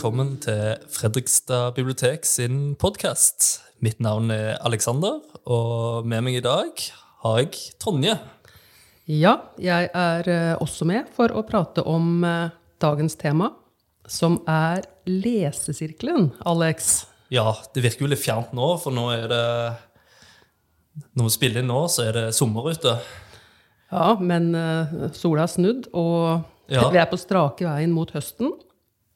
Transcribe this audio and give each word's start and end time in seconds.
velkommen 0.00 0.38
til 0.40 0.78
Fredrikstad 0.88 1.74
bibliotek 1.76 2.22
sin 2.24 2.70
podkast. 2.80 3.58
Mitt 3.84 3.98
navn 4.00 4.30
er 4.32 4.54
Aleksander, 4.64 5.18
og 5.44 6.06
med 6.08 6.24
meg 6.24 6.38
i 6.38 6.40
dag 6.40 6.70
har 7.20 7.40
jeg 7.42 7.74
Tonje. 7.76 8.14
Ja, 9.04 9.34
jeg 9.60 9.90
er 9.92 10.30
eh, 10.32 10.54
også 10.56 10.86
med 10.88 11.10
for 11.12 11.28
å 11.36 11.42
prate 11.44 11.84
om 11.84 12.24
eh, 12.24 12.48
dagens 12.80 13.18
tema, 13.20 13.50
som 14.08 14.38
er 14.48 14.86
lesesirkelen, 15.04 16.30
Alex. 16.48 16.88
Ja, 17.28 17.52
det 17.76 17.84
virker 17.84 18.06
jo 18.06 18.10
litt 18.14 18.24
fjernt 18.24 18.56
nå, 18.56 18.70
for 18.80 18.96
nå 18.96 19.04
er 19.18 19.28
det 19.28 19.44
Når 21.12 21.28
vi 21.28 21.34
spiller 21.36 21.60
inn 21.60 21.68
nå, 21.68 21.82
så 21.92 22.08
er 22.08 22.16
det 22.16 22.24
sommer 22.40 22.72
ute. 22.72 22.96
Ja, 23.92 24.16
men 24.16 24.54
eh, 24.56 25.12
sola 25.12 25.44
har 25.44 25.52
snudd, 25.52 25.92
og 25.92 26.48
Ja. 26.72 26.88
vi 26.94 27.04
er 27.04 27.12
på 27.12 27.20
strake 27.20 27.68
veien 27.68 27.92
mot 27.92 28.16
høsten. 28.16 28.56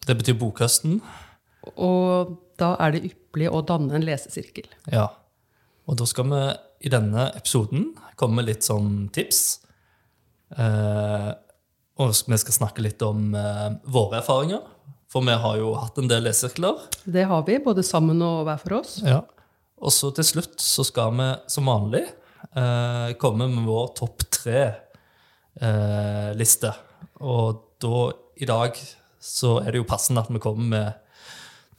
Det 0.05 0.17
betyr 0.19 0.37
bokhøsten. 0.41 0.99
Og 1.81 2.35
da 2.61 2.75
er 2.83 2.95
det 2.95 3.07
ypperlig 3.09 3.49
å 3.51 3.63
danne 3.67 3.95
en 3.97 4.05
lesesirkel. 4.05 4.67
Ja. 4.93 5.09
Og 5.89 5.99
da 6.01 6.05
skal 6.09 6.25
vi 6.31 6.43
i 6.85 6.93
denne 6.93 7.23
episoden 7.37 7.83
komme 8.21 8.35
med 8.41 8.47
litt 8.51 8.65
sånn 8.67 9.09
tips. 9.15 9.41
Eh, 10.55 11.31
og 11.95 12.07
vi 12.11 12.37
skal 12.41 12.59
snakke 12.59 12.83
litt 12.85 13.03
om 13.07 13.35
eh, 13.39 13.71
våre 13.91 14.17
erfaringer. 14.21 14.63
For 15.13 15.21
vi 15.23 15.35
har 15.39 15.55
jo 15.61 15.75
hatt 15.79 15.99
en 16.01 16.11
del 16.11 16.23
lesesirkler. 16.27 16.75
Det 17.05 17.25
har 17.31 17.43
vi, 17.47 17.55
både 17.63 17.83
sammen 17.87 18.23
og 18.25 18.45
hver 18.49 18.59
for 18.63 18.73
oss. 18.81 18.93
Ja. 19.07 19.21
Og 19.85 19.91
så 19.95 20.11
til 20.17 20.27
slutt 20.27 20.59
så 20.63 20.83
skal 20.87 21.11
vi 21.19 21.29
som 21.53 21.69
vanlig 21.71 22.05
eh, 22.07 23.11
komme 23.21 23.45
med 23.53 23.65
vår 23.69 23.87
topp 24.01 24.19
tre-liste. 24.41 24.71
og 27.21 27.47
da 27.85 28.13
i 28.41 28.47
dag 28.49 28.71
så 29.25 29.57
er 29.63 29.73
det 29.73 29.81
jo 29.81 29.89
passende 29.89 30.21
at 30.25 30.33
vi 30.33 30.43
kommer 30.43 30.69
med 30.75 31.05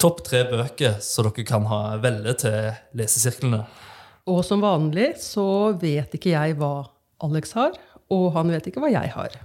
topp 0.02 0.24
tre 0.28 0.44
bøker 0.50 0.98
så 1.04 1.24
dere 1.28 1.46
kan 1.48 1.68
ha 1.70 1.82
velge 2.04 2.34
til 2.42 2.72
lesesirklene. 2.98 3.62
Og 4.26 4.42
som 4.46 4.64
vanlig 4.64 5.14
så 5.22 5.46
vet 5.78 6.18
ikke 6.18 6.34
jeg 6.34 6.58
hva 6.58 6.88
Alex 7.26 7.54
har, 7.56 7.78
og 8.12 8.32
han 8.36 8.52
vet 8.54 8.70
ikke 8.70 8.82
hva 8.84 8.92
jeg 8.92 9.14
har. 9.14 9.38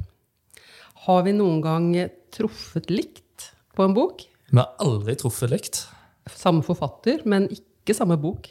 Har 1.06 1.25
vi 1.27 1.37
noen 1.37 1.61
gang 1.65 1.93
truffet 2.34 2.91
likt 2.93 3.51
på 3.77 3.87
en 3.87 3.97
bok? 3.97 4.25
Vi 4.51 4.59
har 4.59 4.73
aldri 4.83 5.15
truffet 5.21 5.53
likt. 5.53 5.83
Samme 6.33 6.65
forfatter, 6.67 7.23
men 7.28 7.48
ikke 7.53 7.97
samme 7.97 8.19
bok. 8.21 8.48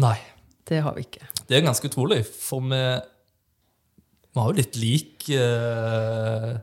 Nei. 0.00 0.16
Det 0.64 0.80
har 0.80 0.96
vi 0.96 1.04
ikke. 1.04 1.26
Det 1.44 1.58
er 1.58 1.64
ganske 1.66 1.88
utrolig, 1.90 2.22
for 2.24 2.64
vi, 2.64 2.80
vi 4.32 4.40
har 4.40 4.48
jo 4.48 4.56
litt 4.56 4.78
lik 4.80 5.26
eh, 5.36 6.54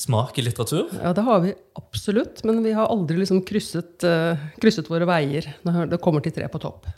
smak 0.00 0.38
i 0.40 0.44
litteratur. 0.46 0.88
Ja, 0.96 1.12
det 1.16 1.24
har 1.26 1.42
vi 1.44 1.52
absolutt, 1.76 2.40
men 2.48 2.62
vi 2.64 2.72
har 2.76 2.88
aldri 2.88 3.18
liksom 3.20 3.42
krysset, 3.46 4.00
uh, 4.06 4.40
krysset 4.62 4.88
våre 4.88 5.08
veier 5.08 5.50
når 5.66 5.90
det 5.92 6.00
kommer 6.00 6.24
til 6.24 6.32
tre 6.36 6.48
på 6.48 6.60
topp. 6.62 6.88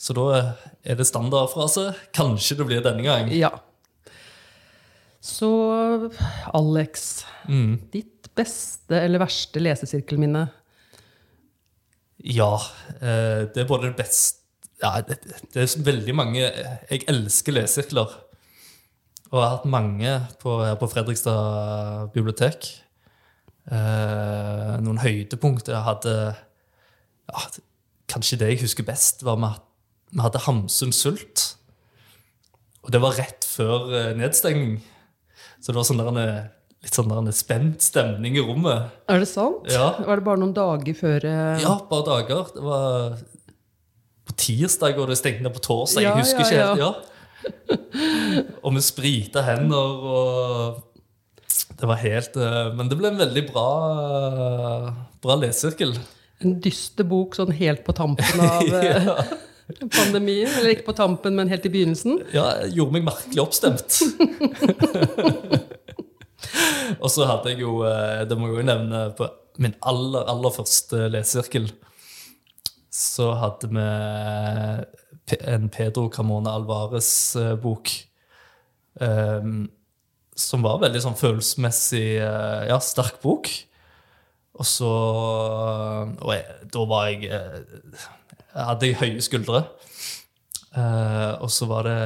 Så 0.00 0.16
da 0.16 0.26
er 0.84 0.96
det 0.98 1.06
standardfrase. 1.08 1.90
Kanskje 2.16 2.58
det 2.58 2.66
blir 2.68 2.84
denne 2.84 3.04
gang. 3.04 3.30
Ja. 3.32 3.52
Så 5.24 5.48
Alex, 6.54 7.24
Mm. 7.48 7.78
ditt 7.92 8.28
beste 8.36 9.00
eller 9.00 9.18
verste 9.22 9.60
lesesirkelminne? 9.62 10.48
Ja, 12.24 12.54
eh, 13.00 13.46
det 13.52 13.62
er 13.64 13.68
både 13.68 13.90
det 13.92 13.96
beste 14.00 14.42
ja, 14.82 15.00
det, 15.00 15.16
det 15.54 15.62
er 15.62 15.82
veldig 15.86 16.14
mange 16.14 16.40
Jeg 16.42 17.04
elsker 17.08 17.54
lesesirkler. 17.56 18.10
Og 19.36 19.42
jeg 19.42 19.48
har 19.50 19.56
hatt 19.58 19.68
mange 19.68 20.12
på, 20.40 20.52
her 20.64 20.76
på 20.80 20.88
Fredrikstad 20.88 22.08
bibliotek. 22.14 22.68
Eh, 23.68 24.74
noen 24.80 25.00
høydepunkter 25.02 25.74
jeg 25.74 25.82
hadde 25.88 26.12
ja, 26.30 27.40
Kanskje 28.06 28.38
det 28.38 28.48
jeg 28.52 28.60
husker 28.62 28.86
best, 28.86 29.24
var 29.26 29.40
at 29.44 29.64
vi 30.14 30.22
hadde 30.22 30.40
Hamsun 30.46 30.92
Sult. 30.94 31.42
Og 32.86 32.92
det 32.94 33.00
var 33.02 33.16
rett 33.18 33.44
før 33.50 33.90
eh, 33.90 34.12
nedstengning. 34.16 34.78
Så 35.58 35.72
det 35.74 35.80
var 35.80 35.88
sånn 35.88 35.98
der, 36.00 36.10
en- 36.14 36.86
litt 36.86 36.94
sånn 36.96 37.10
der 37.10 37.18
en 37.18 37.34
spent 37.34 37.82
stemning 37.82 38.38
i 38.38 38.44
rommet. 38.46 38.94
Er 39.10 39.20
det 39.20 39.28
sant? 39.28 39.66
Ja. 39.68 39.90
Var 40.06 40.22
det 40.22 40.26
bare 40.30 40.40
noen 40.40 40.54
dager 40.56 40.96
før 40.96 41.26
eh, 41.26 41.64
Ja, 41.66 41.74
bare 41.90 42.06
dager. 42.06 42.54
Det 42.54 42.62
var 42.64 43.18
på 44.30 44.38
tirsdag, 44.46 44.96
og 45.02 45.10
det 45.10 45.18
stengte 45.20 45.44
ned 45.44 45.58
på 45.58 45.64
torsdag. 45.66 46.06
Ja, 46.06 46.14
jeg 46.14 46.24
husker 46.24 46.46
ja, 46.46 46.46
ikke 46.46 46.62
helt. 46.62 46.86
Ja. 46.86 47.15
og 48.64 48.74
vi 48.76 48.82
sprita 48.84 49.42
hender, 49.46 50.04
og 50.16 50.82
det 51.76 51.88
var 51.88 52.00
helt 52.00 52.36
eh, 52.40 52.68
Men 52.76 52.90
det 52.90 52.98
ble 52.98 53.10
en 53.12 53.20
veldig 53.20 53.42
bra, 53.50 53.66
bra 55.24 55.36
lesesirkel. 55.40 55.94
En 56.44 56.58
dyster 56.62 57.06
bok 57.08 57.36
sånn 57.36 57.54
helt 57.56 57.84
på 57.86 57.94
tampen 57.96 58.42
av 58.44 58.66
eh, 58.80 59.08
pandemien? 59.84 60.50
Eller 60.58 60.74
ikke 60.74 60.90
på 60.90 60.96
tampen, 60.98 61.36
men 61.38 61.50
helt 61.52 61.66
i 61.68 61.72
begynnelsen? 61.72 62.20
Ja, 62.34 62.50
jeg 62.64 62.76
gjorde 62.78 62.98
meg 62.98 63.08
merkelig 63.08 63.44
oppstemt. 63.44 64.00
og 67.02 67.08
så 67.12 67.26
hadde 67.28 67.54
jeg 67.54 67.64
jo, 67.64 67.80
eh, 67.88 68.22
det 68.28 68.38
må 68.38 68.52
jeg 68.52 68.60
jo 68.60 68.68
nevne, 68.72 69.08
på 69.16 69.30
min 69.62 69.76
aller, 69.88 70.26
aller 70.28 70.52
første 70.52 71.06
lesesirkel 71.08 71.70
så 72.96 73.32
hadde 73.36 73.68
vi 73.68 73.86
en 75.34 75.70
Pedro 75.72 76.08
Carmona 76.12 76.54
Alvarez-bok. 76.54 77.90
Um, 79.00 79.66
som 80.36 80.64
var 80.64 80.82
veldig 80.82 81.00
sånn 81.00 81.16
følelsesmessig 81.16 82.18
eh, 82.20 82.66
ja, 82.68 82.76
sterk 82.84 83.22
bok. 83.22 83.48
Og 84.56 84.64
så 84.68 84.88
Og 84.88 86.30
jeg, 86.32 86.44
da 86.72 86.84
var 86.88 87.08
jeg 87.10 87.28
eh, 87.28 87.58
Jeg 88.52 88.68
hadde 88.70 88.92
høye 89.00 89.24
skuldre. 89.24 89.64
Uh, 90.76 91.40
og 91.40 91.48
så 91.48 91.64
var 91.70 91.86
det 91.88 91.96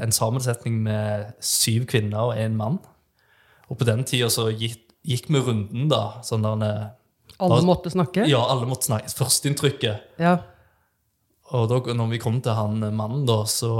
en 0.00 0.12
sammensetning 0.16 0.78
med 0.86 1.34
syv 1.44 1.84
kvinner 1.92 2.30
og 2.30 2.38
én 2.40 2.56
mann. 2.56 2.78
Og 3.68 3.76
på 3.76 3.84
den 3.84 4.00
tida 4.08 4.30
så 4.32 4.46
gikk, 4.48 4.80
gikk 5.04 5.28
vi 5.28 5.42
runden, 5.44 5.90
da. 5.92 6.22
Sånn 6.24 6.44
der 6.44 6.94
Alle 7.36 7.60
måtte 7.68 7.92
snakke? 7.92 8.24
Ja, 8.30 8.40
alle 8.48 8.68
måtte 8.68 8.88
snakke. 8.88 9.12
Førsteinntrykket. 9.12 10.16
Ja. 10.24 10.38
Og 11.54 11.68
da 11.70 11.78
når 11.94 12.08
vi 12.10 12.18
kom 12.22 12.40
til 12.42 12.56
han 12.58 12.80
mannen, 12.98 13.22
da, 13.28 13.40
så 13.46 13.70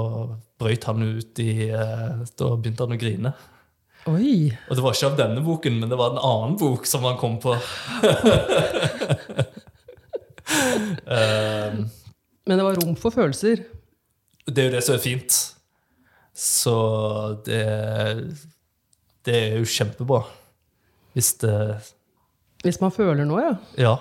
brøt 0.60 0.84
han 0.86 1.02
ut 1.02 1.40
i 1.42 1.68
eh, 1.74 2.20
Da 2.38 2.50
begynte 2.54 2.86
han 2.86 2.94
å 2.94 3.00
grine. 3.00 3.32
Oi. 4.06 4.52
Og 4.68 4.76
det 4.76 4.84
var 4.84 4.94
ikke 4.94 5.08
av 5.10 5.16
denne 5.18 5.42
boken, 5.42 5.78
men 5.80 5.90
det 5.90 5.96
var 5.98 6.12
en 6.12 6.20
annen 6.20 6.58
bok 6.60 6.84
som 6.86 7.06
han 7.08 7.16
kom 7.20 7.38
på. 7.42 7.56
Eh, 11.08 11.72
Men 12.44 12.58
det 12.60 12.64
var 12.66 12.76
rom 12.76 12.94
for 13.00 13.10
følelser. 13.14 13.62
det 14.44 14.58
er 14.60 14.66
jo 14.68 14.72
det 14.74 14.82
som 14.84 14.94
er 14.98 15.00
fint. 15.02 15.36
Så 16.36 16.74
det, 17.46 17.60
det 19.24 19.36
er 19.38 19.56
jo 19.62 19.64
kjempebra. 19.64 20.20
Hvis 21.16 21.32
det 21.40 21.54
Hvis 22.64 22.80
man 22.82 22.92
føler 22.92 23.24
noe, 23.24 23.40
ja. 23.40 23.54
Ja. 23.80 23.94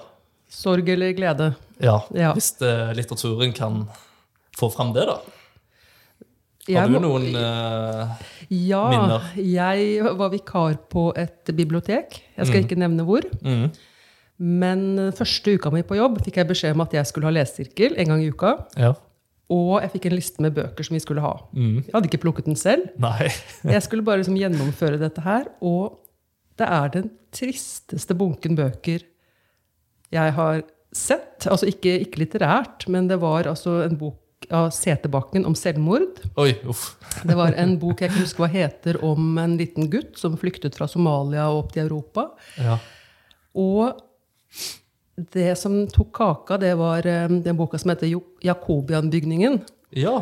Sorg 0.52 0.90
eller 0.90 1.14
glede. 1.16 1.54
Ja. 1.82 1.98
Ja. 2.14 2.34
Hvis 2.38 2.52
det, 2.60 2.74
litteraturen 2.98 3.54
kan 3.56 3.88
få 4.58 4.70
fram 4.74 4.94
det, 4.94 5.06
da. 5.10 5.18
Har 6.74 6.88
du 6.88 6.96
noen 7.04 7.26
uh, 7.36 8.14
Ja, 8.54 8.84
minner? 8.88 9.26
jeg 9.36 10.04
var 10.16 10.30
vikar 10.32 10.78
på 10.92 11.10
et 11.20 11.50
bibliotek. 11.58 12.22
Jeg 12.38 12.48
skal 12.48 12.64
ikke 12.64 12.78
nevne 12.80 13.04
hvor. 13.04 13.26
mm, 13.44 13.66
Men 14.40 14.86
første 15.18 15.58
uka 15.58 15.72
mi 15.74 15.82
på 15.84 15.98
jobb 16.00 16.22
fikk 16.24 16.40
jeg 16.40 16.48
beskjed 16.54 16.78
om 16.78 16.86
at 16.86 16.94
jeg 16.96 17.10
skulle 17.10 17.28
ha 17.28 17.36
lesesirkel 17.36 17.98
en 18.00 18.14
gang 18.14 18.24
i 18.24 18.30
uka. 18.32 18.54
Ja. 18.80 18.94
Og 19.52 19.82
jeg 19.84 19.92
fikk 19.98 20.08
en 20.08 20.16
liste 20.16 20.42
med 20.42 20.56
bøker 20.56 20.88
som 20.88 20.96
vi 20.96 21.02
skulle 21.04 21.22
ha. 21.26 21.34
Mm. 21.52 21.82
Jeg 21.84 21.92
hadde 21.94 22.08
ikke 22.10 22.22
plukket 22.24 22.48
den 22.48 22.56
selv. 22.58 22.88
Nei. 22.98 23.28
Jeg 23.76 23.84
skulle 23.84 24.06
bare 24.08 24.22
liksom 24.24 24.40
gjennomføre 24.40 24.98
dette 25.02 25.22
her. 25.22 25.50
Og 25.62 26.00
det 26.58 26.70
er 26.72 26.88
den 26.96 27.12
tristeste 27.36 28.16
bunken 28.16 28.56
bøker 28.56 29.04
jeg 30.14 30.34
har 30.38 30.60
sett. 30.96 31.48
Altså 31.50 31.68
ikke, 31.70 31.96
ikke 32.06 32.22
litterært, 32.24 32.88
men 32.94 33.08
det 33.10 33.20
var 33.22 33.50
altså 33.50 33.82
en 33.86 33.98
bok 34.00 34.20
av 34.52 34.70
Setebakken 34.76 35.46
om 35.48 35.56
selvmord. 35.56 36.20
Oi, 36.42 36.54
uff. 36.68 36.96
Det 37.30 37.36
var 37.40 37.54
en 37.60 37.78
bok 37.80 38.02
jeg 38.04 38.12
ikke 38.12 38.24
husker 38.26 38.44
hva 38.44 38.50
heter, 38.52 38.98
om 39.06 39.38
en 39.40 39.54
liten 39.60 39.88
gutt 39.94 40.18
som 40.20 40.36
flyktet 40.40 40.76
fra 40.76 40.88
Somalia 40.92 41.46
og 41.52 41.62
opp 41.66 41.74
til 41.76 41.86
Europa. 41.86 42.26
Ja. 42.60 42.76
Og 43.56 44.02
det 45.34 45.54
som 45.62 45.76
tok 45.94 46.10
kaka, 46.18 46.58
det 46.62 46.74
var 46.80 47.06
eh, 47.08 47.28
den 47.46 47.58
boka 47.60 47.78
som 47.80 47.94
heter 47.94 48.10
Jakobianbygningen. 48.44 49.62
ja. 49.96 50.22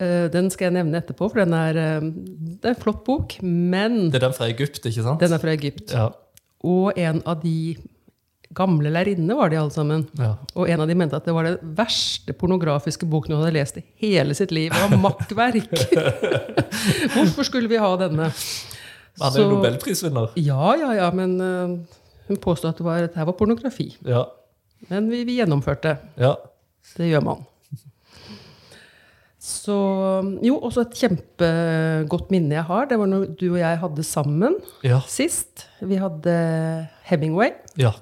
Eh, 0.00 0.30
Den 0.32 0.48
skal 0.50 0.70
jeg 0.70 0.78
nevne 0.78 0.96
etterpå, 1.02 1.26
for 1.28 1.42
den 1.42 1.52
er, 1.52 1.76
eh, 1.76 2.00
det 2.00 2.64
er 2.64 2.72
en 2.72 2.80
flott 2.80 3.02
bok. 3.04 3.34
Men 3.42 4.06
Det 4.10 4.22
er 4.22 4.26
den 4.30 4.32
fra 4.32 4.48
Egypt, 4.48 4.80
ikke 4.88 5.04
sant? 5.04 5.20
den 5.20 5.32
er 5.36 5.38
fra 5.42 5.52
Egypt. 5.52 5.92
Ja. 5.92 6.06
Og 6.64 6.96
en 6.96 7.20
av 7.28 7.42
de 7.42 7.76
gamle 8.56 8.90
lærerinnene 8.90 9.36
var 9.38 9.50
de 9.52 9.58
alle 9.60 9.70
sammen. 9.74 10.08
ja. 10.18 10.32
Og 10.58 10.68
en 10.70 10.80
av 10.82 10.88
de 10.90 10.94
mente 10.98 11.16
at 11.16 11.24
det 11.28 11.34
var 11.36 11.46
den 11.46 11.74
verste 11.78 12.32
pornografiske 12.34 13.06
boken 13.06 13.34
hun 13.36 13.44
hadde 13.44 13.54
lest 13.54 13.76
i 13.78 13.84
hele 14.02 14.34
sitt 14.34 14.50
liv. 14.50 14.72
Det 14.74 14.80
var 14.90 14.98
makkverk! 15.04 15.70
Hvorfor 17.14 17.46
skulle 17.46 17.70
vi 17.70 17.78
ha 17.78 17.90
denne? 18.00 18.30
Han 19.20 19.34
er 19.36 19.42
jo 19.44 19.50
nobelprisvinner. 19.52 20.32
Ja, 20.40 20.74
ja, 20.80 20.90
ja, 20.96 21.10
men 21.14 21.36
uh, 21.40 21.78
Hun 22.30 22.38
påstod 22.42 22.70
at 22.72 22.78
det 22.80 22.86
var, 22.86 23.00
dette 23.04 23.26
var 23.26 23.36
pornografi. 23.38 23.90
Ja. 24.06 24.24
Men 24.88 25.10
vi, 25.12 25.22
vi 25.28 25.38
gjennomførte. 25.40 25.96
Ja. 26.18 26.34
Det 26.96 27.10
gjør 27.10 27.22
man. 27.26 27.46
Så 29.40 29.74
Jo, 30.44 30.58
også 30.60 30.84
et 30.84 30.94
kjempegodt 31.00 32.30
minne 32.32 32.58
jeg 32.58 32.66
har. 32.68 32.86
Det 32.90 32.98
var 33.00 33.08
når 33.10 33.26
du 33.40 33.46
og 33.54 33.58
jeg 33.60 33.78
hadde 33.82 34.04
sammen 34.06 34.58
Ja. 34.86 35.00
sist. 35.08 35.66
Vi 35.80 35.96
hadde 36.00 36.34
Hemingway. 37.08 37.50
Ja. 37.80 37.92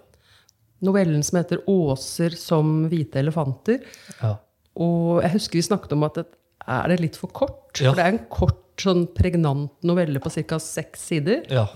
Novellen 0.82 1.22
som 1.26 1.38
heter 1.40 1.58
'Åser 1.66 2.36
som 2.36 2.88
hvite 2.90 3.18
elefanter'. 3.22 3.82
ja. 4.22 4.36
Og 4.78 5.22
jeg 5.22 5.32
husker 5.32 5.58
vi 5.58 5.62
snakket 5.62 5.92
om 5.92 6.04
at 6.04 6.14
det, 6.14 6.26
er 6.68 6.88
det 6.88 7.00
litt 7.00 7.16
for 7.16 7.26
kort? 7.34 7.80
Ja. 7.80 7.90
For 7.90 7.96
det 7.96 8.04
er 8.04 8.12
en 8.12 8.26
kort, 8.30 8.64
sånn 8.78 9.08
pregnant 9.12 9.70
novelle 9.82 10.20
på 10.22 10.30
ca. 10.30 10.58
seks 10.58 11.00
sider. 11.00 11.42
Ja. 11.50 11.66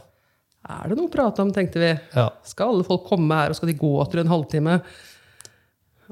Er 0.71 0.89
det 0.89 0.97
noe 0.97 1.09
å 1.09 1.11
prate 1.11 1.41
om, 1.43 1.51
tenkte 1.51 1.81
vi. 1.83 2.01
ja. 2.15 2.29
Skal 2.45 2.69
alle 2.69 2.85
folk 2.85 3.05
komme 3.09 3.35
her, 3.35 3.49
og 3.51 3.57
skal 3.57 3.67
de 3.73 3.75
gå 3.75 4.01
etter 4.07 4.21
en 4.21 4.29
halvtime? 4.29 4.81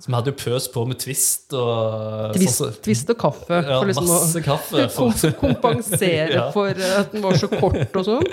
Så 0.01 0.07
vi 0.09 0.15
hadde 0.15 0.33
jo 0.33 0.39
pøs 0.41 0.67
på 0.73 0.87
med 0.89 0.99
Twist 0.99 1.53
og 1.53 2.33
Twist, 2.35 2.59
sånn 2.59 2.73
så- 2.73 2.83
twist 2.83 3.11
og 3.11 3.19
kaffe. 3.19 3.63
Ja, 3.63 3.79
for 3.81 3.87
liksom 3.87 4.07
masse 4.09 4.41
å 4.41 4.43
kaffe. 4.43 4.89
kom, 4.97 5.13
For, 5.13 5.31
kompensere 5.33 6.33
Ja. 6.41 6.51
for 6.51 6.69
at 6.71 7.13
den 7.13 7.23
var 7.23 7.33
så 7.35 7.47
kort 7.53 7.95
og 7.97 8.05
sånn. 8.05 8.27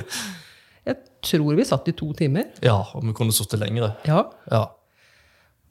Tror 1.27 1.55
vi 1.59 1.65
satt 1.67 1.87
i 1.91 1.93
to 1.97 2.11
timer. 2.17 2.45
ja, 2.63 2.77
og 2.95 3.03
vi 3.03 3.13
kunne 3.17 3.35
sittet 3.35 3.59
lenger. 3.63 3.95
Ja. 4.07 4.23
Ja. 4.51 4.65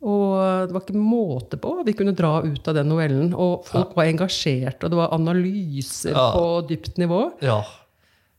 Og 0.06 0.68
det 0.68 0.74
var 0.76 0.82
ikke 0.84 0.98
måte 1.00 1.56
på 1.58 1.70
vi 1.86 1.94
kunne 1.96 2.12
dra 2.14 2.34
ut 2.44 2.68
av 2.68 2.74
den 2.76 2.88
novellen. 2.92 3.32
Og 3.34 3.64
folk 3.66 3.94
var 3.96 4.04
engasjert, 4.10 4.84
og 4.84 4.92
det 4.92 4.98
var 5.00 5.14
analyser 5.16 6.12
Ja. 6.12 6.26
på 6.36 6.66
dypt 6.68 6.98
nivå. 7.00 7.32
ja. 7.42 7.62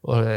Og 0.07 0.23
det, 0.23 0.35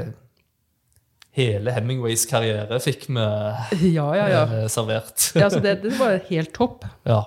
hele 1.36 1.70
Hemingways 1.70 2.24
karriere 2.26 2.80
fikk 2.82 3.04
vi 3.06 3.14
Ja, 3.94 4.08
ja, 4.16 4.24
ja. 4.32 4.40
eh, 4.62 4.66
servert. 4.72 5.28
ja 5.36 5.46
så 5.52 5.60
det, 5.62 5.76
det 5.84 5.92
var 6.00 6.16
helt 6.30 6.52
topp. 6.56 6.84
Ja. 7.06 7.20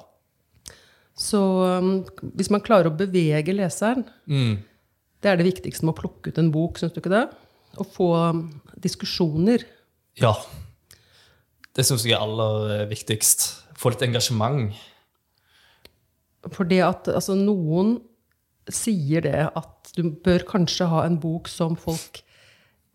Så 1.15 1.39
um, 1.79 2.03
hvis 2.35 2.49
man 2.51 2.59
klarer 2.65 2.89
å 2.89 2.97
bevege 2.97 3.53
leseren, 3.55 4.03
Mm. 4.27 4.57
det 5.21 5.29
er 5.31 5.37
det 5.39 5.45
viktigste 5.53 5.85
med 5.85 5.93
å 5.95 5.99
plukke 6.01 6.33
ut 6.33 6.37
en 6.41 6.51
bok, 6.51 6.79
syns 6.81 6.91
du 6.95 6.99
ikke 6.99 7.13
det? 7.13 7.27
Å 7.79 7.85
få 7.89 8.09
um, 8.29 8.43
diskusjoner. 8.77 9.65
ja. 10.21 10.35
Det 11.73 11.81
syns 11.87 12.03
jeg 12.05 12.13
er 12.13 12.21
aller 12.21 12.67
eh, 12.75 12.81
viktigst. 12.85 13.47
Få 13.81 13.89
litt 13.89 14.03
engasjement. 14.05 14.75
For 16.53 16.67
det 16.69 16.83
at 16.85 17.07
altså, 17.09 17.33
noen 17.39 17.95
sier 18.69 19.23
det 19.25 19.39
at 19.57 19.89
du 19.97 20.03
bør 20.23 20.45
kanskje 20.51 20.85
ha 20.91 20.99
en 21.07 21.17
bok 21.23 21.49
som 21.49 21.73
folk 21.79 22.19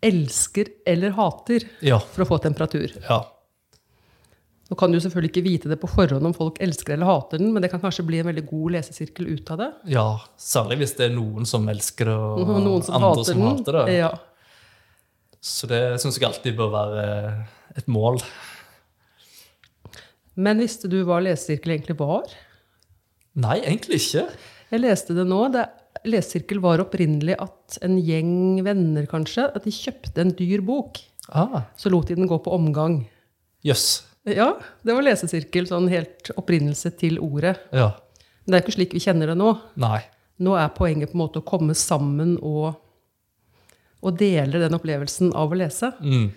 elsker 0.05 0.71
eller 0.87 1.11
hater 1.17 1.65
Ja. 1.83 1.99
for 1.99 2.23
å 2.23 2.29
få 2.29 2.37
temperatur. 2.45 2.93
Ja. 3.09 3.19
Nå 4.69 4.77
kan 4.79 4.93
du 4.95 4.99
selvfølgelig 5.01 5.33
ikke 5.33 5.43
vite 5.49 5.69
det 5.73 5.79
på 5.81 5.89
forhånd 5.91 6.29
om 6.29 6.33
folk 6.37 6.61
elsker 6.63 6.93
eller 6.95 7.09
hater 7.09 7.41
den, 7.41 7.51
men 7.51 7.61
det 7.65 7.71
kan 7.73 7.81
kanskje 7.83 8.05
bli 8.07 8.21
en 8.21 8.29
veldig 8.29 8.45
god 8.47 8.77
lesesirkel 8.77 9.27
ut 9.33 9.51
av 9.51 9.57
det. 9.65 9.69
ja. 9.91 10.07
Særlig 10.39 10.77
hvis 10.85 10.95
det 10.95 11.09
er 11.09 11.15
noen 11.19 11.43
som 11.49 11.67
elsker 11.67 12.05
det, 12.13 12.15
Og 12.15 12.47
noen 12.63 12.83
som 12.85 12.95
andre 12.95 13.09
hater 13.11 13.33
som 13.33 13.41
hater 13.49 13.79
det. 13.81 13.97
Ja. 13.99 14.11
Så 15.39 15.67
det 15.71 15.81
syns 16.03 16.17
jeg 16.19 16.27
alltid 16.27 16.57
bør 16.57 16.71
være 16.73 17.03
et 17.79 17.87
mål. 17.91 18.19
Men 20.39 20.61
visste 20.63 20.89
du 20.91 21.01
hva 21.07 21.19
lesesirkel 21.23 21.75
egentlig 21.75 21.97
var? 21.99 22.27
Nei, 23.39 23.59
egentlig 23.61 23.99
ikke. 24.01 24.25
Jeg 24.69 24.83
leste 24.83 25.15
det 25.17 25.25
nå. 25.27 25.39
Det, 25.53 25.63
lesesirkel 26.07 26.61
var 26.63 26.83
opprinnelig 26.83 27.37
at 27.41 27.79
en 27.85 27.97
gjeng 28.03 28.59
venner 28.65 29.07
kanskje, 29.09 29.47
at 29.55 29.65
de 29.67 29.73
kjøpte 29.75 30.23
en 30.23 30.35
dyr 30.37 30.63
bok. 30.65 30.99
Ah, 31.29 31.65
Så 31.77 31.91
lot 31.91 32.07
de 32.09 32.17
den 32.17 32.29
gå 32.29 32.39
på 32.41 32.53
omgang. 32.55 33.01
Jøss. 33.65 34.03
Ja, 34.27 34.53
det 34.85 34.95
var 34.95 35.05
lesesirkel, 35.05 35.67
sånn 35.69 35.87
helt 35.91 36.31
opprinnelse 36.37 36.91
til 36.99 37.19
ordet. 37.23 37.55
Ja. 37.75 37.91
Men 38.43 38.53
det 38.53 38.59
er 38.59 38.65
ikke 38.65 38.75
slik 38.77 38.95
vi 38.95 39.03
kjenner 39.03 39.31
det 39.31 39.37
nå. 39.39 39.53
Nei. 39.79 40.01
Nå 40.43 40.55
er 40.59 40.71
poenget 40.75 41.11
på 41.11 41.17
en 41.17 41.23
måte 41.23 41.41
å 41.41 41.47
komme 41.47 41.75
sammen 41.77 42.37
og, 42.39 42.75
og 44.03 44.15
deler 44.19 44.63
den 44.63 44.75
opplevelsen 44.77 45.33
av 45.35 45.51
å 45.51 45.57
lese. 45.59 45.89
Mm. 45.99 46.29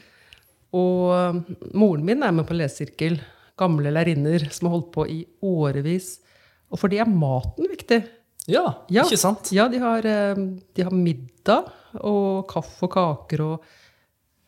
Og 0.73 1.45
moren 1.77 2.05
min 2.07 2.23
er 2.25 2.33
med 2.35 2.47
på 2.49 2.57
lesesirkel. 2.57 3.19
Gamle 3.61 3.93
lærerinner 3.93 4.47
som 4.55 4.69
har 4.69 4.79
holdt 4.79 4.91
på 4.95 5.05
i 5.13 5.21
årevis. 5.45 6.17
Og 6.73 6.81
for 6.81 6.89
de 6.93 6.99
er 7.03 7.11
maten 7.11 7.69
viktig. 7.71 8.01
Ja, 8.51 8.65
Ja. 8.91 9.05
ikke 9.05 9.19
sant? 9.21 9.53
Ja, 9.55 9.69
de 9.69 9.79
har, 9.79 9.99
eh, 10.05 10.35
de 10.75 10.83
har 10.83 10.91
middag 10.91 11.69
og 12.01 12.49
kaffe 12.49 12.83
og 12.89 12.91
kaker, 12.91 13.41
og 13.45 13.61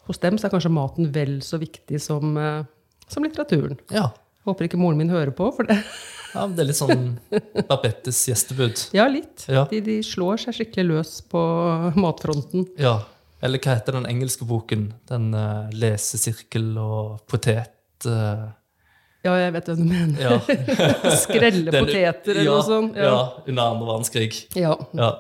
hos 0.09 0.19
dem 0.19 0.37
så 0.39 0.47
er 0.47 0.51
kanskje 0.51 0.73
maten 0.73 1.13
vel 1.13 1.39
så 1.41 1.59
viktig 1.61 2.01
som, 2.01 2.37
eh, 2.37 2.65
som 3.07 3.23
litteraturen. 3.23 3.79
Ja. 3.93 4.09
Håper 4.47 4.65
ikke 4.67 4.79
moren 4.81 4.99
min 4.99 5.09
hører 5.11 5.31
på, 5.31 5.55
for 5.55 5.63
det 5.65 5.79
ja 6.35 6.45
men 6.47 6.55
det 6.57 6.65
er 6.65 6.69
litt 6.69 6.79
sånn 6.81 7.05
Babettes 7.69 8.21
gjestebud. 8.29 8.81
Ja, 8.97 9.07
litt. 9.11 9.47
Ja. 9.49 9.65
De, 9.71 9.81
de 9.85 10.01
slår 10.05 10.43
seg 10.45 10.57
skikkelig 10.59 10.85
løs 10.91 11.13
på 11.31 11.41
matfronten. 11.97 12.67
Ja. 12.81 12.99
Eller 13.45 13.61
hva 13.61 13.75
heter 13.77 13.99
den 13.99 14.09
engelske 14.09 14.47
boken? 14.49 14.89
Den 15.11 15.31
uh, 15.37 15.71
lesesirkel 15.77 16.75
og 16.81 17.25
potet... 17.31 17.75
Uh, 18.09 18.51
Ja, 19.25 19.35
jeg 19.41 19.55
vet 19.55 19.69
hva 19.71 19.75
du 19.79 19.85
mener. 19.89 20.19
ja. 20.21 20.39
Skrelle 21.25 21.73
poteter 21.73 22.35
eller 22.35 22.45
ja, 22.45 22.57
noe 22.59 22.65
sånt. 22.67 22.97
Ja. 22.99 23.07
Ja. 23.09 23.21
under 23.47 23.63
andre 23.71 23.87
verdenskrig. 23.89 24.41
Ja. 24.59 24.75
Ja. 24.93 25.13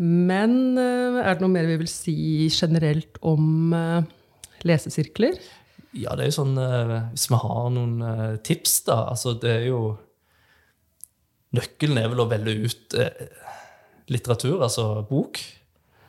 Men 0.00 0.78
eh, 0.80 1.18
er 1.20 1.34
det 1.36 1.42
noe 1.44 1.52
mer 1.52 1.66
vi 1.68 1.76
vil 1.82 1.90
si 1.92 2.14
generelt 2.48 3.18
om 3.26 3.74
lesesirkler? 4.64 5.36
Ja, 5.96 6.14
det 6.14 6.24
er 6.24 6.30
jo 6.30 6.36
sånn 6.36 6.58
eh, 6.60 6.92
Hvis 7.10 7.26
vi 7.32 7.38
har 7.42 7.70
noen 7.74 7.94
eh, 8.06 8.34
tips, 8.46 8.76
da 8.86 9.00
Altså, 9.10 9.34
det 9.42 9.50
er 9.50 9.64
jo 9.70 9.80
Nøkkelen 11.56 11.98
er 11.98 12.12
vel 12.12 12.22
å 12.22 12.28
velge 12.30 12.52
ut 12.62 12.94
eh, 12.94 13.24
litteratur, 14.10 14.60
altså 14.62 15.00
bok. 15.08 15.40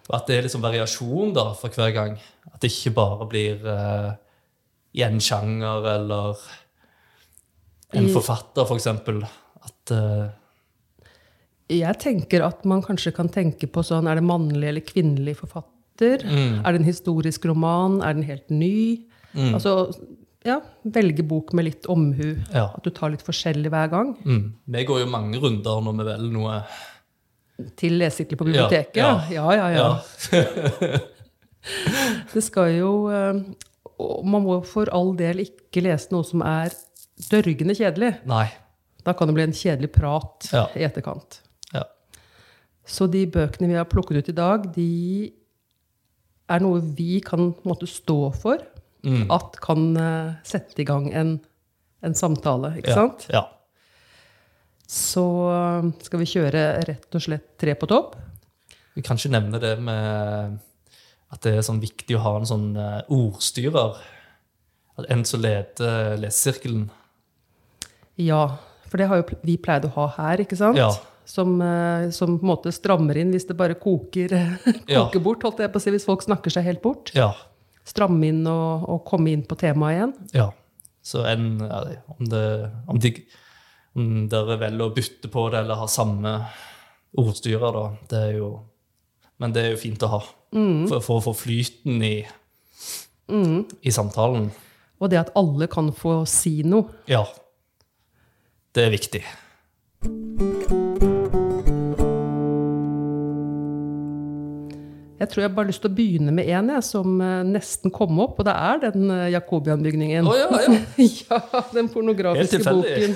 Og 0.05 0.13
at 0.17 0.27
det 0.29 0.35
er 0.37 0.45
liksom 0.45 0.61
variasjon 0.61 1.31
da 1.33 1.47
for 1.57 1.73
hver 1.73 1.93
gang. 1.95 2.13
At 2.51 2.59
det 2.61 2.69
ikke 2.69 2.93
bare 2.99 3.25
blir 3.29 3.65
eh, 3.65 4.11
i 4.99 5.01
en 5.05 5.17
sjanger 5.23 5.87
eller 5.95 6.43
en 7.91 8.05
mm. 8.05 8.13
forfatter, 8.13 8.67
for 8.69 8.77
eksempel. 8.77 9.23
At 9.65 9.95
eh, 9.95 10.29
Jeg 11.81 11.99
tenker 12.03 12.45
at 12.45 12.65
man 12.69 12.85
kanskje 12.85 13.13
kan 13.15 13.29
tenke 13.31 13.69
på 13.71 13.83
sånn 13.85 14.09
Er 14.09 14.19
det 14.19 14.25
mannlig 14.25 14.67
eller 14.67 14.85
kvinnelig 14.85 15.37
forfatter? 15.41 15.70
Mm. 16.25 16.61
Er 16.65 16.71
det 16.75 16.81
en 16.81 16.87
historisk 16.87 17.45
roman? 17.49 17.99
Er 18.01 18.13
den 18.17 18.23
helt 18.27 18.49
ny? 18.51 18.73
Altså, 19.35 19.73
ja, 20.43 20.57
velge 20.83 21.23
bok 21.23 21.53
med 21.53 21.65
litt 21.69 21.85
omhu. 21.91 22.31
Ja. 22.53 22.65
At 22.75 22.83
du 22.83 22.89
tar 22.91 23.13
litt 23.13 23.21
forskjellig 23.23 23.69
hver 23.71 23.89
gang. 23.93 24.15
mm, 24.25 24.45
Vi 24.75 24.83
går 24.89 25.03
jo 25.05 25.11
mange 25.13 25.39
runder 25.39 25.81
når 25.85 25.97
vi 25.99 26.07
velger 26.09 26.33
noe. 26.35 26.57
Til 27.77 27.99
lesesirkel 28.01 28.37
på 28.41 28.47
biblioteket. 28.49 28.97
Ja, 28.97 29.21
Ja, 29.29 29.51
ja, 29.53 29.67
ja. 29.69 29.87
Ja. 30.33 30.99
Det 32.33 32.41
skal 32.43 32.71
jo 32.79 32.91
eh, 33.13 33.37
man 34.25 34.41
må 34.45 34.55
for 34.65 34.89
all 34.95 35.11
del 35.19 35.43
ikke 35.43 35.83
lese 35.85 36.09
noe 36.13 36.25
som 36.25 36.41
er 36.41 36.73
dørgende 37.29 37.75
kjedelig. 37.77 38.15
Nei. 38.25 38.47
Da 39.05 39.13
kan 39.17 39.29
det 39.29 39.35
bli 39.37 39.43
en 39.45 39.53
kjedelig 39.53 39.91
prat 39.93 40.47
i 40.77 40.83
etterkant. 40.87 41.39
Ja. 41.73 41.83
Så 42.85 43.05
de 43.13 43.27
bøkene 43.29 43.69
vi 43.69 43.77
har 43.77 43.85
plukket 43.89 44.23
ut 44.23 44.31
i 44.33 44.37
dag, 44.37 44.65
de 44.73 44.87
er 46.51 46.63
noe 46.63 46.81
vi 46.97 47.19
kan 47.25 47.51
måte 47.67 47.89
stå 47.89 48.19
for. 48.37 48.61
Mm. 49.05 49.25
At 49.33 49.57
kan 49.63 49.87
uh, 49.97 50.33
sette 50.45 50.83
i 50.83 50.87
gang 50.87 51.09
en, 51.17 51.35
en 52.05 52.17
samtale, 52.17 52.75
ikke 52.81 52.93
ja. 52.93 52.99
sant? 52.99 53.25
Ja. 53.33 53.45
Så 54.91 55.23
eh, 55.47 55.85
skal 56.03 56.19
vi 56.19 56.25
kjøre 56.27 56.61
rett 56.83 57.15
og 57.15 57.23
slett 57.23 57.53
tre 57.61 57.77
på 57.79 57.87
topp. 57.87 58.17
Vi 58.91 59.03
kan 59.05 59.15
ikke 59.15 59.31
nevne 59.31 59.61
det 59.63 59.77
med 59.79 60.57
at 61.31 61.45
det 61.45 61.53
er 61.55 61.63
sånn 61.63 61.79
viktig 61.79 62.17
å 62.17 62.23
ha 62.25 62.33
en 62.41 62.49
sånn 62.49 62.65
uh, 62.75 62.99
ordstyrer. 63.07 64.01
En 65.07 65.23
som 65.25 65.39
leder 65.41 66.19
lesesirkelen. 66.19 66.89
Ja, 68.19 68.57
for 68.89 68.99
det 68.99 69.07
har 69.07 69.21
jo 69.21 69.39
vi 69.47 69.55
pleid 69.63 69.87
å 69.87 69.93
ha 69.95 70.09
her, 70.17 70.43
ikke 70.43 70.59
sant? 70.59 70.75
Ja. 70.77 70.91
Som, 71.31 71.53
eh, 71.63 72.09
som 72.11 72.33
på 72.39 72.43
en 72.43 72.49
måte 72.49 72.71
strammer 72.75 73.15
inn 73.21 73.29
hvis 73.31 73.45
det 73.47 73.55
bare 73.59 73.77
koker, 73.79 74.33
Ja. 74.91 75.05
bort, 75.23 75.43
holdt 75.47 75.61
jeg 75.63 75.71
på 75.71 75.79
å 75.79 75.83
si, 75.83 75.93
hvis 75.95 76.07
folk 76.07 76.25
snakker 76.25 76.51
seg 76.51 76.65
helt 76.67 76.81
bort. 76.83 77.13
Ja. 77.15 77.29
Stramme 77.87 78.27
inn 78.27 78.41
og, 78.51 78.83
og 78.91 79.05
komme 79.07 79.31
inn 79.31 79.45
på 79.47 79.55
temaet 79.59 79.95
igjen. 79.99 80.17
ja. 80.35 80.49
Så 81.01 81.23
en, 81.25 81.55
om, 81.65 82.25
det, 82.29 82.41
om, 82.85 82.99
de, 83.01 83.09
om 83.97 84.09
dere 84.29 84.53
velger 84.61 84.85
å 84.85 84.93
bytte 84.93 85.31
på 85.33 85.47
det 85.49 85.63
eller 85.63 85.79
har 85.79 85.89
samme 85.89 86.35
ordstyrer, 87.17 87.73
da, 87.73 87.85
det 88.11 88.19
er 88.27 88.35
jo 88.37 88.49
Men 89.41 89.55
det 89.55 89.63
er 89.65 89.71
jo 89.73 89.79
fint 89.81 90.03
å 90.05 90.11
ha. 90.11 90.19
For, 90.53 90.99
for 91.01 91.17
å 91.17 91.23
få 91.31 91.33
flyten 91.39 92.03
i, 92.05 92.19
i 93.81 93.91
samtalen. 93.95 94.51
Og 95.01 95.09
det 95.09 95.23
at 95.23 95.33
alle 95.33 95.65
kan 95.71 95.89
få 95.97 96.19
si 96.29 96.59
noe. 96.61 96.93
Ja. 97.09 97.23
Det 98.77 98.85
er 98.85 98.93
viktig. 98.93 99.25
Jeg 105.21 105.29
tror 105.29 105.43
jeg 105.43 105.53
bare 105.53 105.67
har 105.67 105.69
lyst 105.69 105.83
til 105.83 105.91
å 105.91 105.97
begynne 105.97 106.33
med 106.33 106.47
en 106.49 106.71
jeg, 106.73 106.83
som 106.87 107.19
eh, 107.21 107.41
nesten 107.45 107.93
kom 107.93 108.17
opp, 108.23 108.39
og 108.41 108.47
det 108.47 108.55
er 108.57 108.79
den 108.87 109.05
eh, 109.13 109.27
Jakobian-bygningen. 109.35 110.25
Oh, 110.25 110.37
ja, 110.39 110.47
ja. 110.49 110.79
ja, 110.97 111.61
den 111.75 111.89
pornografiske 111.93 112.57
Helt 112.57 112.71
boken. 112.73 113.11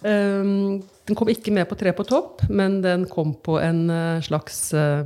um, 0.00 0.78
den 1.08 1.18
kom 1.18 1.32
ikke 1.32 1.52
med 1.52 1.68
på 1.68 1.76
Tre 1.76 1.92
på 1.96 2.06
topp, 2.08 2.46
men 2.48 2.78
den 2.84 3.04
kom 3.10 3.34
på 3.44 3.58
en 3.60 3.82
eh, 3.92 4.22
slags 4.24 4.70
uh, 4.72 5.04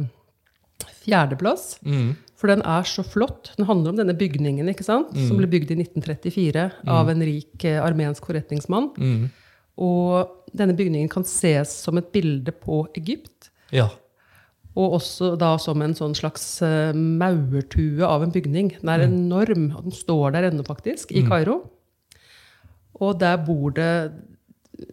fjerdeplass. 1.02 1.72
Mm. 1.82 2.12
For 2.38 2.52
den 2.52 2.62
er 2.62 2.86
så 2.88 3.02
flott. 3.04 3.50
Den 3.58 3.66
handler 3.68 3.90
om 3.90 3.98
denne 3.98 4.14
bygningen 4.16 4.70
ikke 4.70 4.86
sant? 4.86 5.10
Mm. 5.12 5.24
som 5.26 5.40
ble 5.40 5.48
bygd 5.50 5.74
i 5.74 5.80
1934 5.82 6.62
av 6.88 7.10
en 7.12 7.24
rik 7.26 7.66
armensk 7.82 8.30
forretningsmann. 8.30 8.86
Mm. 8.96 9.26
Og 9.84 10.54
denne 10.56 10.72
bygningen 10.78 11.10
kan 11.12 11.26
ses 11.28 11.74
som 11.82 11.98
et 12.00 12.08
bilde 12.14 12.54
på 12.54 12.86
Egypt. 12.96 13.50
ja. 13.74 13.90
Og 14.78 14.96
også 15.00 15.34
da 15.40 15.56
som 15.58 15.82
en 15.82 15.96
sånn 15.98 16.14
slags 16.14 16.44
eh, 16.62 16.94
maurtue 16.94 18.06
av 18.06 18.22
en 18.22 18.34
bygning. 18.34 18.76
Den 18.78 18.92
er 18.92 19.06
enorm, 19.08 19.70
og 19.74 19.88
den 19.88 19.96
står 19.96 20.36
der 20.36 20.50
ennå, 20.50 20.64
faktisk, 20.68 21.10
i 21.10 21.24
Kairo. 21.26 21.62
Og 23.00 23.16
der 23.18 23.40
bor 23.42 23.74
det 23.74 23.90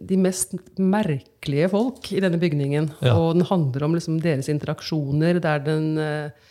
de 0.04 0.18
mest 0.20 0.54
merkelige 0.80 1.70
folk 1.72 2.10
i 2.12 2.20
denne 2.20 2.40
bygningen. 2.40 2.90
Ja. 3.04 3.14
Og 3.16 3.38
den 3.38 3.46
handler 3.48 3.86
om 3.86 3.96
liksom 3.96 4.18
deres 4.24 4.50
interaksjoner. 4.52 5.38
Det 5.40 5.52
er 5.52 5.64
den 5.64 5.86
eh, 6.02 6.48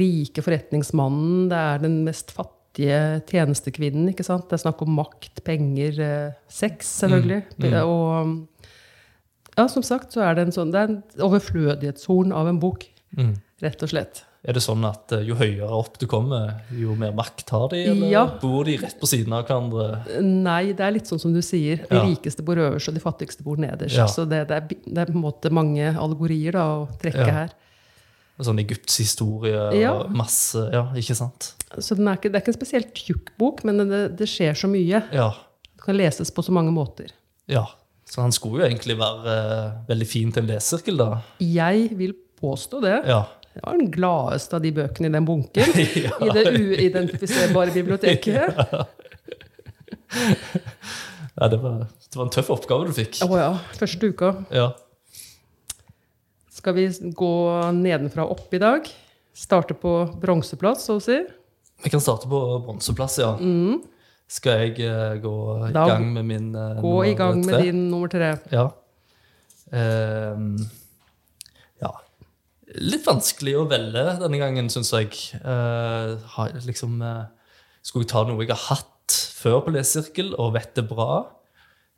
rike 0.00 0.44
forretningsmannen, 0.44 1.48
det 1.50 1.60
er 1.60 1.84
den 1.84 2.00
mest 2.06 2.34
fattige 2.34 3.20
tjenestekvinnen. 3.30 4.10
ikke 4.12 4.26
sant? 4.26 4.48
Det 4.50 4.58
er 4.58 4.64
snakk 4.66 4.82
om 4.84 4.92
makt, 4.98 5.42
penger, 5.46 6.00
eh, 6.04 6.38
sex, 6.50 6.90
selvfølgelig. 7.00 7.42
Og 7.86 8.59
ja, 9.60 9.66
som 9.68 9.84
sagt, 9.86 10.12
så 10.16 10.24
er 10.24 10.34
det 10.40 10.48
en 10.48 10.56
sånn, 10.56 10.72
det 10.74 10.80
er 10.80 10.90
en 10.94 11.02
overflødighetshorn 11.28 12.32
av 12.32 12.48
en 12.50 12.58
bok, 12.62 12.88
Mm. 13.16 13.34
rett 13.60 13.82
og 13.82 13.88
slett. 13.90 14.24
Er 14.46 14.54
det 14.56 14.62
sånn 14.64 14.84
at 14.88 15.12
eh, 15.12 15.24
jo 15.26 15.34
høyere 15.36 15.68
opp 15.68 15.98
du 16.00 16.06
kommer, 16.08 16.62
jo 16.72 16.94
mer 16.96 17.10
makt 17.12 17.50
har 17.52 17.66
de? 17.68 17.80
Eller 17.90 18.08
Ja. 18.10 18.22
bor 18.40 18.64
de 18.64 18.76
rett 18.78 18.96
på 19.00 19.06
siden 19.10 19.34
av 19.36 19.44
hverandre? 19.48 20.22
Nei, 20.22 20.72
det 20.72 20.80
er 20.80 20.92
litt 20.94 21.04
sånn 21.10 21.20
som 21.20 21.34
du 21.34 21.42
sier. 21.42 21.82
De 21.90 21.96
Ja. 21.96 22.04
rikeste 22.06 22.42
bor 22.46 22.56
øverst, 22.56 22.88
og 22.88 22.94
de 22.94 23.00
fattigste 23.00 23.42
bor 23.44 23.56
nederst. 23.60 23.96
Ja. 23.98 24.06
Så 24.06 24.24
det, 24.28 24.46
det, 24.48 24.56
er, 24.62 24.68
det 24.86 24.98
er 24.98 25.10
på 25.10 25.16
en 25.18 25.22
måte 25.26 25.50
mange 25.52 25.90
allegorier 25.94 26.52
da, 26.52 26.64
å 26.86 26.88
trekke 27.02 27.26
her. 27.30 27.50
Sånn 28.40 28.58
Egypts 28.62 28.96
historie 28.96 29.90
og 29.90 30.08
masse 30.16 30.56
Ja, 30.72 30.86
ikke 30.96 31.14
sant? 31.14 31.52
Så 31.78 31.94
den 31.94 32.08
er 32.08 32.16
ikke, 32.16 32.30
det 32.32 32.36
er 32.36 32.40
ikke 32.40 32.54
en 32.54 32.60
spesielt 32.64 32.94
tjukk 32.94 33.28
bok, 33.36 33.62
men 33.64 33.76
det, 33.90 34.16
det 34.16 34.26
skjer 34.26 34.54
så 34.56 34.70
mye. 34.70 35.02
Ja. 35.12 35.34
Det 35.76 35.82
kan 35.84 35.96
leses 35.98 36.30
på 36.32 36.42
så 36.42 36.50
mange 36.50 36.72
måter. 36.72 37.10
ja. 37.46 37.66
Så 38.10 38.24
han 38.24 38.32
skulle 38.34 38.64
jo 38.64 38.66
egentlig 38.66 38.96
være 38.98 39.34
eh, 39.34 39.76
veldig 39.90 40.08
fin 40.08 40.32
til 40.34 40.42
en 40.42 40.48
lesesirkel, 40.50 40.98
da. 40.98 41.20
Jeg 41.44 41.90
vil 41.98 42.16
påstå 42.40 42.80
det. 42.82 42.96
Ja. 43.06 43.22
Det 43.54 43.62
var 43.62 43.78
den 43.78 43.90
gladeste 43.90 44.56
av 44.58 44.64
de 44.64 44.72
bøkene 44.74 45.10
i 45.10 45.14
den 45.14 45.26
bunken. 45.26 45.72
ja. 46.06 46.12
I 46.26 46.28
det 46.34 46.44
uidentifiserbare 46.56 47.74
biblioteket. 47.74 48.58
ja 51.38 51.48
det, 51.50 51.58
var, 51.62 51.86
det 51.86 52.18
var 52.18 52.26
en 52.26 52.34
tøff 52.34 52.50
oppgave 52.54 52.90
du 52.90 52.94
fikk. 52.98 53.22
Å 53.26 53.38
ja. 53.38 53.50
Første 53.78 54.10
uka. 54.10 54.32
Ja. 54.54 54.72
Skal 56.60 56.76
vi 56.76 56.88
gå 57.16 57.34
nedenfra 57.78 58.26
og 58.26 58.38
opp 58.38 58.58
i 58.58 58.62
dag? 58.62 58.90
Starte 59.36 59.74
på 59.78 59.94
bronseplass, 60.20 60.88
så 60.90 60.98
å 60.98 61.04
si? 61.04 61.22
Vi 61.80 61.92
kan 61.92 62.02
starte 62.02 62.28
på 62.28 62.40
bronseplass, 62.66 63.20
ja. 63.22 63.36
Skal 64.30 64.62
jeg 64.62 64.84
eh, 64.86 65.16
gå 65.22 65.36
i. 65.66 65.72
Da 65.74 65.86
gang 65.90 66.12
med 66.14 66.28
min 66.28 66.52
uh, 66.54 66.78
Gå 66.82 66.94
i 67.08 67.16
gang 67.18 67.40
med 67.42 67.64
din 67.64 67.88
nummer 67.90 68.10
tre. 68.10 68.36
Ja. 68.54 68.68
Uh, 69.74 70.60
ja. 71.82 71.90
Litt 72.78 73.08
vanskelig 73.08 73.56
å 73.58 73.66
velge 73.70 74.04
denne 74.22 74.38
gangen, 74.38 74.70
syns 74.70 74.92
jeg. 74.94 75.18
Uh, 75.42 76.14
har, 76.36 76.54
liksom, 76.62 77.02
skulle 77.82 78.06
jeg 78.06 78.12
ta 78.14 78.24
noe 78.28 78.46
jeg 78.46 78.54
har 78.54 78.64
hatt 78.68 79.18
før 79.40 79.64
på 79.66 79.74
lesesirkel 79.74 80.34
og 80.38 80.54
vet 80.54 80.76
det 80.78 80.86
bra? 80.86 81.24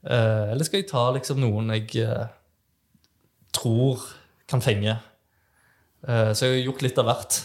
Eller 0.03 0.67
skal 0.67 0.81
jeg 0.81 0.89
ta 0.91 1.03
liksom, 1.15 1.43
noen 1.45 1.69
jeg 1.77 2.01
tror 3.55 4.01
kan 4.51 4.65
fenge? 4.65 4.97
Så 6.03 6.49
jeg 6.49 6.57
har 6.57 6.65
gjort 6.65 6.83
litt 6.83 6.99
av 6.99 7.07
hvert. 7.07 7.37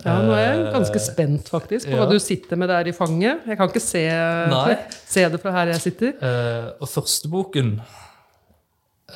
Ja, 0.00 0.16
Nå 0.24 0.32
er 0.32 0.46
jeg 0.46 0.72
ganske 0.72 1.02
spent 1.02 1.50
faktisk 1.52 1.90
på 1.90 1.92
ja. 1.92 2.00
hva 2.00 2.08
du 2.08 2.22
sitter 2.22 2.60
med 2.60 2.70
der 2.72 2.88
i 2.88 2.94
fanget. 2.96 3.44
Jeg 3.48 3.58
kan 3.60 3.68
ikke 3.68 3.82
se, 3.84 4.04
se 5.14 5.26
det 5.32 5.40
fra 5.42 5.52
her 5.58 5.72
jeg 5.74 5.84
sitter. 5.84 6.14
Eh, 6.16 6.68
og 6.80 6.88
første 6.88 7.30
boken, 7.32 7.74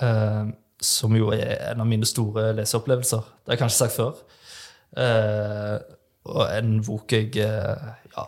eh, 0.03 0.41
som 0.85 1.17
jo 1.17 1.33
er 1.33 1.57
en 1.71 1.85
av 1.85 1.88
mine 1.88 2.09
store 2.09 2.50
leseopplevelser, 2.61 3.25
det 3.25 3.53
har 3.53 3.57
jeg 3.57 3.62
kanskje 3.64 3.81
sagt 3.81 3.97
før, 3.97 4.25
eh, 5.00 5.76
og 6.35 6.43
en 6.49 6.75
bok 6.85 7.17
jeg 7.17 7.31
eh, 7.45 7.87
ja, 8.17 8.26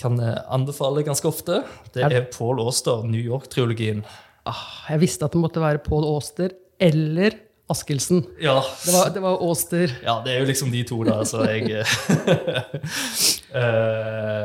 kan 0.00 0.20
eh, 0.20 0.38
anbefale 0.52 1.04
ganske 1.04 1.28
ofte, 1.28 1.62
det 1.92 2.06
Er 2.06 2.16
er 2.22 2.30
Paul 2.32 2.60
Auster, 2.64 3.04
New 3.04 3.20
York-triologien. 3.20 4.04
Ah, 4.46 4.64
jeg 4.92 5.02
visste 5.02 5.26
at 5.26 5.34
det 5.34 5.42
måtte 5.42 5.62
være 5.62 5.82
Pål 5.82 6.06
Auster 6.06 6.52
eller 6.78 7.34
Askildsen. 7.66 8.20
Ja, 8.38 8.60
Det 8.84 8.92
var, 8.94 9.08
det 9.10 9.22
var 9.22 9.42
Åster. 9.42 9.90
ja, 10.02 10.20
det 10.24 10.32
er 10.32 10.38
jo 10.38 10.46
liksom 10.46 10.70
de 10.70 10.84
to 10.86 11.00
da. 11.06 11.24
så 11.26 11.42
jeg 11.50 11.82
uh, 11.82 11.86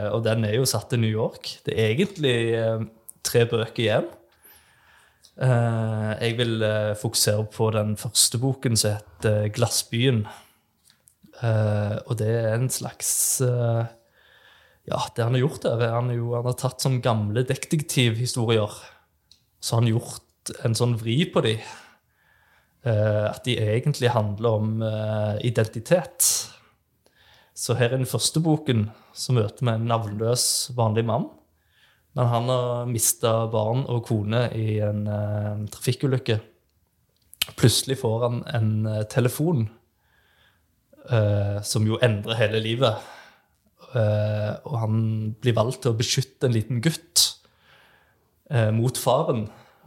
Og 0.16 0.24
den 0.26 0.46
er 0.48 0.56
jo 0.58 0.66
satt 0.66 0.94
i 0.94 0.98
New 0.98 1.12
York. 1.12 1.60
Det 1.66 1.76
er 1.78 1.94
egentlig 1.94 2.38
uh, 2.58 2.82
tre 3.22 3.46
bøker 3.46 3.84
igjen. 3.84 4.08
Uh, 5.38 6.18
jeg 6.18 6.38
vil 6.40 6.66
fokusere 7.02 7.46
på 7.54 7.70
den 7.78 7.94
første 7.98 8.42
boken 8.42 8.78
som 8.78 8.98
heter 8.98 9.52
Glassbyen. 9.54 10.26
Og 11.42 12.18
det 12.20 12.28
er 12.30 12.54
en 12.54 12.70
slags 12.70 13.42
Ja, 13.42 14.98
det 15.16 15.24
han 15.24 15.34
har 15.34 15.42
gjort 15.42 15.64
der, 15.64 15.82
er 15.82 15.96
han, 15.96 16.12
jo, 16.14 16.36
han 16.36 16.46
har 16.46 16.58
tatt 16.58 16.84
sånne 16.84 17.02
gamle 17.02 17.42
detektivhistorier. 17.50 18.76
Så 19.62 19.78
han 19.78 19.88
har 19.88 19.96
gjort 19.96 20.54
en 20.66 20.78
sånn 20.78 20.94
vri 21.02 21.24
på 21.34 21.42
de. 21.46 21.56
Eh, 22.82 23.26
at 23.30 23.46
de 23.46 23.60
egentlig 23.62 24.10
handler 24.10 24.58
om 24.58 24.82
eh, 24.82 25.38
identitet. 25.46 26.26
Så 27.54 27.76
her 27.78 27.94
i 27.94 28.00
den 28.00 28.10
første 28.10 28.42
boken 28.42 28.88
så 29.14 29.36
møter 29.38 29.62
vi 29.62 29.74
en 29.76 29.86
navnløs, 29.92 30.72
vanlig 30.78 31.06
mann. 31.06 31.28
Men 32.18 32.32
han 32.32 32.50
har 32.50 32.90
mista 32.90 33.46
barn 33.52 33.86
og 33.88 34.08
kone 34.10 34.48
i 34.58 34.82
en 34.84 35.06
uh, 35.08 35.62
trafikkulykke. 35.72 36.42
Plutselig 37.56 38.02
får 38.02 38.18
han 38.26 38.42
en 38.52 38.72
uh, 38.84 38.98
telefon 39.08 39.70
uh, 41.08 41.62
som 41.64 41.88
jo 41.88 42.02
endrer 42.04 42.40
hele 42.42 42.60
livet. 42.66 43.08
Og 43.92 44.76
han 44.80 45.00
blir 45.44 45.56
valgt 45.56 45.82
til 45.84 45.92
å 45.92 45.98
beskytte 46.00 46.48
en 46.48 46.54
liten 46.56 46.78
gutt 46.84 47.26
mot 48.72 48.96
faren. 48.96 49.42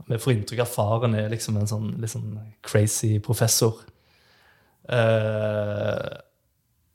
Vi 0.08 0.18
får 0.20 0.34
inntrykk 0.34 0.60
av 0.62 0.68
at 0.68 0.74
faren 0.74 1.16
er 1.16 1.32
liksom 1.32 1.56
en 1.60 1.68
sånn, 1.70 1.90
sånn 2.10 2.30
crazy 2.66 3.16
professor. 3.24 3.78
Eh, 4.90 6.10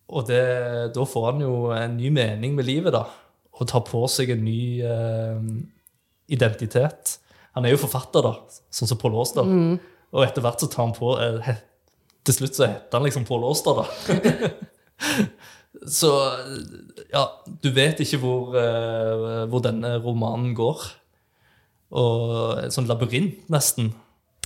og 0.10 0.26
det, 0.30 0.44
da 0.96 1.06
får 1.06 1.26
han 1.32 1.42
jo 1.46 1.56
en 1.76 1.98
ny 1.98 2.12
mening 2.14 2.56
med 2.58 2.68
livet, 2.70 2.94
da. 2.96 3.06
Og 3.60 3.68
tar 3.70 3.84
på 3.88 4.02
seg 4.12 4.34
en 4.34 4.46
ny 4.46 4.62
eh, 4.86 5.42
identitet. 6.34 7.18
Han 7.58 7.66
er 7.66 7.76
jo 7.76 7.82
forfatter, 7.82 8.26
da, 8.26 8.62
sånn 8.74 8.90
som 8.90 9.00
Pål 9.02 9.18
Aastad. 9.22 9.50
Og 10.10 10.26
etter 10.26 10.46
hvert 10.46 10.62
så 10.62 10.70
tar 10.72 10.88
han 10.88 10.96
på 10.98 11.14
eh, 11.22 11.50
Til 12.26 12.36
slutt 12.36 12.58
så 12.58 12.66
heter 12.66 12.98
han 12.98 13.06
liksom 13.06 13.28
Pål 13.30 13.46
Aastad, 13.50 13.84
da. 13.84 14.50
så 16.00 16.14
ja, 17.12 17.24
du 17.62 17.70
vet 17.74 18.02
ikke 18.04 18.22
hvor, 18.22 18.58
eh, 18.58 19.46
hvor 19.50 19.62
denne 19.66 19.98
romanen 20.02 20.56
går. 20.58 20.86
Og 21.92 22.60
en 22.64 22.74
sånn 22.74 22.88
labyrint, 22.90 23.48
nesten. 23.50 23.94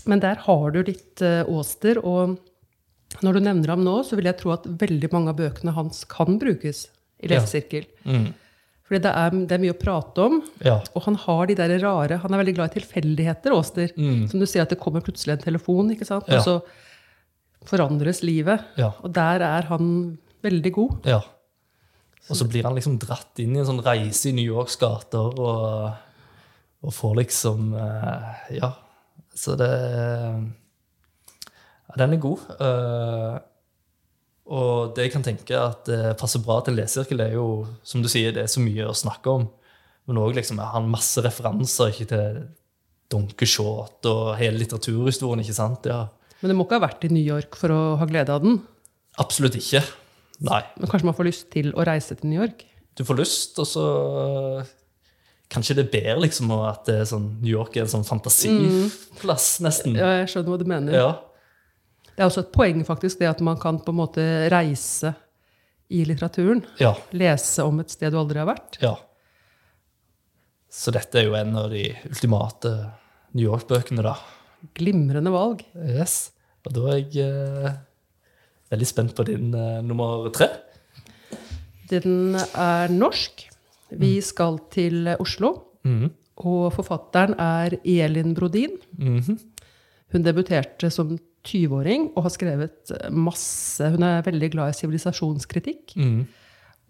Men 0.06 0.20
der 0.24 0.36
har 0.46 0.72
du 0.72 0.82
ditt 0.84 1.22
åster, 1.22 2.00
og 2.04 2.38
når 3.24 3.34
du 3.38 3.40
nevner 3.46 3.74
ham 3.76 3.84
nå, 3.86 3.98
så 4.04 4.16
vil 4.18 4.26
jeg 4.26 4.40
tro 4.40 4.54
at 4.56 4.64
veldig 4.66 5.10
mange 5.14 5.30
av 5.34 5.38
bøkene 5.40 5.74
hans 5.76 6.04
kan 6.10 6.40
brukes 6.40 6.88
i 7.24 7.28
Ja. 7.32 7.40
Mm. 8.04 8.34
Fordi 8.84 9.00
det 9.02 9.12
er, 9.16 9.30
det 9.48 9.52
er 9.56 9.62
mye 9.64 9.74
å 9.74 9.80
prate 9.80 10.18
om, 10.26 10.42
Ja. 10.64 10.82
og 10.94 11.04
han 11.04 11.16
har 11.16 11.46
de 11.48 11.56
der 11.56 11.80
rare 11.80 12.18
Han 12.20 12.34
er 12.34 12.44
veldig 12.44 12.56
glad 12.56 12.72
i 12.72 12.80
tilfeldigheter, 12.82 13.52
Åster. 13.56 13.92
Mm. 13.96 14.28
Som 14.30 14.40
du 14.40 14.46
sier, 14.46 14.62
at 14.64 14.70
det 14.70 14.80
kommer 14.80 15.00
plutselig 15.02 15.38
en 15.38 15.46
telefon, 15.46 15.92
ikke 15.92 16.06
sant? 16.06 16.28
Ja. 16.28 16.40
og 16.40 16.44
så 16.44 16.62
forandres 17.66 18.22
livet. 18.24 18.60
Ja. 18.78 18.92
Og 19.04 19.14
der 19.14 19.40
er 19.42 19.62
han 19.70 20.18
veldig 20.44 20.72
god. 20.74 21.06
ja. 21.06 21.22
Og 22.30 22.38
så 22.40 22.46
blir 22.48 22.64
han 22.64 22.74
liksom 22.76 22.98
dratt 23.02 23.38
inn 23.44 23.54
i 23.56 23.60
en 23.60 23.66
sånn 23.68 23.82
reise 23.84 24.30
i 24.30 24.32
New 24.32 24.46
Yorks 24.48 24.78
gater 24.80 25.34
og, 25.44 25.92
og 26.84 26.94
får 26.94 27.16
liksom 27.24 27.74
eh, 27.80 28.58
Ja. 28.60 28.74
Så 29.34 29.56
det 29.58 29.70
ja, 31.88 31.96
Den 31.98 32.14
er 32.14 32.22
god. 32.22 32.44
Eh, 32.62 33.40
og 34.54 34.94
det 34.96 35.08
jeg 35.08 35.14
kan 35.14 35.24
tenke 35.26 35.58
at 35.58 35.88
det 35.88 36.18
passer 36.20 36.44
bra 36.44 36.60
til 36.62 36.74
en 36.74 36.82
lesesirkel, 36.82 37.22
er 37.24 37.38
jo, 37.38 37.46
som 37.88 38.04
du 38.04 38.10
sier, 38.12 38.34
det 38.36 38.44
er 38.44 38.52
så 38.52 38.62
mye 38.62 38.90
å 38.90 38.98
snakke 38.98 39.32
om. 39.32 39.48
Men 40.10 40.20
òg 40.20 40.36
liksom, 40.36 40.60
jeg 40.60 40.74
har 40.74 40.84
masse 40.86 41.24
referanser 41.24 41.94
ikke 41.94 42.10
til 42.12 42.42
Don 43.14 43.30
Quijote 43.40 44.12
og 44.12 44.34
hele 44.40 44.60
litteraturhistorien. 44.60 45.42
ikke 45.46 45.56
sant? 45.56 45.88
Ja. 45.88 46.10
Men 46.42 46.52
du 46.52 46.58
må 46.60 46.68
ikke 46.68 46.82
ha 46.82 46.88
vært 46.90 47.08
i 47.08 47.14
New 47.14 47.24
York 47.24 47.56
for 47.56 47.72
å 47.72 47.82
ha 48.02 48.10
glede 48.10 48.36
av 48.36 48.44
den. 48.44 48.60
Absolutt 49.22 49.56
ikke. 49.56 49.84
Nei. 50.44 50.60
Men 50.76 50.92
kanskje 50.92 51.08
man 51.08 51.16
får 51.16 51.30
lyst 51.30 51.50
til 51.54 51.72
å 51.78 51.86
reise 51.88 52.18
til 52.20 52.34
New 52.34 52.42
York? 52.42 52.66
Du 53.00 53.06
får 53.08 53.22
lyst, 53.22 53.58
og 53.64 53.70
så 53.70 53.86
Kanskje 55.52 55.76
det 55.78 55.84
er 55.88 55.92
bedre 55.94 56.22
liksom, 56.24 56.52
at 56.66 56.88
sånn, 57.10 57.28
New 57.42 57.52
York 57.52 57.76
er 57.78 57.84
en 57.84 57.92
sånn 57.92 58.06
fantasiplass, 58.08 59.60
nesten. 59.62 59.98
Ja, 60.00 60.14
jeg 60.22 60.32
skjønner 60.32 60.54
hva 60.54 60.60
du 60.62 60.70
mener. 60.70 60.96
Ja. 60.96 61.10
Det 62.14 62.22
er 62.22 62.30
også 62.30 62.46
et 62.46 62.54
poeng 62.56 62.82
faktisk, 62.88 63.20
det 63.20 63.30
at 63.30 63.42
man 63.46 63.60
kan 63.62 63.80
på 63.84 63.94
en 63.94 64.00
måte 64.00 64.26
reise 64.54 65.14
i 65.94 66.04
litteraturen. 66.10 66.64
Ja. 66.82 66.96
Lese 67.14 67.66
om 67.68 67.82
et 67.84 67.94
sted 67.94 68.14
du 68.14 68.20
aldri 68.22 68.42
har 68.42 68.50
vært. 68.50 68.80
ja. 68.82 68.96
Så 70.74 70.90
dette 70.90 71.20
er 71.20 71.28
jo 71.28 71.36
en 71.38 71.54
av 71.54 71.68
de 71.70 71.84
ultimate 72.10 72.70
New 73.38 73.44
York-bøkene, 73.46 74.02
da. 74.02 74.16
Glimrende 74.74 75.30
valg. 75.30 75.62
Yes. 75.78 76.32
Og 76.66 76.74
da 76.74 76.88
er 76.96 77.02
jeg 77.14 77.28
eh, 77.28 77.76
veldig 78.74 78.88
spent 78.90 79.14
på 79.14 79.26
din 79.28 79.52
eh, 79.54 79.84
nummer 79.86 80.32
tre. 80.34 80.48
Den 81.92 82.40
er 82.40 82.90
norsk. 82.90 83.46
Vi 84.00 84.16
skal 84.22 84.60
til 84.74 85.08
Oslo. 85.20 85.54
Mm. 85.84 86.10
Og 86.44 86.72
forfatteren 86.74 87.36
er 87.38 87.76
Elin 87.84 88.34
Brodin. 88.34 88.78
Mm. 88.98 89.38
Hun 90.14 90.24
debuterte 90.26 90.90
som 90.94 91.18
20-åring 91.44 92.12
og 92.16 92.24
har 92.24 92.32
skrevet 92.32 92.94
masse 93.12 93.84
Hun 93.92 94.04
er 94.08 94.24
veldig 94.24 94.50
glad 94.54 94.72
i 94.72 94.78
sivilisasjonskritikk. 94.80 95.96
Mm. 96.00 96.24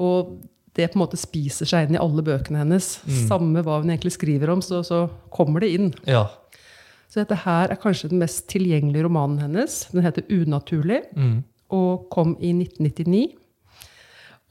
Og 0.04 0.36
det 0.74 0.90
på 0.92 0.98
en 0.98 1.04
måte 1.04 1.20
spiser 1.22 1.70
seg 1.70 1.88
inn 1.88 1.98
i 1.98 2.02
alle 2.02 2.24
bøkene 2.26 2.64
hennes. 2.64 2.96
Samme 3.28 3.62
hva 3.66 3.80
hun 3.82 3.92
egentlig 3.94 4.16
skriver 4.16 4.50
om, 4.50 4.62
så, 4.66 4.82
så 4.86 5.06
kommer 5.34 5.62
det 5.62 5.70
inn. 5.76 5.92
Ja. 6.10 6.28
Så 7.14 7.22
dette 7.22 7.38
her 7.44 7.70
er 7.70 7.78
kanskje 7.78 8.10
den 8.10 8.24
mest 8.24 8.48
tilgjengelige 8.50 9.06
romanen 9.06 9.38
hennes. 9.44 9.84
Den 9.94 10.02
heter 10.02 10.26
'Unaturlig' 10.30 11.04
Mhm. 11.16 11.44
og 11.70 12.10
kom 12.10 12.36
i 12.42 12.50
1999. 12.54 13.36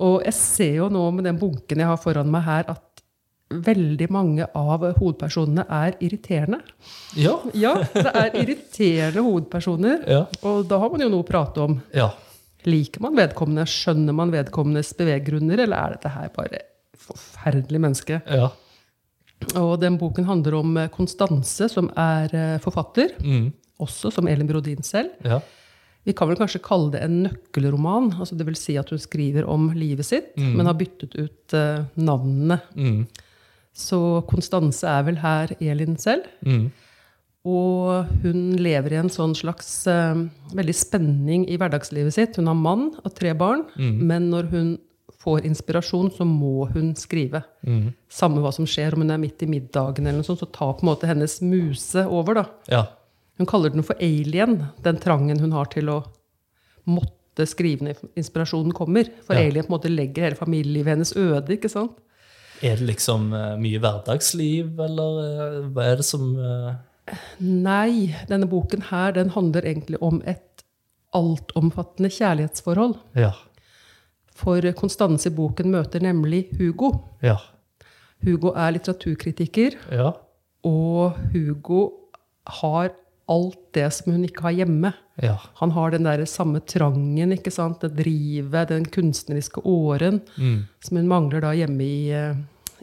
Og 0.02 0.23
jeg 0.26 0.35
ser 0.35 0.75
jo 0.80 0.88
nå 0.92 1.04
med 1.14 1.28
den 1.28 1.38
bunken 1.40 1.82
jeg 1.82 1.88
har 1.90 2.00
foran 2.00 2.30
meg 2.32 2.42
her, 2.47 2.66
at 2.73 2.88
veldig 3.52 4.06
mange 4.14 4.47
av 4.56 4.85
hovedpersonene 4.97 5.66
er 5.68 5.99
irriterende. 6.00 6.62
Ja. 7.21 7.35
Ja, 7.52 7.75
det 7.92 8.09
er 8.09 8.37
irriterende 8.40 9.25
hovedpersoner. 9.26 10.06
Ja. 10.09 10.23
Og 10.49 10.64
da 10.71 10.78
har 10.80 10.92
man 10.94 11.04
jo 11.04 11.11
noe 11.12 11.25
å 11.26 11.28
prate 11.28 11.64
om. 11.68 11.80
ja. 11.94 12.11
Liker 12.62 13.02
man 13.02 13.16
vedkommende? 13.18 13.64
Skjønner 13.66 14.14
man 14.14 14.30
vedkommendes 14.30 14.92
beveggrunner? 14.94 15.59
Eller 15.64 15.80
er 15.82 15.94
dette 15.97 16.12
her 16.14 16.28
bare 16.30 16.61
forferdelig 16.94 17.80
menneske? 17.82 18.21
Ja. 18.30 18.52
Og 19.59 19.73
den 19.82 19.97
boken 19.99 20.28
handler 20.28 20.54
om 20.61 20.78
Konstanse, 20.94 21.66
som 21.73 21.88
er 21.99 22.30
eh, 22.38 22.61
forfatter. 22.62 23.16
Mm. 23.18 23.49
Også 23.82 24.12
som 24.14 24.30
Elin 24.30 24.47
Brodin 24.47 24.87
selv. 24.87 25.11
ja. 25.26 25.40
Vi 26.02 26.14
kan 26.18 26.30
vel 26.30 26.38
kanskje 26.40 26.62
kalle 26.64 26.90
det 26.94 27.02
en 27.04 27.18
nøkkelroman. 27.28 28.12
altså 28.18 28.35
det 28.38 28.47
vil 28.49 28.59
si 28.59 28.76
at 28.80 28.90
hun 28.90 28.99
skriver 28.99 29.47
om 29.49 29.71
livet 29.76 30.06
sitt, 30.09 30.32
men 30.37 30.66
har 30.66 30.78
byttet 30.78 31.14
ut 31.14 31.54
uh, 31.54 31.85
navnene. 31.94 32.59
Mm. 32.75 33.04
Så 33.73 33.99
Konstanse 34.28 34.88
er 34.88 35.04
vel 35.06 35.21
her 35.23 35.54
Elin 35.61 35.94
selv. 35.97 36.26
Mm. 36.44 36.73
Og 37.47 38.11
hun 38.23 38.42
lever 38.62 38.94
i 38.94 39.00
en 39.00 39.11
sånn 39.11 39.35
slags 39.38 39.71
uh, 39.90 40.18
veldig 40.54 40.75
spenning 40.75 41.47
i 41.50 41.59
hverdagslivet 41.59 42.14
sitt. 42.14 42.38
Hun 42.38 42.50
har 42.50 42.59
mann 42.59 42.88
og 43.02 43.14
tre 43.14 43.35
barn, 43.38 43.66
men 43.78 44.30
når 44.35 44.50
hun 44.50 44.73
får 45.23 45.47
inspirasjon, 45.47 46.11
så 46.16 46.26
må 46.26 46.66
hun 46.73 46.94
skrive. 46.99 47.44
Mhm. 47.62 47.92
Samme 48.11 48.42
hva 48.42 48.52
som 48.54 48.66
skjer, 48.66 48.94
om 48.94 49.04
hun 49.04 49.14
er 49.14 49.21
midt 49.23 49.44
i 49.44 49.50
middagen, 49.50 50.06
eller 50.06 50.18
noe 50.18 50.26
sånt, 50.26 50.42
så 50.42 50.50
tar 50.50 50.75
på 50.75 50.82
en 50.82 50.90
måte 50.90 51.06
hennes 51.06 51.38
muse 51.47 52.02
over. 52.09 52.42
da. 52.42 52.44
ja. 52.68 52.87
Hun 53.42 53.49
kaller 53.50 53.72
den 53.75 53.82
for 53.82 53.99
alien, 53.99 54.61
den 54.87 55.00
trangen 55.02 55.40
hun 55.42 55.50
har 55.56 55.66
til 55.72 55.88
å 55.90 55.99
måtte 56.87 57.42
skrive 57.50 57.88
når 57.88 57.99
inspirasjonen 58.21 58.71
kommer. 58.76 59.08
For 59.26 59.34
Ja. 59.34 59.49
alien 59.49 59.64
på 59.67 59.73
en 59.73 59.78
måte 59.80 59.90
legger 59.90 60.28
hele 60.28 60.38
familielivet 60.38 60.93
hennes 60.95 61.12
øde. 61.17 61.49
ikke 61.56 61.69
sant? 61.73 61.99
Er 62.62 62.76
det 62.78 62.86
liksom 62.86 63.32
eh, 63.34 63.56
mye 63.58 63.80
hverdagsliv, 63.82 64.78
eller 64.78 65.19
eh, 65.25 65.69
hva 65.75 65.82
er 65.90 65.97
det 65.97 66.04
som 66.06 66.36
eh, 66.38 66.75
Nei, 67.40 68.14
denne 68.30 68.47
boken 68.47 68.84
her, 68.93 69.10
den 69.12 69.30
handler 69.34 69.62
egentlig 69.67 69.99
om 70.00 70.23
et 70.25 70.62
altomfattende 71.12 72.08
kjærlighetsforhold. 72.14 72.95
Ja. 73.19 73.32
For 74.32 74.62
Konstanse 74.78 75.26
i 75.32 75.34
boken 75.34 75.73
møter 75.75 76.00
nemlig 76.00 76.45
Hugo. 76.60 76.93
Ja. 77.21 77.40
Hugo 78.23 78.54
er 78.54 78.71
litteraturkritiker, 78.78 79.75
Ja. 79.90 80.12
og 80.64 81.19
Hugo 81.34 81.90
har 82.47 82.93
alt 83.28 83.58
det 83.75 83.87
som 83.95 84.13
hun 84.13 84.25
ikke 84.25 84.43
har 84.43 84.50
hjemme. 84.56 84.93
Ja. 85.23 85.37
Han 85.61 85.71
har 85.71 85.91
den 85.95 86.04
der 86.04 86.25
samme 86.26 86.61
trangen, 86.67 87.32
ikke 87.32 87.52
sant? 87.52 87.80
det 87.80 87.93
drivet, 87.97 88.69
den 88.69 88.85
kunstneriske 88.87 89.61
åren, 89.65 90.21
Mm. 90.39 90.67
som 90.80 90.97
hun 90.97 91.08
mangler 91.08 91.41
da 91.41 91.52
hjemme 91.54 91.82
i, 91.85 92.11
eh, 92.11 92.37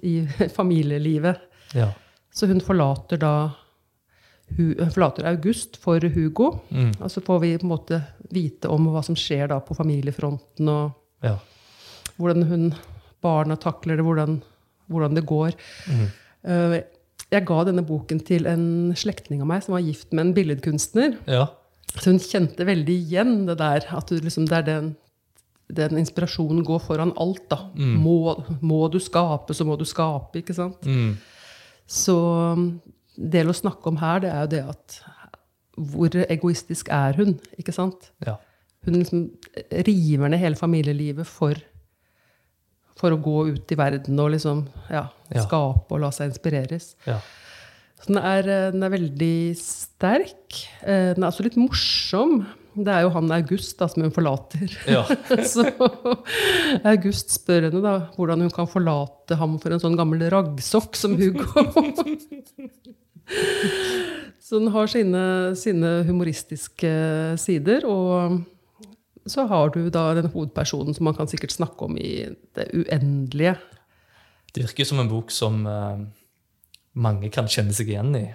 i 0.04 0.28
familielivet. 0.58 1.38
Ja. 1.74 1.92
Så 2.34 2.48
hun 2.48 2.62
forlater 2.62 3.18
da 3.20 3.52
hun 4.58 4.74
forlater 4.92 5.28
August 5.30 5.78
for 5.78 6.00
Hugo. 6.00 6.60
Mm. 6.72 6.94
Og 7.02 7.12
så 7.12 7.22
får 7.22 7.40
vi 7.44 7.58
på 7.58 7.66
en 7.68 7.70
måte 7.76 8.00
vite 8.34 8.66
om 8.70 8.88
hva 8.90 9.04
som 9.06 9.16
skjer 9.16 9.48
da 9.52 9.60
på 9.60 9.76
familiefronten, 9.78 10.70
og 10.70 10.92
Ja. 11.22 11.36
hvordan 12.18 12.44
hun, 12.50 12.74
barna 13.22 13.56
takler 13.56 13.98
det, 13.98 14.06
hvordan, 14.06 14.42
hvordan 14.90 15.14
det 15.16 15.26
går. 15.26 15.54
Eh, 16.44 16.82
Jeg 17.30 17.46
ga 17.46 17.60
denne 17.68 17.86
boken 17.86 18.22
til 18.26 18.48
en 18.50 18.64
slektning 18.98 19.44
av 19.44 19.50
meg 19.52 19.62
som 19.66 19.76
var 19.76 19.86
gift 19.86 20.14
med 20.14 20.24
en 20.24 20.34
billedkunstner. 20.38 21.20
Ja. 21.30 21.46
Så 21.96 22.12
hun 22.12 22.22
kjente 22.22 22.66
veldig 22.66 22.96
igjen 23.04 23.36
det 23.50 23.60
der, 23.62 23.86
at 23.98 24.10
du 24.10 24.18
liksom, 24.18 24.48
det 24.50 24.58
er 24.60 24.66
den, 24.66 24.90
den 25.78 26.02
inspirasjonen 26.02 26.64
går 26.66 26.82
foran 26.86 27.14
alt. 27.22 27.46
da. 27.52 27.62
Må, 27.76 28.36
må 28.62 28.88
du 28.90 29.00
skape, 29.04 29.54
så 29.58 29.68
må 29.68 29.78
du 29.78 29.86
skape. 29.90 30.42
ikke 30.42 30.58
sant? 30.58 30.86
Mm. 30.90 31.16
Så 31.90 32.18
um, 32.58 32.68
det 33.16 33.46
å 33.46 33.56
snakke 33.56 33.90
om 33.90 34.02
her, 34.02 34.22
det 34.26 34.34
er 34.34 34.46
jo 34.46 34.52
det 34.56 34.66
at 34.74 35.00
hvor 35.80 36.16
egoistisk 36.28 36.90
er 36.92 37.18
hun? 37.20 37.38
ikke 37.60 37.74
sant? 37.76 38.12
Ja. 38.26 38.38
Hun 38.86 38.98
liksom 39.00 39.26
river 39.88 40.32
ned 40.32 40.42
hele 40.42 40.60
familielivet 40.60 41.28
for, 41.28 41.58
for 43.00 43.16
å 43.16 43.20
gå 43.24 43.36
ut 43.54 43.72
i 43.72 43.78
verden 43.80 44.20
og 44.20 44.34
liksom, 44.36 44.66
ja, 44.92 45.06
Ja. 45.32 45.44
skape 45.46 45.96
og 45.96 46.02
la 46.04 46.10
seg 46.12 46.32
inspireres. 46.34 46.94
Ja. 47.08 47.20
Så 48.00 48.14
den 48.14 48.18
er, 48.24 48.40
eh, 48.48 48.72
den 48.72 48.84
er 48.84 48.92
veldig 48.94 49.36
sterk. 49.60 50.56
Eh, 50.84 51.14
Den 51.16 51.24
er 51.24 51.30
også 51.32 51.44
litt 51.48 51.58
morsom. 51.60 52.46
Det 52.80 52.88
er 52.94 53.02
jo 53.04 53.10
han 53.12 53.32
August 53.36 53.78
da, 53.82 53.88
som 53.92 54.04
hun 54.06 54.12
forlater. 54.16 54.70
Ja. 54.88 55.02
Så 55.44 55.66
August 56.88 57.34
spør 57.34 57.66
henne 57.68 57.82
da 57.84 57.94
hvordan 58.16 58.40
hun 58.46 58.54
kan 58.56 58.68
forlate 58.72 59.36
ham 59.40 59.58
for 59.60 59.74
en 59.76 59.82
sånn 59.84 59.98
gammel 60.00 60.22
raggsokk 60.32 60.96
som 60.96 61.18
Hugo. 61.20 61.44
Så 64.40 64.58
den 64.60 64.72
har 64.74 64.88
sine, 64.90 65.24
sine 65.60 65.92
humoristiske 66.08 66.92
sider. 67.42 67.84
Og 67.90 68.40
så 69.32 69.46
har 69.50 69.72
du 69.76 69.90
da 69.94 70.10
den 70.18 70.30
hovedpersonen 70.34 70.96
som 70.98 71.08
man 71.10 71.16
kan 71.18 71.30
sikkert 71.30 71.54
snakke 71.56 71.86
om 71.88 71.98
i 71.98 72.28
det 72.58 72.70
uendelige. 72.74 73.56
Det 74.54 74.66
virker 74.66 74.88
som 74.90 75.00
en 75.02 75.10
bok 75.12 75.32
som 75.34 75.62
uh, 75.70 76.00
mange 76.98 77.30
kan 77.34 77.50
kjenne 77.52 77.76
seg 77.76 77.92
igjen 77.94 78.16
i. 78.18 78.28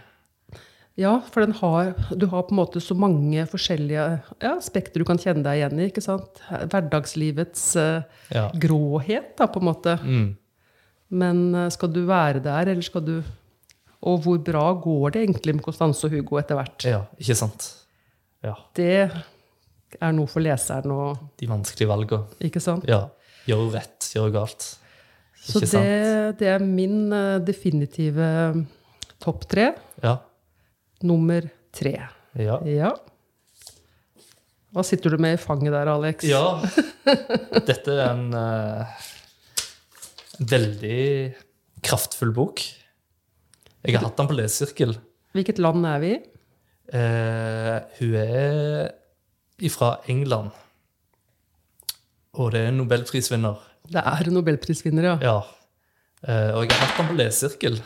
Ja, 0.94 1.16
for 1.26 1.42
den 1.42 1.56
har, 1.58 1.88
du 2.14 2.28
har 2.30 2.44
på 2.46 2.54
en 2.54 2.60
måte 2.60 2.78
så 2.78 2.94
mange 2.94 3.42
forskjellige 3.50 4.02
ja, 4.38 4.52
aspekter 4.54 5.02
du 5.02 5.06
kan 5.08 5.18
kjenne 5.18 5.42
deg 5.42 5.58
igjen 5.58 5.80
i. 5.82 5.88
ikke 5.90 6.04
sant? 6.04 6.38
Hverdagslivets 6.70 7.64
uh, 7.80 8.04
Ja. 8.30 8.46
gråhet, 8.54 9.32
da, 9.40 9.48
på 9.50 9.58
en 9.62 9.68
måte. 9.72 9.96
Mm. 10.06 10.28
Men 11.10 11.40
uh, 11.54 11.66
skal 11.74 11.90
du 11.90 12.04
være 12.06 12.44
der, 12.44 12.70
eller 12.70 12.86
skal 12.86 13.02
du 13.06 13.16
Og 14.04 14.20
hvor 14.20 14.36
bra 14.44 14.66
går 14.76 15.14
det 15.14 15.20
egentlig 15.24 15.54
med 15.56 15.64
Constance 15.64 16.04
og 16.06 16.12
Hugo 16.12 16.36
etter 16.36 16.58
hvert? 16.58 16.84
ja, 16.84 16.98
ikke 17.18 17.34
sant? 17.40 17.70
Ja. 18.44 18.52
Det 18.76 19.10
er 20.00 20.14
noe 20.16 20.30
for 20.30 20.44
leseren 20.44 20.92
å 20.94 21.02
De 21.40 21.48
vanskelige 21.50 21.90
valgene. 21.90 22.38
Ikke 22.46 22.62
sant? 22.62 22.86
Ja. 22.88 23.06
Gjør 23.48 23.66
rett, 23.74 24.08
gjør 24.14 24.32
galt. 24.34 24.66
Så 25.44 25.60
Ikke 25.60 25.66
det, 25.66 25.70
sant? 25.72 26.38
det 26.40 26.48
er 26.54 26.62
min 26.64 27.12
eh, 27.12 27.40
definitive 27.44 28.28
topp 29.20 29.44
tre. 29.50 29.70
Ja. 30.02 30.16
Nummer 31.04 31.44
tre. 31.74 31.98
Ja. 32.40 32.58
Ja. 32.68 32.94
Hva 34.74 34.82
sitter 34.86 35.14
du 35.14 35.20
med 35.22 35.36
i 35.36 35.40
fanget 35.40 35.74
der, 35.74 35.90
Alex? 35.92 36.24
ja. 36.26 36.58
Dette 37.68 37.92
er 37.92 38.08
en 38.08 38.32
uh, 38.34 39.04
veldig 40.40 41.02
kraftfull 41.84 42.32
bok. 42.34 42.64
Jeg 43.84 43.98
har 43.98 44.06
hatt 44.08 44.18
den 44.18 44.30
på 44.30 44.38
lesesirkel. 44.38 44.96
Hvilket 45.36 45.60
land 45.62 45.84
er 45.86 46.00
vi 46.02 46.14
i? 46.16 46.20
Uh, 46.94 47.76
hun 48.00 48.16
er 48.18 48.94
fra 49.70 49.98
England. 50.10 50.50
Og 52.34 52.52
det 52.52 52.64
er 52.64 52.72
en 52.72 52.80
nobelprisvinner. 52.82 53.60
Det 53.86 54.00
er 54.00 54.28
en 54.28 54.34
nobelprisvinner, 54.34 55.06
ja. 55.06 55.18
Ja. 55.22 55.36
Eh, 56.24 56.50
og 56.56 56.64
jeg 56.64 56.72
har 56.72 56.86
hatt 56.86 56.96
den 56.98 57.10
på 57.10 57.18
lesesirkel. 57.18 57.78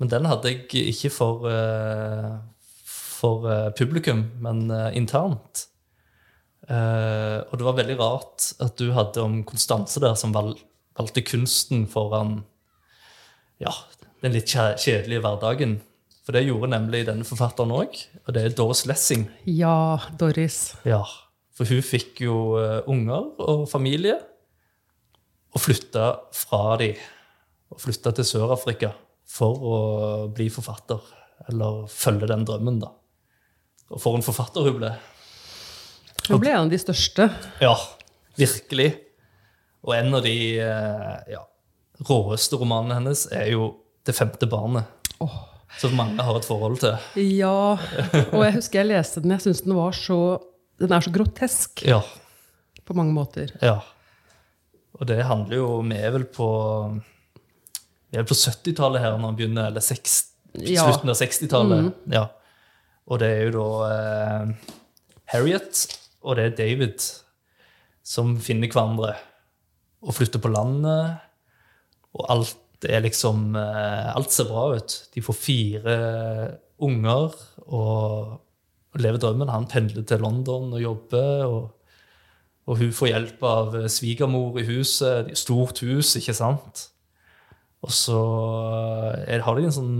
Men 0.00 0.12
den 0.12 0.28
hadde 0.30 0.52
jeg 0.52 0.84
ikke 0.94 1.10
for, 1.12 1.44
eh, 1.50 2.38
for 2.86 3.50
eh, 3.50 3.70
publikum, 3.76 4.30
men 4.40 4.70
internt. 4.94 5.66
Og 6.70 7.54
det 7.58 7.66
var 7.66 7.74
veldig 7.74 7.96
rart 7.98 8.52
at 8.62 8.76
du 8.78 8.92
hadde 8.94 9.22
om 9.24 9.40
Konstanse 9.42 9.98
der 9.98 10.14
som 10.14 10.30
val 10.30 10.52
valgte 10.94 11.22
kunsten 11.24 11.86
foran 11.88 12.42
ja, 13.58 13.72
den 14.22 14.34
litt 14.36 14.50
kjedelige 14.50 15.22
hverdagen. 15.24 15.78
For 16.24 16.36
det 16.36 16.44
gjorde 16.44 16.70
nemlig 16.74 17.04
denne 17.08 17.26
forfatteren 17.26 17.72
òg, 17.74 17.96
og 18.26 18.34
det 18.36 18.44
er 18.44 18.56
Doris 18.56 18.84
Lessing. 18.88 19.24
Ja, 19.48 19.98
Doris. 20.20 20.76
Ja, 20.88 21.02
For 21.56 21.68
hun 21.68 21.82
fikk 21.84 22.22
jo 22.24 22.58
eh, 22.60 22.80
unger 22.88 23.32
og 23.40 23.64
familie, 23.70 24.18
og 25.50 25.64
flytta 25.64 26.12
fra 26.36 26.76
de. 26.80 26.92
Og 27.70 27.80
flytta 27.82 28.12
til 28.14 28.26
Sør-Afrika 28.26 28.92
for 29.30 29.64
å 29.66 29.76
bli 30.34 30.48
forfatter. 30.52 31.00
Eller 31.50 31.86
følge 31.90 32.28
den 32.30 32.44
drømmen, 32.46 32.80
da. 32.82 32.92
Og 33.90 34.02
for 34.02 34.14
en 34.14 34.24
forfatter 34.24 34.66
hun 34.66 34.78
ble. 34.78 34.92
Hun 36.28 36.42
ble 36.42 36.52
en 36.52 36.68
av 36.68 36.70
de 36.70 36.78
største. 36.78 37.26
Ja, 37.62 37.74
virkelig. 38.38 38.92
Og 39.82 39.94
en 39.96 40.14
av 40.14 40.22
de 40.26 40.36
eh, 40.62 41.14
ja, 41.32 41.42
råeste 42.06 42.58
romanene 42.60 43.00
hennes 43.00 43.26
er 43.32 43.50
jo 43.54 43.76
'Det 44.04 44.14
femte 44.16 44.46
barnet'. 44.48 44.86
Som 45.78 45.94
mange 45.96 46.18
har 46.22 46.36
et 46.36 46.44
forhold 46.44 46.78
til. 46.82 46.96
Ja, 47.38 47.76
og 48.32 48.42
jeg 48.44 48.54
husker 48.56 48.80
jeg 48.82 48.88
leste 48.90 49.20
den. 49.22 49.30
Jeg 49.36 49.40
syns 49.44 49.62
den 49.64 49.76
var 49.76 49.92
så 49.96 50.16
Den 50.80 50.92
er 50.96 51.00
så 51.04 51.12
grotesk 51.12 51.82
Ja, 51.86 52.00
på 52.84 52.94
mange 52.96 53.12
måter. 53.14 53.52
ja. 53.62 53.78
Og 54.98 55.06
det 55.06 55.22
handler 55.24 55.56
jo 55.56 55.68
Vi 55.86 55.96
er 55.96 56.10
vel 56.10 56.24
på 56.24 56.48
Vi 58.10 58.18
er 58.18 58.24
på 58.26 58.34
70-tallet 58.34 59.00
her 59.00 59.14
når 59.16 59.26
han 59.30 59.36
begynner, 59.38 59.66
eller 59.70 59.80
seks- 59.80 60.26
Ja. 60.58 60.82
slutten 60.90 61.08
av 61.12 61.14
60-tallet. 61.16 61.92
Ja. 62.10 62.24
Og 63.06 63.18
det 63.22 63.28
er 63.30 63.50
jo 63.50 63.52
da 63.60 63.90
eh, 63.94 64.54
Harriet 65.30 65.84
og 66.22 66.36
det 66.36 66.44
er 66.48 66.56
David 66.58 67.00
som 68.02 68.34
finner 68.42 68.66
hverandre 68.68 69.12
og 70.02 70.14
flytter 70.16 70.42
på 70.42 70.50
landet. 70.50 71.20
Og 72.18 72.26
alt 72.34 72.56
er 72.88 73.02
liksom 73.04 73.56
eh, 73.60 74.06
Alt 74.14 74.32
ser 74.32 74.48
bra 74.48 74.70
ut. 74.76 74.94
De 75.12 75.20
får 75.20 75.36
fire 75.36 75.96
unger 76.80 77.34
og, 77.66 78.38
lever 78.96 79.20
drømmen. 79.20 79.52
Han 79.52 79.68
pendler 79.70 80.06
til 80.08 80.24
London 80.24 80.72
og 80.72 80.82
jobber. 80.82 81.44
og 81.44 81.68
og 82.70 82.78
hun 82.78 82.92
får 82.94 83.10
hjelp 83.10 83.44
av 83.46 83.76
eh, 83.78 83.90
svigermor 83.90 84.60
i 84.60 84.66
huset. 84.68 85.26
Det 85.26 85.38
Stort 85.38 85.82
hus, 85.82 86.14
ikke 86.20 86.36
sant? 86.36 86.86
Og 87.82 87.92
så 87.94 88.20
er, 89.24 89.42
har 89.42 89.56
de 89.56 89.66
en 89.66 89.74
sånn 89.74 89.94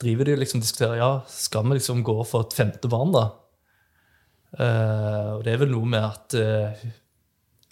Driver 0.00 0.26
de 0.26 0.34
og 0.34 0.40
liksom 0.42 0.60
diskuterer 0.60 0.98
ja, 0.98 1.10
skal 1.30 1.62
vi 1.68 1.76
liksom 1.76 2.00
gå 2.04 2.16
for 2.26 2.44
et 2.44 2.56
femte 2.56 2.88
barn, 2.90 3.12
da. 3.14 3.28
Uh, 4.58 5.36
og 5.36 5.44
det 5.46 5.52
er 5.52 5.60
vel 5.60 5.70
noe 5.70 5.88
med 5.88 6.02
at, 6.02 6.34
uh, 6.34 6.82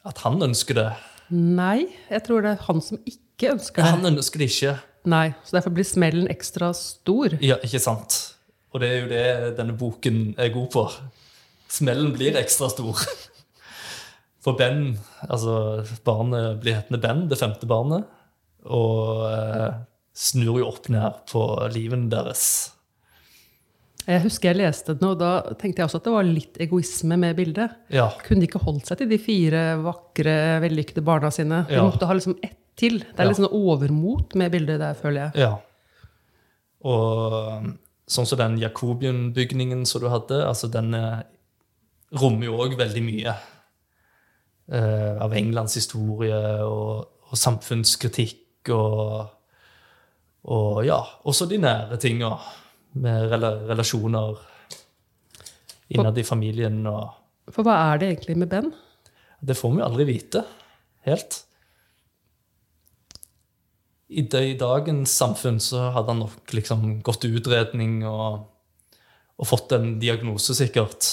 at 0.08 0.22
han 0.22 0.38
ønsker 0.46 0.78
det. 0.78 0.86
Nei, 1.34 1.88
jeg 2.12 2.22
tror 2.24 2.46
det 2.46 2.54
er 2.54 2.62
han 2.68 2.80
som 2.86 3.02
ikke 3.02 3.23
ønsker 3.42 3.82
Ja, 3.82 3.90
det. 3.90 3.90
han 4.00 4.06
ønsker 4.16 4.38
det 4.38 4.50
ikke. 4.50 4.78
Nei, 5.04 5.34
Så 5.44 5.56
derfor 5.58 5.70
blir 5.74 5.84
smellen 5.84 6.28
ekstra 6.30 6.72
stor. 6.74 7.34
Ja, 7.42 7.56
ikke 7.62 7.80
sant? 7.80 8.34
Og 8.72 8.80
det 8.80 8.88
er 8.88 9.00
jo 9.02 9.08
det 9.08 9.56
denne 9.58 9.76
boken 9.78 10.34
er 10.38 10.48
god 10.54 10.70
på. 10.72 10.90
Smellen 11.68 12.12
blir 12.16 12.36
ekstra 12.36 12.68
stor. 12.70 12.94
For 14.44 14.52
Ben, 14.58 14.98
altså 15.28 15.84
barnet 16.04 16.60
blir 16.60 16.74
hetende 16.74 17.00
Ben, 17.00 17.28
det 17.28 17.38
femte 17.38 17.66
barnet, 17.66 18.04
og 18.66 19.24
eh, 19.30 19.70
snur 20.14 20.58
jo 20.60 20.68
opp 20.68 20.88
ned 20.92 21.12
på 21.30 21.68
livene 21.72 22.10
deres. 22.12 22.72
Jeg 24.06 24.20
husker 24.22 24.50
jeg 24.50 24.58
leste 24.60 24.94
den, 24.98 25.08
og 25.08 25.18
da 25.18 25.30
tenkte 25.56 25.80
jeg 25.80 25.86
også 25.88 25.96
at 26.02 26.04
det 26.04 26.12
var 26.12 26.26
litt 26.28 26.58
egoisme 26.60 27.16
med 27.16 27.36
bildet. 27.38 27.70
Ja, 27.90 28.10
Kunne 28.26 28.40
de 28.42 28.48
ikke 28.50 28.60
holdt 28.60 28.86
seg 28.90 28.98
til 29.00 29.08
de 29.08 29.18
fire 29.18 29.62
vakre, 29.80 30.34
vellykkede 30.60 31.04
barna 31.04 31.30
sine? 31.32 31.62
De 31.68 31.74
Ja. 31.78 31.84
måtte 31.88 32.06
ha 32.06 32.12
liksom 32.14 32.36
ett 32.42 32.58
til. 32.76 32.98
Det 32.98 33.18
er 33.18 33.22
Ja. 33.24 33.28
litt 33.30 33.36
sånn 33.38 33.52
overmot 33.52 34.34
med 34.34 34.50
bildet 34.52 34.78
der, 34.80 34.94
føler 34.94 35.32
jeg. 35.32 35.32
ja. 35.46 35.56
Og 36.84 37.64
sånn 38.06 38.26
som 38.26 38.38
den 38.38 38.58
Jakobian-bygningen 38.60 39.86
som 39.86 40.02
du 40.02 40.08
hadde, 40.12 40.42
altså 40.46 40.68
den 40.70 40.92
eh, 40.94 41.22
rommer 42.20 42.44
jo 42.50 42.58
òg 42.58 42.76
veldig 42.76 43.02
mye. 43.02 43.34
uh, 44.72 45.20
av 45.22 45.32
Englands 45.36 45.74
historie 45.74 46.34
og, 46.64 47.06
og 47.30 47.36
samfunnskritikk 47.36 48.70
og 48.72 49.28
Og 50.44 50.84
ja, 50.86 50.98
også 51.24 51.46
de 51.48 51.58
nære 51.58 51.96
tinga 52.00 52.30
med 52.94 53.30
relasjoner 53.68 54.38
innad 55.94 56.18
i 56.18 56.24
familien. 56.26 56.80
og 56.87 57.11
For 57.52 57.66
hva 57.66 57.74
er 57.92 57.98
det 58.02 58.09
egentlig 58.12 58.37
med 58.40 58.48
Ben? 58.52 58.70
Det 59.44 59.57
får 59.59 59.74
vi 59.76 59.83
aldri 59.85 60.07
vite 60.09 60.44
helt. 61.04 61.42
I, 64.14 64.22
I 64.22 64.54
dagens 64.61 65.11
samfunn 65.18 65.61
så 65.62 65.88
hadde 65.94 66.12
han 66.12 66.20
nok 66.22 66.52
liksom 66.54 66.98
gått 67.04 67.22
til 67.24 67.38
utredning 67.40 68.02
og, 68.09 68.44
og 69.40 69.48
fått 69.48 69.72
en 69.76 69.96
diagnose, 70.02 70.54
sikkert. 70.57 71.09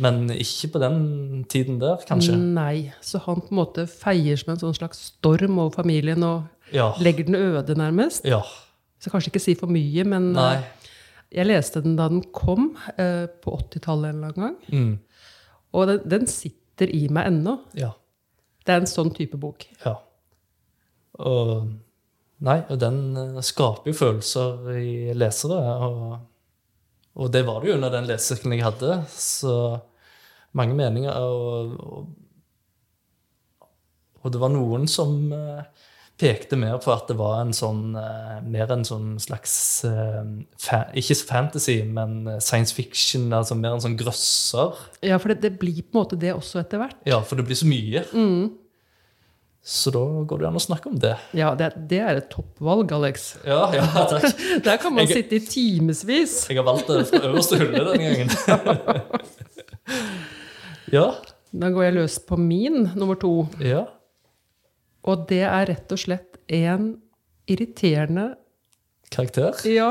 Men 0.00 0.30
ikke 0.32 0.70
på 0.72 0.80
den 0.80 1.42
tiden 1.52 1.80
der, 1.82 1.98
kanskje. 2.08 2.36
Nei. 2.38 2.92
Så 3.04 3.20
han 3.26 3.42
på 3.42 3.52
en 3.52 3.58
måte 3.58 3.84
feier 3.90 4.38
som 4.40 4.54
en 4.54 4.60
sånn 4.62 4.76
slags 4.78 5.02
storm 5.10 5.58
over 5.60 5.74
familien 5.82 6.22
og 6.24 6.48
Ja. 6.72 6.94
legger 7.04 7.26
den 7.28 7.34
øde, 7.36 7.74
nærmest. 7.76 8.24
ja. 8.24 8.40
Så 9.02 9.10
kanskje 9.10 9.32
ikke 9.32 9.40
si 9.42 9.54
for 9.58 9.66
mye, 9.66 10.04
men 10.06 10.30
Nei. 10.32 10.62
Jeg 11.32 11.48
leste 11.48 11.80
den 11.84 11.96
da 11.96 12.08
den 12.12 12.22
kom, 12.34 12.72
eh, 13.00 13.24
på 13.42 13.56
80-tallet 13.58 14.12
en 14.12 14.18
eller 14.18 14.32
annen 14.32 14.42
gang. 14.44 14.56
Mm. 14.68 15.30
Og 15.72 15.86
den, 15.88 16.02
den 16.14 16.26
sitter 16.30 16.92
i 16.92 17.06
meg 17.12 17.30
ennå. 17.30 17.56
Ja. 17.78 17.94
Det 18.62 18.74
er 18.74 18.82
en 18.82 18.90
sånn 18.90 19.12
type 19.16 19.40
bok. 19.40 19.64
Ja. 19.84 19.96
Og 21.22 21.70
Nei, 22.42 22.58
og 22.74 22.78
den 22.82 22.96
eh, 23.14 23.38
skaper 23.44 23.92
jo 23.92 23.94
følelser 23.94 24.72
i 24.74 25.14
lesere. 25.14 25.60
Og, 25.86 26.14
og 27.22 27.30
det 27.34 27.44
var 27.46 27.62
det 27.62 27.70
jo 27.70 27.76
under 27.76 27.92
den 27.94 28.08
lesesirkelen 28.08 28.56
jeg 28.56 28.66
hadde. 28.66 28.96
Så 29.14 29.54
mange 30.58 30.74
meninger. 30.78 31.14
Og, 31.22 31.76
og, 31.78 33.68
og 34.22 34.34
det 34.34 34.42
var 34.42 34.50
noen 34.54 34.88
som 34.90 35.30
eh, 35.36 35.86
pekte 36.20 36.56
mer 36.60 36.76
på 36.78 36.92
at 36.94 37.08
det 37.10 37.16
var 37.18 37.40
en 37.42 37.52
sånn 37.56 37.96
eh, 37.98 38.40
mer 38.46 38.70
en 38.70 38.84
sånn 38.86 39.14
slags 39.22 39.54
eh, 39.88 40.24
Ikke 41.00 41.16
fantasy, 41.26 41.80
men 41.88 42.26
eh, 42.28 42.38
science 42.44 42.74
fiction. 42.76 43.30
altså 43.34 43.56
Mer 43.58 43.74
en 43.78 43.82
sånn 43.82 43.96
grøsser. 43.98 44.76
Ja, 45.02 45.18
for 45.18 45.32
det, 45.32 45.40
det 45.42 45.56
blir 45.58 45.80
på 45.82 45.96
en 45.96 46.02
måte 46.04 46.18
det 46.20 46.34
også 46.36 46.60
etter 46.62 46.78
hvert. 46.82 46.98
Ja, 47.08 47.18
for 47.26 47.40
det 47.40 47.46
blir 47.48 47.58
så 47.58 47.66
mye. 47.66 48.04
Så 49.62 49.92
da 49.94 50.00
går 50.26 50.40
det 50.42 50.46
an 50.48 50.56
å 50.58 50.62
snakke 50.62 50.90
om 50.90 50.96
det. 50.98 51.12
Ja, 51.38 51.52
det, 51.54 51.68
det 51.90 52.00
er 52.02 52.18
et 52.18 52.28
toppvalg, 52.32 52.90
Alex. 52.96 53.28
Ja, 53.46 53.60
ja, 53.74 53.84
takk. 54.10 54.24
Der 54.66 54.78
kan 54.82 54.94
man 54.94 55.06
Jeg- 55.06 55.20
sitte 55.22 55.38
i 55.38 55.42
timevis. 55.46 56.36
Jeg 56.50 56.58
har 56.58 56.66
valgt 56.66 56.90
det 56.90 57.04
fra 57.12 57.20
øverste 57.30 57.60
hylle 57.62 57.84
denne 57.92 58.08
gangen. 58.10 58.30
ja. 60.96 61.06
Da 61.52 61.68
går 61.70 61.84
jeg 61.88 61.94
løs 62.00 62.18
på 62.26 62.38
min, 62.40 62.88
nummer 62.98 63.18
to. 63.20 63.34
Ja. 63.62 63.84
Og 65.08 65.26
det 65.28 65.42
er 65.48 65.66
rett 65.72 65.92
og 65.94 65.98
slett 65.98 66.38
en 66.52 66.94
irriterende 67.50 68.34
Karakter. 69.12 69.52
Ja. 69.68 69.90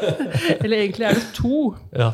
Eller 0.62 0.82
egentlig 0.82 1.06
er 1.08 1.14
det 1.16 1.28
to. 1.32 1.70
Ja. 1.96 2.10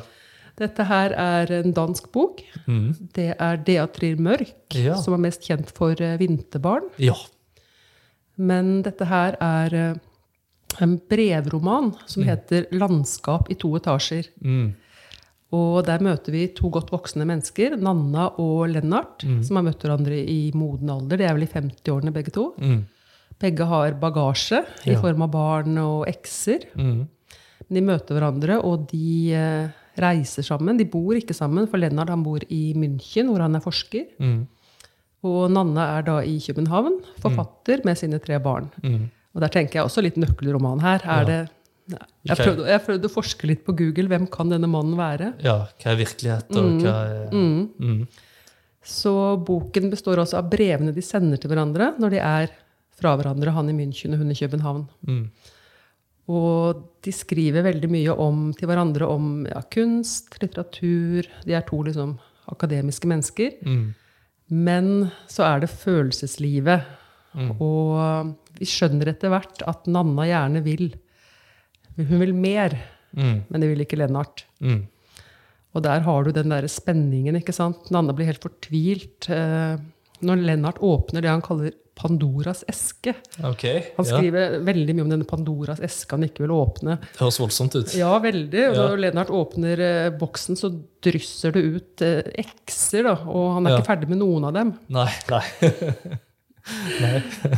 Dette 0.56 0.84
her 0.88 1.12
er 1.18 1.50
en 1.58 1.72
dansk 1.76 2.06
bok. 2.14 2.38
Mm. 2.68 2.92
Det 3.16 3.32
er 3.34 3.58
Dea 3.66 3.86
Trier 3.92 4.20
Mørk, 4.22 4.52
Ja. 4.78 4.94
som 5.02 5.16
er 5.16 5.24
mest 5.26 5.42
kjent 5.48 5.72
for 5.74 5.98
eh, 6.00 6.14
Vinterbarn. 6.20 6.86
Ja. 7.02 7.16
Men 8.38 8.82
dette 8.86 9.08
her 9.10 9.34
er 9.42 9.74
eh, 9.74 9.98
en 10.86 10.94
brevroman 11.10 11.92
som 12.06 12.22
heter 12.22 12.66
'Landskap 12.70 13.50
i 13.50 13.54
to 13.58 13.74
etasjer'. 13.80 14.30
Mm. 14.40 14.74
Og 15.54 15.84
der 15.86 16.02
møter 16.02 16.32
vi 16.34 16.46
to 16.56 16.68
godt 16.74 16.90
voksne 16.90 17.24
mennesker, 17.28 17.76
Nanna 17.78 18.26
og 18.42 18.66
Lennart, 18.68 19.22
som 19.46 19.56
har 19.60 19.62
møtt 19.68 19.78
hverandre 19.84 20.16
i 20.18 20.50
moden 20.54 20.90
alder. 20.90 21.16
De 21.20 21.24
er 21.28 21.34
vel 21.36 21.46
i 21.46 21.52
50-årene 21.52 22.12
begge 22.12 22.32
to. 22.34 22.48
Mm. 22.58 22.80
Begge 23.38 23.64
har 23.68 23.92
bagasje 24.00 24.64
i 24.86 24.92
Ja. 24.96 25.00
form 25.00 25.22
av 25.22 25.30
barn 25.30 25.78
og 25.78 26.06
ekser. 26.08 26.66
Mm. 26.74 27.06
De 27.70 27.80
møter 27.80 28.14
hverandre, 28.18 28.58
og 28.64 28.88
de 28.90 29.32
eh, 29.34 29.68
reiser 29.98 30.42
sammen. 30.42 30.76
De 30.78 30.84
bor 30.84 31.14
ikke 31.14 31.34
sammen, 31.34 31.68
for 31.68 31.78
Lennart 31.78 32.08
han 32.10 32.22
bor 32.24 32.40
i 32.50 32.74
München, 32.74 33.30
hvor 33.30 33.40
han 33.40 33.54
er 33.54 33.60
forsker. 33.60 34.06
Mm. 34.18 34.46
Og 35.26 35.50
Nanna 35.50 35.98
er 35.98 36.02
da 36.06 36.18
i 36.22 36.38
København, 36.40 37.00
forfatter 37.22 37.82
med 37.84 37.96
sine 37.98 38.18
tre 38.18 38.38
barn. 38.42 38.68
Mm. 38.82 39.10
Og 39.34 39.40
der 39.42 39.48
tenker 39.48 39.78
jeg 39.80 39.84
også 39.84 40.02
litt 40.02 40.16
nøkkelroman 40.16 40.80
her. 40.80 41.00
Er 41.04 41.24
det, 41.24 41.40
jeg, 41.86 42.36
prøvde, 42.36 42.66
jeg 42.70 42.82
prøvde 42.86 43.08
å 43.08 43.12
forske 43.12 43.48
litt 43.50 43.64
på 43.66 43.74
Google. 43.78 44.08
Hvem 44.10 44.28
kan 44.32 44.50
denne 44.52 44.70
mannen 44.70 44.96
være? 44.98 45.34
ja. 45.44 45.58
Hva 45.82 45.92
er 45.92 46.00
virkelighet, 46.00 46.54
og 46.58 46.80
hva 46.82 46.94
er 47.10 47.34
mm. 47.34 48.06
Så 48.86 49.12
boken 49.42 49.90
består 49.90 50.22
også 50.22 50.38
av 50.38 50.48
brevene 50.50 50.94
de 50.94 51.02
sender 51.02 51.40
til 51.42 51.50
hverandre 51.50 51.92
når 51.98 52.14
de 52.14 52.22
er 52.22 52.54
fra 52.96 53.16
hverandre, 53.18 53.52
han 53.52 53.68
i 53.68 53.76
München 53.76 54.14
og 54.14 54.22
hun 54.22 54.32
i 54.32 54.38
København. 54.38 54.86
Mm. 55.06 55.24
Og 56.32 56.84
de 57.06 57.12
skriver 57.14 57.66
veldig 57.66 57.90
mye 57.92 58.14
om, 58.22 58.48
til 58.56 58.70
hverandre 58.70 59.08
om 59.10 59.44
ja, 59.46 59.60
kunst, 59.70 60.32
litteratur 60.42 61.28
De 61.46 61.54
er 61.54 61.66
to 61.66 61.82
liksom, 61.86 62.16
akademiske 62.50 63.10
mennesker. 63.10 63.58
Mm. 63.66 63.90
Men 64.66 64.88
så 65.30 65.44
er 65.46 65.62
det 65.62 65.74
følelseslivet. 65.74 66.94
Og 67.60 68.32
vi 68.56 68.64
skjønner 68.68 69.10
etter 69.12 69.28
hvert 69.32 69.60
at 69.68 69.88
Nanna 69.92 70.24
gjerne 70.24 70.62
vil 70.64 70.88
Hun 71.96 72.18
vil 72.20 72.34
mer, 72.34 72.76
Mm. 73.16 73.44
men 73.48 73.60
det 73.62 73.68
vil 73.70 73.80
ikke 73.86 73.96
Lennart. 73.96 74.44
Mm. 74.60 74.82
Og 75.74 75.82
der 75.82 76.00
har 76.00 76.24
du 76.24 76.32
den 76.32 76.50
der 76.50 76.66
spenningen. 76.68 77.36
ikke 77.36 77.54
sant? 77.54 77.90
Nanna 77.90 78.12
blir 78.12 78.26
helt 78.26 78.42
fortvilt 78.42 79.30
eh, 79.30 79.78
når 80.22 80.36
Lennart 80.44 80.78
åpner 80.80 81.22
det 81.22 81.30
han 81.30 81.40
kaller 81.42 81.72
Pandoras 81.96 82.62
eske. 82.68 83.14
Okay, 83.42 83.84
Han 83.96 84.04
Ja. 84.04 84.18
skriver 84.18 84.60
veldig 84.64 84.94
mye 84.94 85.02
om 85.06 85.10
denne 85.14 85.24
Pandoras 85.24 85.80
eske 85.80 86.10
han 86.12 86.24
ikke 86.24 86.40
vil 86.44 86.50
åpne. 86.52 86.98
Det 87.00 87.18
høres 87.22 87.38
voldsomt 87.40 87.74
ut. 87.74 87.94
Ja, 87.96 88.18
veldig. 88.20 88.68
Og 88.68 88.74
Ja. 88.76 88.88
når 88.88 88.98
Lennart 89.00 89.30
åpner 89.32 89.78
eh, 89.80 90.10
boksen, 90.10 90.56
så 90.56 90.68
drysser 91.00 91.52
det 91.52 91.64
ut 91.64 92.02
eh, 92.02 92.22
ekser, 92.36 93.02
da. 93.04 93.14
Og 93.24 93.54
han 93.54 93.66
er 93.66 93.70
Ja. 93.70 93.78
ikke 93.80 93.86
ferdig 93.96 94.08
med 94.10 94.18
noen 94.18 94.44
av 94.44 94.52
dem. 94.52 94.78
Nei. 94.90 95.08
Nei. 95.30 95.42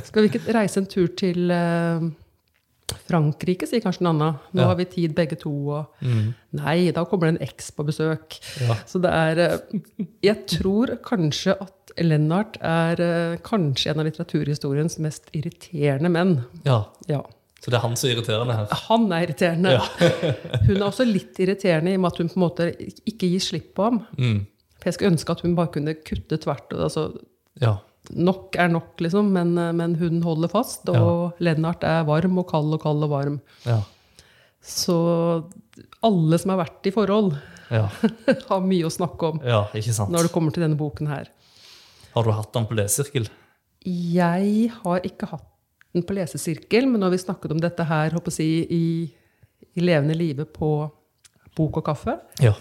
Skal 0.05 0.23
vi 0.23 0.29
ikke 0.29 0.53
reise 0.55 0.79
en 0.83 0.87
tur 0.87 1.09
til 1.17 1.51
eh, 1.51 2.01
Frankrike, 3.09 3.67
sier 3.69 3.81
kanskje 3.85 4.03
Nanna. 4.07 4.31
Nå 4.55 4.61
Ja. 4.63 4.67
har 4.69 4.77
vi 4.77 4.85
tid 4.85 5.15
begge 5.15 5.37
to. 5.39 5.51
Og 5.71 5.87
Mm. 6.03 6.35
nei, 6.53 6.91
da 6.91 7.05
kommer 7.05 7.31
det 7.33 7.41
en 7.41 7.49
eks 7.49 7.71
på 7.71 7.85
besøk. 7.87 8.39
Ja. 8.61 8.75
Så 8.87 9.01
det 9.01 9.11
er 9.13 9.39
eh, 9.39 10.05
Jeg 10.23 10.47
tror 10.47 10.97
kanskje 11.03 11.57
at 11.61 11.73
Lennart 11.99 12.57
er 12.63 13.01
eh, 13.01 13.37
kanskje 13.43 13.91
en 13.91 14.01
av 14.01 14.07
litteraturhistoriens 14.07 14.99
mest 14.99 15.31
irriterende 15.35 16.11
menn. 16.11 16.45
ja. 16.65 16.85
Ja. 17.09 17.23
Så 17.61 17.73
det 17.73 17.75
er 17.75 17.81
han 17.89 17.97
som 17.97 18.09
er 18.09 18.15
irriterende 18.15 18.55
her. 18.55 18.67
Han 18.89 19.11
er 19.13 19.27
irriterende. 19.27 19.71
Ja. 19.73 19.81
Hun 20.69 20.77
er 20.77 20.85
også 20.87 21.05
litt 21.05 21.35
irriterende 21.43 21.91
i 21.91 21.95
og 21.97 22.01
med 22.01 22.13
at 22.13 22.19
hun 22.19 22.29
på 22.29 22.37
en 22.37 22.45
måte 22.49 22.69
ikke 23.05 23.27
gir 23.33 23.41
slipp 23.41 23.75
på 23.75 23.83
ham. 23.83 24.07
Mm. 24.17 24.47
For 24.79 24.85
jeg 24.85 24.95
skulle 24.95 25.11
ønske 25.11 25.31
at 25.35 25.41
hun 25.41 25.57
bare 25.57 25.67
kunne 25.75 25.95
kutte 25.95 26.39
tvert. 26.39 26.71
Altså, 26.71 27.19
Ja. 27.61 27.79
Nok 28.17 28.57
er 28.57 28.69
nok, 28.73 28.95
liksom, 29.05 29.31
men, 29.35 29.57
eh, 29.59 29.73
men 29.77 29.95
hun 30.01 30.23
holder 30.25 30.49
fast. 30.53 30.89
Og 30.89 31.39
Lennart 31.45 31.85
er 31.85 32.05
varm 32.09 32.39
og 32.41 32.49
kald 32.51 32.73
og 32.77 32.83
kald 32.83 33.05
og 33.05 33.11
varm. 33.13 33.41
Ja. 33.67 33.81
Så 34.65 34.97
alle 36.05 36.39
som 36.41 36.51
har 36.55 36.63
vært 36.65 36.89
i 36.91 36.95
forhold, 36.95 37.37
Ja. 37.71 37.85
har 38.49 38.63
mye 38.65 38.87
å 38.89 38.91
snakke 38.91 39.29
om 39.29 39.41
ja, 39.45 39.67
når 40.09 40.23
det 40.25 40.33
kommer 40.33 40.55
til 40.55 40.63
denne 40.65 40.79
boken 40.81 41.07
her. 41.11 41.29
Har 42.15 42.25
du 42.25 42.31
hatt 42.33 42.53
den 42.57 42.65
på 42.67 42.75
lesesirkel? 42.79 43.27
Jeg 43.85 44.71
har 44.83 45.05
ikke 45.05 45.29
hatt 45.29 45.45
den 45.93 46.03
på 46.09 46.17
lesesirkel, 46.17 46.89
men 46.89 47.01
når 47.05 47.13
vi 47.15 47.21
snakket 47.23 47.53
om 47.53 47.61
dette 47.61 47.85
her 47.85 48.11
jeg, 48.17 48.65
i, 48.73 49.11
i 49.77 49.85
levende 49.85 50.17
live 50.17 50.47
på 50.49 50.71
Bok 51.59 51.77
og 51.81 51.85
kaffe, 51.91 52.17
Ja. 52.41 52.55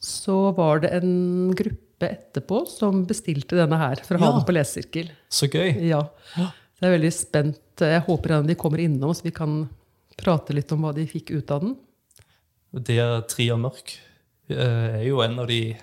så 0.00 0.52
var 0.54 0.80
det 0.84 0.90
en 0.92 1.52
gruppe 1.56 1.83
etterpå 2.10 2.62
som 2.68 3.04
bestilte 3.08 3.56
denne 3.56 3.78
her 3.80 3.96
for 4.04 4.16
å 4.16 4.20
ha 4.20 4.26
Ja. 4.30 4.32
den 4.38 4.46
på 4.48 4.54
lesesirkel. 4.56 5.10
Så 5.30 5.48
gøy. 5.50 5.76
Ja. 5.88 6.02
Så 6.36 6.80
jeg 6.82 6.90
er 6.90 6.98
veldig 6.98 7.12
spent. 7.12 7.60
Jeg 7.80 8.02
håper 8.06 8.46
de 8.46 8.54
kommer 8.54 8.78
innom, 8.78 9.14
så 9.14 9.22
vi 9.22 9.30
kan 9.34 9.68
prate 10.16 10.54
litt 10.54 10.70
om 10.72 10.82
hva 10.82 10.92
de 10.94 11.06
fikk 11.06 11.30
ut 11.36 11.50
av 11.50 11.60
den. 11.60 11.76
Det 12.74 12.98
er 12.98 13.20
Tria 13.30 13.56
Mørk 13.56 13.96
eh, 14.50 15.00
er 15.00 15.04
jo 15.06 15.20
en 15.22 15.38
av 15.38 15.46
de 15.48 15.76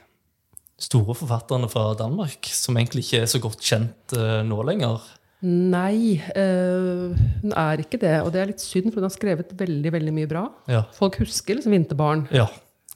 store 0.81 1.13
forfatterne 1.15 1.69
fra 1.71 1.93
Danmark 1.95 2.47
som 2.51 2.75
egentlig 2.75 3.05
ikke 3.05 3.21
er 3.21 3.29
så 3.31 3.39
godt 3.43 3.61
kjent 3.61 4.13
eh, 4.17 4.41
nå 4.43 4.61
lenger. 4.65 4.99
Nei, 5.43 6.21
øh, 6.37 7.15
hun 7.41 7.53
er 7.57 7.81
ikke 7.81 7.97
det. 8.01 8.21
Og 8.21 8.31
det 8.33 8.41
er 8.41 8.51
litt 8.51 8.61
synd, 8.61 8.91
for 8.91 8.99
hun 9.01 9.07
har 9.09 9.13
skrevet 9.15 9.53
veldig 9.57 9.91
veldig 9.91 10.13
mye 10.13 10.27
bra. 10.29 10.43
Ja. 10.69 10.83
Folk 10.93 11.17
husker 11.17 11.55
liksom 11.57 11.71
'Vinterbarn'. 11.73 12.27
ja. 12.31 12.47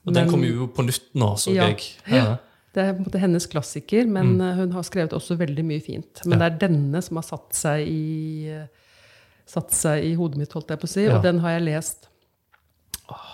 Og 0.05 0.13
den 0.13 0.29
kommer 0.29 0.45
jo 0.45 0.67
på 0.67 0.83
nytt 0.85 1.15
nå, 1.17 1.31
så 1.35 1.51
Ja. 1.55 1.65
jeg. 1.65 1.81
Ja. 2.11 2.38
Det 2.75 2.83
er 2.83 2.95
på 2.95 2.99
en 2.99 3.07
måte 3.07 3.21
hennes 3.21 3.45
klassiker, 3.47 4.07
men 4.11 4.33
mm. 4.35 4.47
hun 4.57 4.73
har 4.75 4.83
skrevet 4.83 5.15
også 5.15 5.38
veldig 5.39 5.63
mye 5.63 5.83
fint. 5.83 6.23
Men 6.25 6.41
det 6.41 6.49
er 6.49 6.57
denne 6.65 7.01
som 7.05 7.21
har 7.21 7.27
satt 7.27 7.55
seg 7.55 7.88
i, 7.88 8.49
eh, 8.51 8.65
satt 9.47 9.71
seg 9.75 10.03
i 10.03 10.13
hodet 10.19 10.41
mitt, 10.41 10.55
holdt 10.55 10.73
jeg 10.73 10.81
på 10.81 10.89
å 10.89 10.91
si. 10.91 11.05
Ja. 11.07 11.15
Og 11.15 11.23
den 11.23 11.39
har 11.45 11.55
jeg 11.55 11.67
lest 11.69 12.09
Åh, 13.13 13.31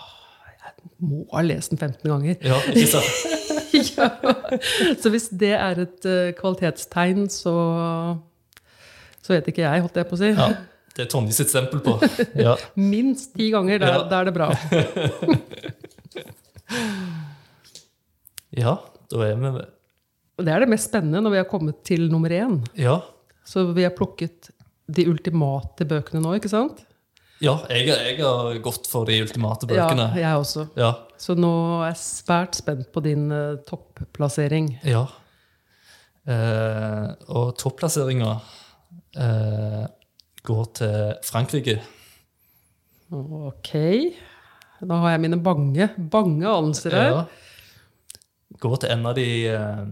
Jeg 0.60 0.92
må 1.08 1.24
ha 1.32 1.42
lest 1.46 1.74
den 1.74 1.80
15 1.82 2.06
ganger. 2.06 2.36
Ja, 2.46 2.60
ikke 2.70 2.90
sant? 2.92 3.14
ja. 3.96 4.10
Så 5.02 5.10
hvis 5.14 5.32
det 5.32 5.56
er 5.58 5.86
et 5.88 6.06
eh, 6.06 6.34
kvalitetstegn, 6.38 7.26
så 7.34 7.56
så 9.22 9.36
vet 9.36 9.48
ikke 9.52 9.64
jeg, 9.64 9.82
holdt 9.86 9.98
jeg 10.00 10.08
på 10.10 10.18
å 10.18 10.20
si. 10.22 10.30
Ja. 10.34 10.48
Det 10.92 11.06
er 11.06 11.10
Tonje 11.12 11.34
sitt 11.36 11.52
stempel 11.54 11.80
på. 11.86 11.94
Ja. 12.46 12.56
Minst 12.76 13.36
ti 13.38 13.52
ganger, 13.54 13.80
da 13.80 13.88
Ja. 13.94 14.00
er 14.20 14.26
det 14.28 14.34
bra. 14.36 14.48
ja, 18.64 18.74
da 19.20 19.28
er 19.28 19.40
vi 19.42 19.52
det 20.42 20.54
er 20.54 20.64
det 20.64 20.72
mest 20.72 20.90
spennende 20.90 21.22
når 21.22 21.36
vi 21.36 21.40
har 21.42 21.50
kommet 21.50 21.84
til 21.86 22.08
nummer 22.10 22.32
én. 22.34 22.56
Ja. 22.80 22.98
Så 23.46 23.68
vi 23.76 23.84
har 23.86 23.94
plukket 23.94 24.50
de 24.92 25.06
ultimate 25.10 25.86
bøkene 25.88 26.22
nå, 26.24 26.34
ikke 26.40 26.50
sant? 26.52 26.82
Ja, 27.42 27.56
jeg, 27.74 27.88
jeg 27.90 28.18
har 28.22 28.58
gått 28.62 28.86
for 28.90 29.10
de 29.10 29.18
ultimate 29.24 29.70
bøkene. 29.70 30.12
Ja, 30.14 30.28
jeg 30.28 30.42
også. 30.44 30.68
Ja. 30.78 30.92
Så 31.22 31.36
nå 31.38 31.52
er 31.82 31.92
jeg 31.92 32.02
svært 32.02 32.58
spent 32.58 32.92
på 32.94 33.02
din 33.06 33.30
uh, 33.34 33.58
topplassering. 33.68 34.76
ja. 34.88 35.08
Uh, 36.22 37.18
og 37.34 37.56
topplasseringa 37.58 38.36
uh, 39.18 39.86
går 40.46 40.68
til 40.78 41.16
Frankrike. 41.26 41.80
Ok. 43.10 43.72
Da 44.86 45.00
har 45.02 45.16
jeg 45.16 45.24
mine 45.24 45.40
bange, 45.42 45.88
bange 46.14 46.46
anelser 46.46 46.94
her. 46.94 47.10
Ja. 47.10 47.24
Går 48.62 48.82
til 48.84 48.94
en 48.94 49.06
av 49.10 49.16
de 49.18 49.28
eh, 49.50 49.84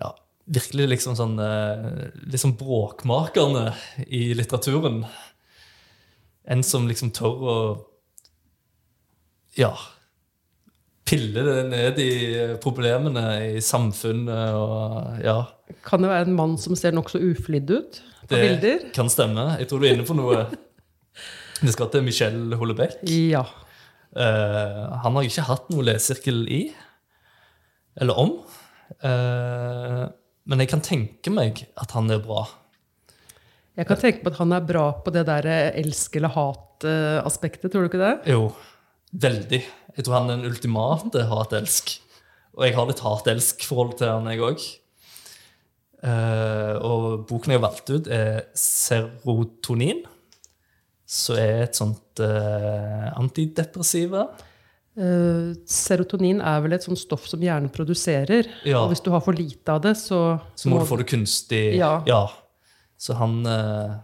ja, 0.00 0.10
virkelig 0.48 0.88
liksom 0.94 1.16
sånn 1.18 1.38
eh, 1.42 1.88
liksom 2.32 2.56
bråkmakerne 2.60 3.66
i 4.08 4.30
litteraturen. 4.38 5.02
En 6.48 6.64
som 6.66 6.88
liksom 6.88 7.12
tør 7.14 7.42
å 7.52 7.56
ja, 9.58 9.74
pille 11.04 11.44
det 11.44 11.58
ned 11.68 11.98
i 12.00 12.12
problemene 12.62 13.26
i 13.52 13.60
samfunnet 13.64 14.56
og 14.56 15.20
ja. 15.24 15.36
Kan 15.84 16.04
det 16.04 16.10
være 16.12 16.30
en 16.30 16.38
mann 16.38 16.56
som 16.60 16.76
ser 16.78 16.94
nokså 16.96 17.20
uflidd 17.20 17.70
ut 17.70 18.00
på 18.22 18.32
Det 18.32 18.40
bilder? 18.40 18.86
kan 18.96 19.10
stemme. 19.12 19.52
Jeg 19.60 19.68
tror 19.68 19.82
du 19.82 19.88
er 19.88 19.96
inne 19.96 20.08
på 20.08 20.16
noe. 20.16 20.46
Vi 21.62 21.72
skal 21.74 21.90
til 21.92 22.04
Michel 22.06 22.56
Hollebeck. 22.58 22.96
Ja. 23.08 23.44
Uh, 24.12 24.98
han 25.04 25.14
har 25.16 25.24
ikke 25.24 25.44
hatt 25.48 25.68
noe 25.72 25.84
lesesirkel 25.86 26.42
i, 26.52 26.62
eller 28.00 28.18
om. 28.18 28.34
Eh, 29.00 30.02
men 30.48 30.62
jeg 30.62 30.70
kan 30.72 30.84
tenke 30.84 31.32
meg 31.32 31.64
at 31.80 31.94
han 31.96 32.10
er 32.12 32.22
bra. 32.24 32.44
Jeg 33.78 33.88
kan 33.88 34.00
tenke 34.00 34.24
på 34.24 34.32
at 34.32 34.40
han 34.42 34.52
er 34.52 34.66
bra 34.68 34.88
på 35.04 35.12
det 35.14 35.24
der 35.28 35.48
eh, 35.48 35.80
elsk 35.80 36.18
eller 36.18 36.34
hat-aspektet, 36.34 37.70
tror 37.72 37.86
du 37.86 37.90
ikke 37.90 38.02
det? 38.02 38.14
Jo, 38.32 38.50
veldig. 39.12 39.62
Jeg 39.96 40.06
tror 40.06 40.18
han 40.18 40.30
er 40.30 40.40
den 40.40 40.52
ultimate 40.52 41.26
hat-elsk. 41.30 41.96
Og 42.52 42.66
jeg 42.66 42.76
har 42.76 42.88
litt 42.88 43.04
hat-elsk-forhold 43.04 43.98
til 44.00 44.12
han, 44.12 44.28
jeg 44.28 44.44
òg. 44.44 44.64
og 46.84 47.04
boken 47.28 47.52
jeg 47.52 47.60
har 47.60 47.64
valgt 47.64 47.92
ut, 47.94 48.08
er 48.12 48.42
Serotonin. 48.58 50.02
Så 51.08 51.36
er 51.40 51.66
et 51.66 51.76
sånt 51.76 52.20
uh, 52.24 53.08
antidepressiva. 53.20 54.26
Eh, 54.92 55.52
serotonin 55.64 56.42
er 56.44 56.58
vel 56.60 56.76
et 56.76 56.84
sånt 56.84 57.00
stoff 57.00 57.24
som 57.30 57.40
hjernen 57.40 57.72
produserer. 57.72 58.48
Ja. 58.68 58.82
Og 58.82 58.92
hvis 58.92 59.00
du 59.04 59.08
har 59.14 59.22
for 59.24 59.36
lite 59.36 59.72
av 59.72 59.80
det, 59.84 59.94
så, 59.96 60.38
Så 60.54 60.68
må 60.68 60.82
du 60.82 60.88
få 60.88 61.00
det 61.00 61.08
kunstig. 61.08 61.78
Ja. 61.78 62.26
Så 63.00 63.16
han, 63.18 63.40
uh, 63.48 63.96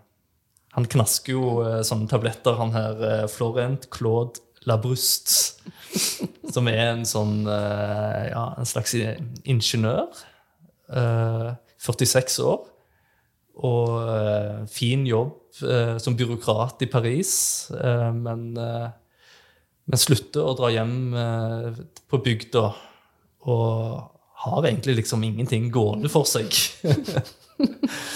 han 0.74 0.88
knasker 0.90 1.36
jo 1.36 1.58
uh, 1.60 1.82
sånne 1.86 2.08
tabletter, 2.10 2.56
han 2.58 2.72
her 2.74 3.28
Florent 3.30 3.86
Claude 3.94 4.40
Labrust. 4.66 5.60
som 6.54 6.68
er 6.68 6.80
en 6.94 7.04
sånn 7.08 7.44
ja, 7.44 8.42
en 8.56 8.66
slags 8.68 8.94
ingeniør. 9.44 10.08
eh, 10.88 11.50
46 11.84 12.38
år. 12.44 12.66
Og 13.68 14.68
fin 14.72 15.04
jobb 15.08 15.60
som 16.00 16.16
byråkrat 16.16 16.84
i 16.84 16.88
Paris, 16.90 17.32
men, 18.14 18.52
men 19.88 20.00
slutter 20.00 20.44
å 20.44 20.54
dra 20.58 20.68
hjem 20.72 20.94
eh, 21.16 21.80
på 22.08 22.20
bygda 22.24 22.64
og 23.48 24.14
har 24.44 24.66
egentlig 24.68 24.98
liksom 25.00 25.24
ingenting 25.26 25.70
gående 25.74 26.10
for 26.12 26.28
seg. 26.28 26.52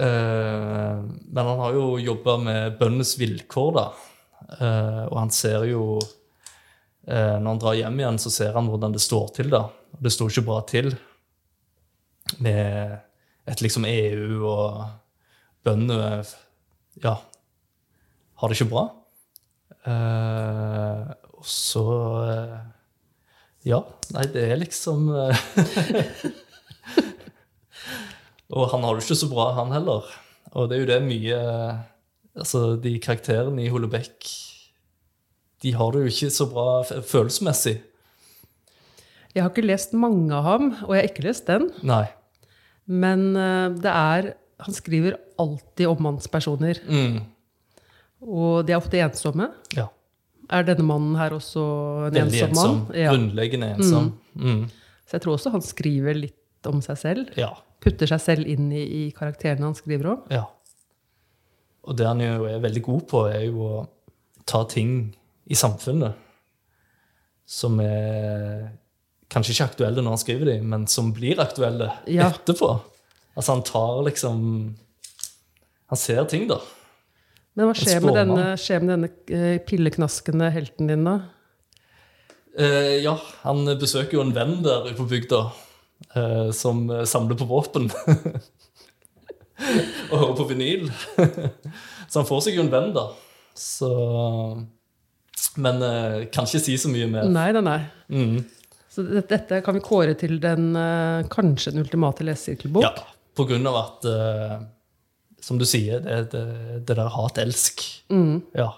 Eh, 0.00 0.98
men 1.02 1.46
han 1.48 1.58
har 1.60 1.74
jo 1.76 1.98
jobba 2.00 2.36
med 2.40 2.76
bøndenes 2.78 3.10
vilkår, 3.20 3.70
da. 3.76 3.82
Eh, 4.54 5.02
og 5.10 5.16
han 5.18 5.32
ser 5.34 5.66
jo 5.68 5.98
Når 7.10 7.46
han 7.48 7.60
drar 7.60 7.76
hjem 7.76 7.98
igjen, 8.00 8.20
så 8.22 8.30
ser 8.32 8.54
han 8.56 8.68
hvordan 8.70 8.94
det 8.94 9.02
står 9.02 9.26
til, 9.36 9.50
da. 9.52 9.64
Og 9.66 10.00
det 10.06 10.12
står 10.14 10.30
ikke 10.30 10.46
bra 10.46 10.60
til 10.70 10.88
med 12.40 12.96
et 13.50 13.64
liksom 13.64 13.84
EU 13.88 14.46
og 14.46 14.84
bøndene 15.66 16.22
Ja. 17.02 17.16
har 18.40 18.48
det 18.48 18.56
ikke 18.56 18.70
bra. 18.70 18.86
Eh, 19.88 21.04
og 21.40 21.46
så 21.48 21.82
eh, 22.20 22.56
Ja, 23.70 23.78
nei, 24.12 24.26
det 24.32 24.42
er 24.52 24.58
liksom 24.60 25.06
eh, 25.16 25.44
Og 28.52 28.66
han 28.74 28.84
har 28.84 28.98
det 28.98 29.06
ikke 29.06 29.16
så 29.22 29.28
bra, 29.30 29.46
han 29.56 29.72
heller. 29.72 30.04
Og 30.52 30.68
det 30.68 30.76
er 30.76 30.82
jo 30.82 30.90
det 30.90 30.98
mye 31.06 31.38
Altså, 32.40 32.76
de 32.78 32.92
karakterene 33.02 33.64
i 33.64 33.70
Holebekk 33.72 34.28
De 35.64 35.72
har 35.76 35.94
det 35.94 36.04
jo 36.04 36.12
ikke 36.12 36.30
så 36.34 36.46
bra 36.50 36.66
følelsesmessig. 36.84 37.78
Jeg 39.34 39.44
har 39.44 39.50
ikke 39.50 39.66
lest 39.66 39.92
mange 39.94 40.34
av 40.34 40.46
ham, 40.46 40.70
og 40.86 40.94
jeg 40.94 41.02
har 41.02 41.08
ikke 41.10 41.26
lest 41.26 41.46
den. 41.46 41.68
Nei. 41.86 42.06
Men 42.90 43.34
det 43.78 43.90
er 43.90 44.32
Han 44.64 44.74
skriver 44.74 45.18
alltid 45.38 45.86
om 45.90 46.02
mannspersoner. 46.08 46.80
Mm. 46.88 47.20
Og 48.22 48.66
de 48.66 48.72
er 48.74 48.80
ofte 48.80 48.98
ensomme. 49.00 49.48
Ja. 49.76 49.86
Er 50.50 50.64
denne 50.66 50.82
mannen 50.84 51.14
her 51.16 51.30
også 51.36 51.62
en 52.08 52.14
Veldig 52.14 52.42
ensom 52.42 52.56
mann? 52.58 52.78
ensom. 52.80 52.94
Ja. 52.98 53.10
Grunnleggende 53.14 53.68
ensom. 53.76 54.08
Mm. 54.34 54.64
Så 55.06 55.16
jeg 55.16 55.22
tror 55.24 55.34
også 55.38 55.52
han 55.54 55.62
skriver 55.62 56.14
litt 56.18 56.66
om 56.66 56.80
seg 56.84 56.98
selv. 57.00 57.30
Ja. 57.38 57.52
Putter 57.80 58.06
seg 58.10 58.20
selv 58.20 58.46
inn 58.50 58.66
i, 58.76 58.82
i 58.82 59.10
karakterene 59.16 59.64
han 59.70 59.74
skriver 59.78 60.10
om. 60.16 60.24
ja. 60.30 60.44
Og 61.88 61.96
det 61.96 62.04
han 62.06 62.20
jo 62.20 62.44
er 62.44 62.58
veldig 62.60 62.82
god 62.84 63.06
på, 63.08 63.22
er 63.32 63.46
jo 63.46 63.62
å 63.64 63.78
ta 64.46 64.60
ting 64.68 64.90
i 65.48 65.56
samfunnet 65.56 66.12
som 67.48 67.78
er 67.80 68.66
kanskje 69.32 69.54
ikke 69.54 69.64
aktuelle 69.70 70.02
når 70.04 70.12
han 70.14 70.20
skriver 70.20 70.50
dem, 70.52 70.66
men 70.70 70.84
som 70.86 71.08
blir 71.16 71.40
aktuelle 71.40 71.88
Ja. 72.06 72.28
etterpå. 72.28 72.68
Altså 73.34 73.54
han 73.56 73.62
tar 73.64 74.02
liksom 74.04 74.74
Han 75.88 75.96
ser 75.98 76.24
ting, 76.30 76.46
da. 76.46 76.60
Men 77.60 77.68
hva 77.68 77.76
skjer 77.76 78.00
med 78.00 78.16
denne, 78.16 78.44
skjer 78.56 78.80
med 78.80 78.90
denne 78.94 79.08
eh, 79.36 79.58
pilleknaskende 79.68 80.46
helten 80.54 80.88
din, 80.88 81.02
da? 81.04 81.18
Uh, 82.56 82.96
ja, 83.04 83.12
han 83.44 83.68
besøker 83.78 84.16
jo 84.16 84.22
en 84.24 84.32
venn 84.32 84.62
der 84.64 84.88
ute 84.88 84.96
på 84.96 85.04
bygda 85.10 85.40
uh, 86.16 86.48
som 86.56 86.88
samler 87.04 87.36
på 87.36 87.44
våpen. 87.50 87.90
og 90.08 90.14
hører 90.14 90.32
på 90.40 90.48
vinyl. 90.54 90.88
så 92.08 92.22
han 92.22 92.30
får 92.30 92.40
seg 92.46 92.56
jo 92.56 92.64
en 92.64 92.72
venn, 92.72 92.94
da. 92.96 93.10
Så 93.52 93.92
Men 95.60 95.84
uh, 95.84 96.24
kan 96.32 96.48
ikke 96.48 96.64
si 96.64 96.80
så 96.80 96.88
mye 96.88 97.12
mer. 97.12 97.28
Nei, 97.28 97.50
nei, 97.58 97.64
nei. 97.68 97.80
Mm. 98.08 98.40
Så 98.90 99.04
dette, 99.04 99.60
kan 99.60 99.76
vi 99.76 99.84
kåre 99.84 100.16
til 100.18 100.40
den 100.42 100.72
kanskje 101.30 101.76
den 101.76 101.84
ultimate 101.84 102.24
lesesirkelbok. 102.26 102.88
Ja, 102.88 102.96
på 103.36 103.44
grunn 103.52 103.68
av 103.68 103.82
at 103.84 104.08
Som 105.40 105.58
du 105.58 105.64
sier, 105.64 106.00
det, 106.04 106.30
det, 106.34 106.44
det 106.88 106.96
der 106.98 107.08
hat-elsk. 107.08 107.82
Mm. 108.12 108.42
Ja. 108.54 108.68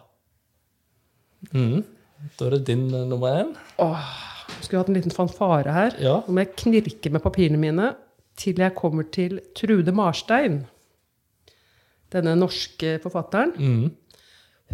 Mm. 1.53 1.83
Da 2.38 2.46
er 2.46 2.55
det 2.57 2.66
din 2.68 2.85
uh, 2.94 3.03
nummer 3.11 3.35
én. 3.42 3.51
Skulle 4.62 4.83
hatt 4.83 4.92
en 4.92 4.98
liten 5.01 5.14
fanfare 5.14 5.72
her. 5.75 5.96
Ja. 5.98 6.20
Nå 6.27 6.37
må 6.37 6.44
jeg 6.44 6.53
knirke 6.62 7.11
med 7.11 7.25
papirene 7.25 7.59
mine 7.59 7.92
til 8.38 8.61
jeg 8.62 8.75
kommer 8.79 9.09
til 9.12 9.40
Trude 9.59 9.92
Marstein. 9.92 10.62
Denne 12.12 12.35
norske 12.38 12.98
forfatteren. 13.03 13.53
Mm. 13.57 13.88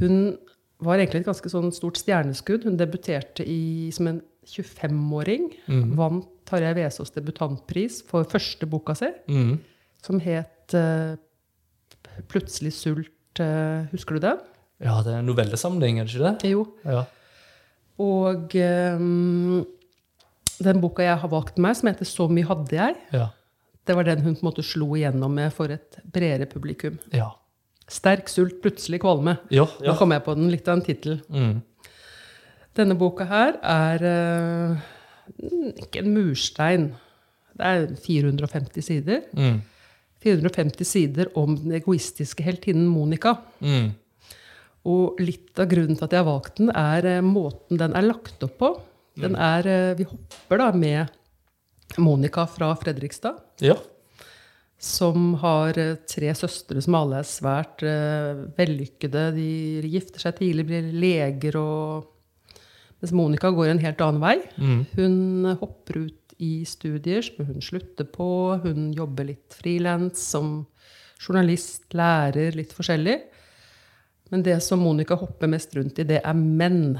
Hun 0.02 0.18
var 0.84 0.98
egentlig 1.00 1.22
et 1.24 1.30
ganske 1.30 1.50
sånn 1.50 1.72
stort 1.74 1.98
stjerneskudd. 1.98 2.66
Hun 2.68 2.76
debuterte 2.78 3.46
i, 3.48 3.88
som 3.94 4.10
en 4.12 4.20
25-åring. 4.48 5.48
Vant 5.98 6.28
Tarjei 6.48 6.74
Vesaas 6.78 7.10
debutantpris 7.16 8.00
for 8.08 8.24
første 8.30 8.66
boka 8.70 8.94
si, 8.96 9.10
Mm. 9.28 9.58
som 10.02 10.20
het 10.24 10.72
eh, 10.74 11.16
'Plutselig 12.28 12.72
sult'. 12.74 13.40
eh, 13.40 13.86
husker 13.92 14.14
du 14.18 14.20
det? 14.26 14.38
Ja, 14.80 15.00
det 15.02 15.12
er 15.14 15.18
en 15.20 15.26
novellesamling, 15.26 15.98
er 16.00 16.04
det 16.04 16.14
ikke 16.14 16.38
det? 16.40 16.50
Jo. 16.50 16.66
Ja. 16.84 17.04
Og 17.98 18.54
eh, 18.54 18.98
den 20.64 20.80
boka 20.82 21.02
jeg 21.02 21.18
har 21.18 21.28
valgt 21.28 21.58
meg, 21.58 21.76
som 21.76 21.88
heter 21.88 22.04
'Så 22.04 22.28
mye 22.30 22.44
hadde 22.46 22.76
jeg', 22.76 22.96
Ja. 23.12 23.28
det 23.86 23.96
var 23.96 24.02
den 24.04 24.20
hun 24.22 24.34
på 24.36 24.42
en 24.42 24.50
måte 24.52 24.62
slo 24.64 24.94
igjennom 24.96 25.30
med 25.34 25.52
for 25.52 25.64
et 25.70 25.98
bredere 26.12 26.46
publikum. 26.46 26.98
Ja. 27.12 27.30
Sterk 27.88 28.28
sult, 28.28 28.60
plutselig 28.62 29.00
kvalme. 29.00 29.38
Ja, 29.50 29.64
Nå 29.80 29.96
kom 29.96 30.10
jeg 30.12 30.22
på 30.24 30.34
den, 30.34 30.50
litt 30.50 30.68
av 30.68 30.76
en 30.78 30.84
tittel. 30.84 31.22
Mm. 31.30 31.62
Denne 32.76 32.94
boka 32.98 33.24
her 33.24 33.54
er 33.62 34.02
eh, 34.04 34.76
ikke 35.82 35.98
en 36.04 36.12
murstein. 36.14 36.94
Det 37.56 37.64
er 37.66 37.86
450 37.96 38.82
sider. 38.82 39.20
Mm. 39.34 39.62
450 40.24 40.88
sider 40.88 41.30
om 41.38 41.54
den 41.56 41.76
egoistiske 41.78 42.42
heltinnen 42.46 42.88
Monica. 42.90 43.36
Mm. 43.60 43.92
Og 44.88 45.20
litt 45.22 45.58
av 45.60 45.68
grunnen 45.70 45.98
til 45.98 46.06
at 46.06 46.14
jeg 46.14 46.22
har 46.22 46.28
valgt 46.28 46.58
den, 46.60 46.72
er 46.74 47.06
eh, 47.06 47.24
måten 47.24 47.80
den 47.80 47.94
er 47.98 48.06
lagt 48.06 48.42
opp 48.46 48.56
på. 48.60 48.72
Den 49.18 49.34
er, 49.34 49.66
eh, 49.66 49.94
vi 49.98 50.06
hopper 50.08 50.60
da 50.62 50.72
med 50.72 51.98
Monica 51.98 52.46
fra 52.46 52.74
Fredrikstad, 52.78 53.38
Ja. 53.60 53.74
som 54.78 55.34
har 55.42 55.78
eh, 55.78 55.96
tre 56.06 56.34
søstre 56.34 56.82
som 56.82 56.94
alle 56.94 57.18
er 57.18 57.26
svært 57.26 57.82
uh, 57.82 58.46
vellykkede. 58.58 59.24
De 59.34 59.88
gifter 59.90 60.22
seg 60.22 60.38
tidlig, 60.38 60.66
blir 60.68 60.92
leger 60.92 61.58
og 61.58 62.14
Mens 62.98 63.12
Monica 63.14 63.52
går 63.54 63.68
en 63.70 63.78
helt 63.78 64.00
annen 64.02 64.18
vei. 64.18 64.38
Mm. 64.58 64.78
Hun 64.96 65.56
hopper 65.60 66.00
ut 66.08 66.17
i 66.38 66.64
studier 66.68 67.22
som 67.22 67.46
hun 67.48 67.62
slutter 67.64 68.04
på. 68.04 68.28
Hun 68.62 68.92
jobber 68.96 69.28
litt 69.32 69.54
frilans 69.58 70.22
som 70.30 70.66
journalist, 71.18 71.88
lærer, 71.98 72.54
litt 72.54 72.72
forskjellig. 72.76 73.16
Men 74.30 74.44
det 74.46 74.58
som 74.62 74.82
Monica 74.84 75.16
hopper 75.18 75.48
mest 75.50 75.72
rundt 75.76 75.98
i, 75.98 76.04
det 76.06 76.20
er 76.22 76.36
menn. 76.38 76.98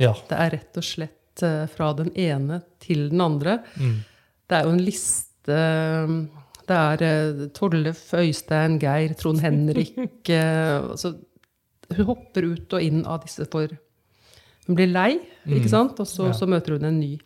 Ja. 0.00 0.14
Det 0.28 0.38
er 0.38 0.54
rett 0.56 0.78
og 0.80 0.86
slett 0.86 1.42
eh, 1.44 1.66
fra 1.70 1.92
den 1.98 2.10
ene 2.18 2.62
til 2.82 3.08
den 3.12 3.20
andre. 3.22 3.58
Mm. 3.76 3.98
Det 4.48 4.58
er 4.58 4.66
jo 4.66 4.72
en 4.74 4.82
liste 4.84 5.58
Det 6.68 6.76
er 6.78 7.02
Torlef, 7.02 7.52
Tollef, 7.58 8.00
Øystein, 8.14 8.78
Geir, 8.82 9.14
Trond 9.18 9.40
Henrik 9.42 10.28
eh, 10.30 10.76
altså, 10.92 11.14
Hun 11.92 12.06
hopper 12.06 12.46
ut 12.46 12.74
og 12.76 12.84
inn 12.84 13.00
av 13.06 13.22
disse 13.24 13.46
for 13.50 13.72
Hun 14.66 14.78
blir 14.78 14.90
lei, 14.92 15.16
ikke 15.46 15.70
sant? 15.72 15.98
og 16.00 16.06
så, 16.06 16.28
Ja. 16.30 16.36
så 16.36 16.46
møter 16.46 16.76
hun 16.76 16.84
en 16.86 17.00
ny. 17.00 17.16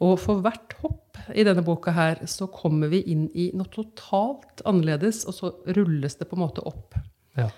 Og 0.00 0.16
for 0.20 0.40
hvert 0.44 0.76
hopp 0.80 1.18
i 1.36 1.44
denne 1.44 1.64
boka 1.64 1.92
her, 1.92 2.22
så 2.30 2.48
kommer 2.52 2.88
vi 2.92 3.02
inn 3.12 3.26
i 3.36 3.50
noe 3.56 3.68
totalt 3.72 4.62
annerledes, 4.68 5.26
og 5.28 5.36
så 5.36 5.52
rulles 5.76 6.16
det 6.16 6.28
på 6.30 6.38
en 6.38 6.44
måte 6.46 6.64
opp. 6.68 6.96
Ja. 7.36 7.50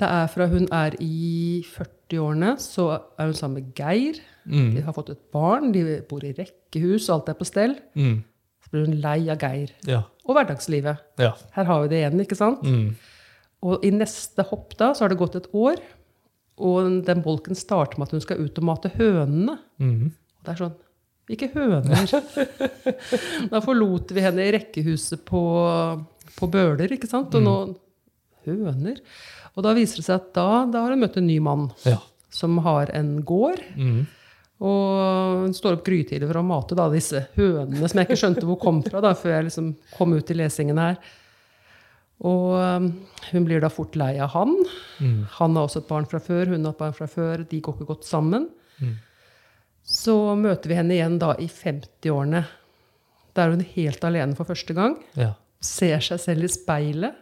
Det 0.00 0.08
er 0.08 0.30
fra 0.32 0.46
hun 0.48 0.64
er 0.72 0.96
i 1.04 1.60
40-årene, 1.68 2.54
så 2.62 2.86
er 3.20 3.28
hun 3.28 3.36
sammen 3.36 3.60
med 3.60 3.74
Geir. 3.76 4.22
Mm. 4.48 4.72
De 4.78 4.84
har 4.86 4.96
fått 4.96 5.12
et 5.12 5.22
barn, 5.34 5.74
de 5.76 6.00
bor 6.08 6.24
i 6.24 6.32
rekkehus, 6.38 7.10
alt 7.12 7.28
er 7.28 7.36
på 7.36 7.48
stell. 7.48 7.76
Mm. 7.92 8.22
Så 8.64 8.72
blir 8.72 8.88
hun 8.88 9.00
lei 9.04 9.18
av 9.28 9.44
Geir. 9.44 9.74
Ja. 9.88 10.06
Og 10.24 10.38
hverdagslivet. 10.38 11.04
Ja. 11.20 11.34
Her 11.52 11.68
har 11.68 11.84
vi 11.84 11.92
det 11.92 12.00
igjen, 12.00 12.24
ikke 12.24 12.38
sant? 12.38 12.64
Mm. 12.64 12.94
Og 13.68 13.84
i 13.84 13.92
neste 13.92 14.46
hopp 14.48 14.72
da, 14.80 14.94
så 14.96 15.04
har 15.04 15.12
det 15.12 15.20
gått 15.20 15.36
et 15.36 15.50
år, 15.52 15.82
og 16.60 17.02
den 17.04 17.20
bolken 17.24 17.56
starter 17.56 18.00
med 18.00 18.08
at 18.08 18.16
hun 18.16 18.24
skal 18.24 18.40
ut 18.40 18.56
og 18.60 18.66
mate 18.72 18.92
hønene. 18.96 19.58
Mm. 19.80 20.14
Og 20.40 20.48
det 20.48 20.54
er 20.54 20.62
sånn 20.64 20.78
Hvilke 21.30 21.46
høner? 21.54 22.10
da 23.52 23.60
forlot 23.62 24.10
vi 24.16 24.24
henne 24.24 24.46
i 24.48 24.52
rekkehuset 24.56 25.22
på, 25.28 25.42
på 26.36 26.48
Bøler, 26.50 26.90
ikke 26.96 27.10
sant? 27.10 27.34
Og 27.38 27.44
nå 27.46 27.54
Høner? 28.48 28.96
Og 29.52 29.64
da 29.66 29.74
viser 29.76 30.00
det 30.00 30.06
seg 30.06 30.16
at 30.16 30.30
da, 30.32 30.46
da 30.72 30.80
har 30.86 30.94
hun 30.94 31.02
møtt 31.02 31.18
en 31.20 31.26
ny 31.28 31.36
mann 31.44 31.66
Ja. 31.84 31.98
som 32.32 32.56
har 32.64 32.88
en 32.96 33.18
gård. 33.28 33.60
Mm. 33.76 34.06
Og 34.64 35.44
hun 35.44 35.54
står 35.56 35.76
opp 35.78 35.84
grytidlig 35.86 36.28
for 36.28 36.40
å 36.40 36.44
mate 36.44 36.76
da, 36.78 36.86
disse 36.92 37.22
hønene 37.36 37.88
som 37.88 38.00
jeg 38.00 38.08
ikke 38.08 38.18
skjønte 38.22 38.46
hvor 38.48 38.58
kom 38.60 38.80
fra 38.84 39.02
da, 39.04 39.12
før 39.16 39.36
jeg 39.38 39.46
liksom 39.50 39.70
kom 39.96 40.16
ut 40.16 40.32
i 40.32 40.36
lesingen 40.40 40.80
her. 40.80 40.96
Og 42.20 42.48
um, 42.60 42.88
hun 43.30 43.46
blir 43.48 43.62
da 43.64 43.70
fort 43.72 43.94
lei 43.96 44.14
av 44.20 44.32
han. 44.34 44.56
Mm. 45.00 45.20
Han 45.38 45.56
har 45.56 45.68
også 45.68 45.80
et 45.84 45.88
barn 45.88 46.08
fra 46.08 46.20
før, 46.20 46.50
hun 46.52 46.64
har 46.68 46.74
et 46.74 46.82
barn 46.82 46.96
fra 46.96 47.08
før. 47.08 47.44
De 47.48 47.60
går 47.64 47.78
ikke 47.78 47.88
godt 47.94 48.08
sammen. 48.08 48.48
Mm. 48.80 48.96
Så 49.90 50.14
møter 50.38 50.70
vi 50.70 50.78
henne 50.78 50.94
igjen 50.94 51.18
da 51.18 51.32
i 51.42 51.48
50-årene. 51.50 52.44
Da 53.34 53.42
er 53.42 53.54
hun 53.54 53.64
helt 53.74 54.04
alene 54.06 54.38
for 54.38 54.46
første 54.46 54.76
gang. 54.76 54.94
Ja. 55.18 55.32
Ser 55.62 56.02
seg 56.04 56.22
selv 56.22 56.46
i 56.46 56.52
speilet. 56.52 57.18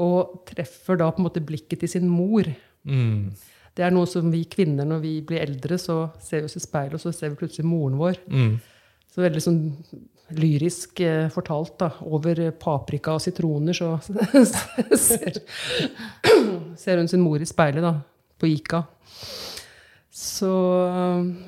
Og 0.00 0.40
treffer 0.48 0.98
da 1.00 1.10
på 1.12 1.20
en 1.20 1.28
måte 1.28 1.44
blikket 1.44 1.82
til 1.82 1.92
sin 1.92 2.08
mor. 2.08 2.48
Mm. 2.88 3.32
Det 3.76 3.84
er 3.84 3.92
noe 3.92 4.08
som 4.08 4.28
vi 4.32 4.42
kvinner, 4.48 4.88
når 4.88 5.02
vi 5.04 5.14
blir 5.24 5.44
eldre, 5.44 5.76
så 5.80 6.06
ser 6.22 6.42
vi 6.42 6.48
oss 6.48 6.56
i 6.56 6.64
speilet, 6.64 6.96
og 6.96 7.02
så 7.02 7.12
ser 7.12 7.32
vi 7.32 7.40
plutselig 7.42 7.68
moren 7.68 7.98
vår. 8.00 8.20
Mm. 8.32 8.54
Så 9.12 9.24
veldig 9.24 9.42
sånn 9.44 9.60
lyrisk 10.36 11.00
eh, 11.04 11.26
fortalt, 11.32 11.76
da. 11.80 11.90
Over 12.08 12.40
paprika 12.60 13.16
og 13.16 13.24
sitroner, 13.24 13.76
så 13.76 13.98
ser, 15.06 15.42
ser 16.82 17.02
hun 17.02 17.12
sin 17.12 17.24
mor 17.24 17.40
i 17.40 17.48
speilet, 17.48 17.84
da. 17.84 17.98
På 18.36 18.48
Ica. 18.48 18.82
Så 20.16 20.48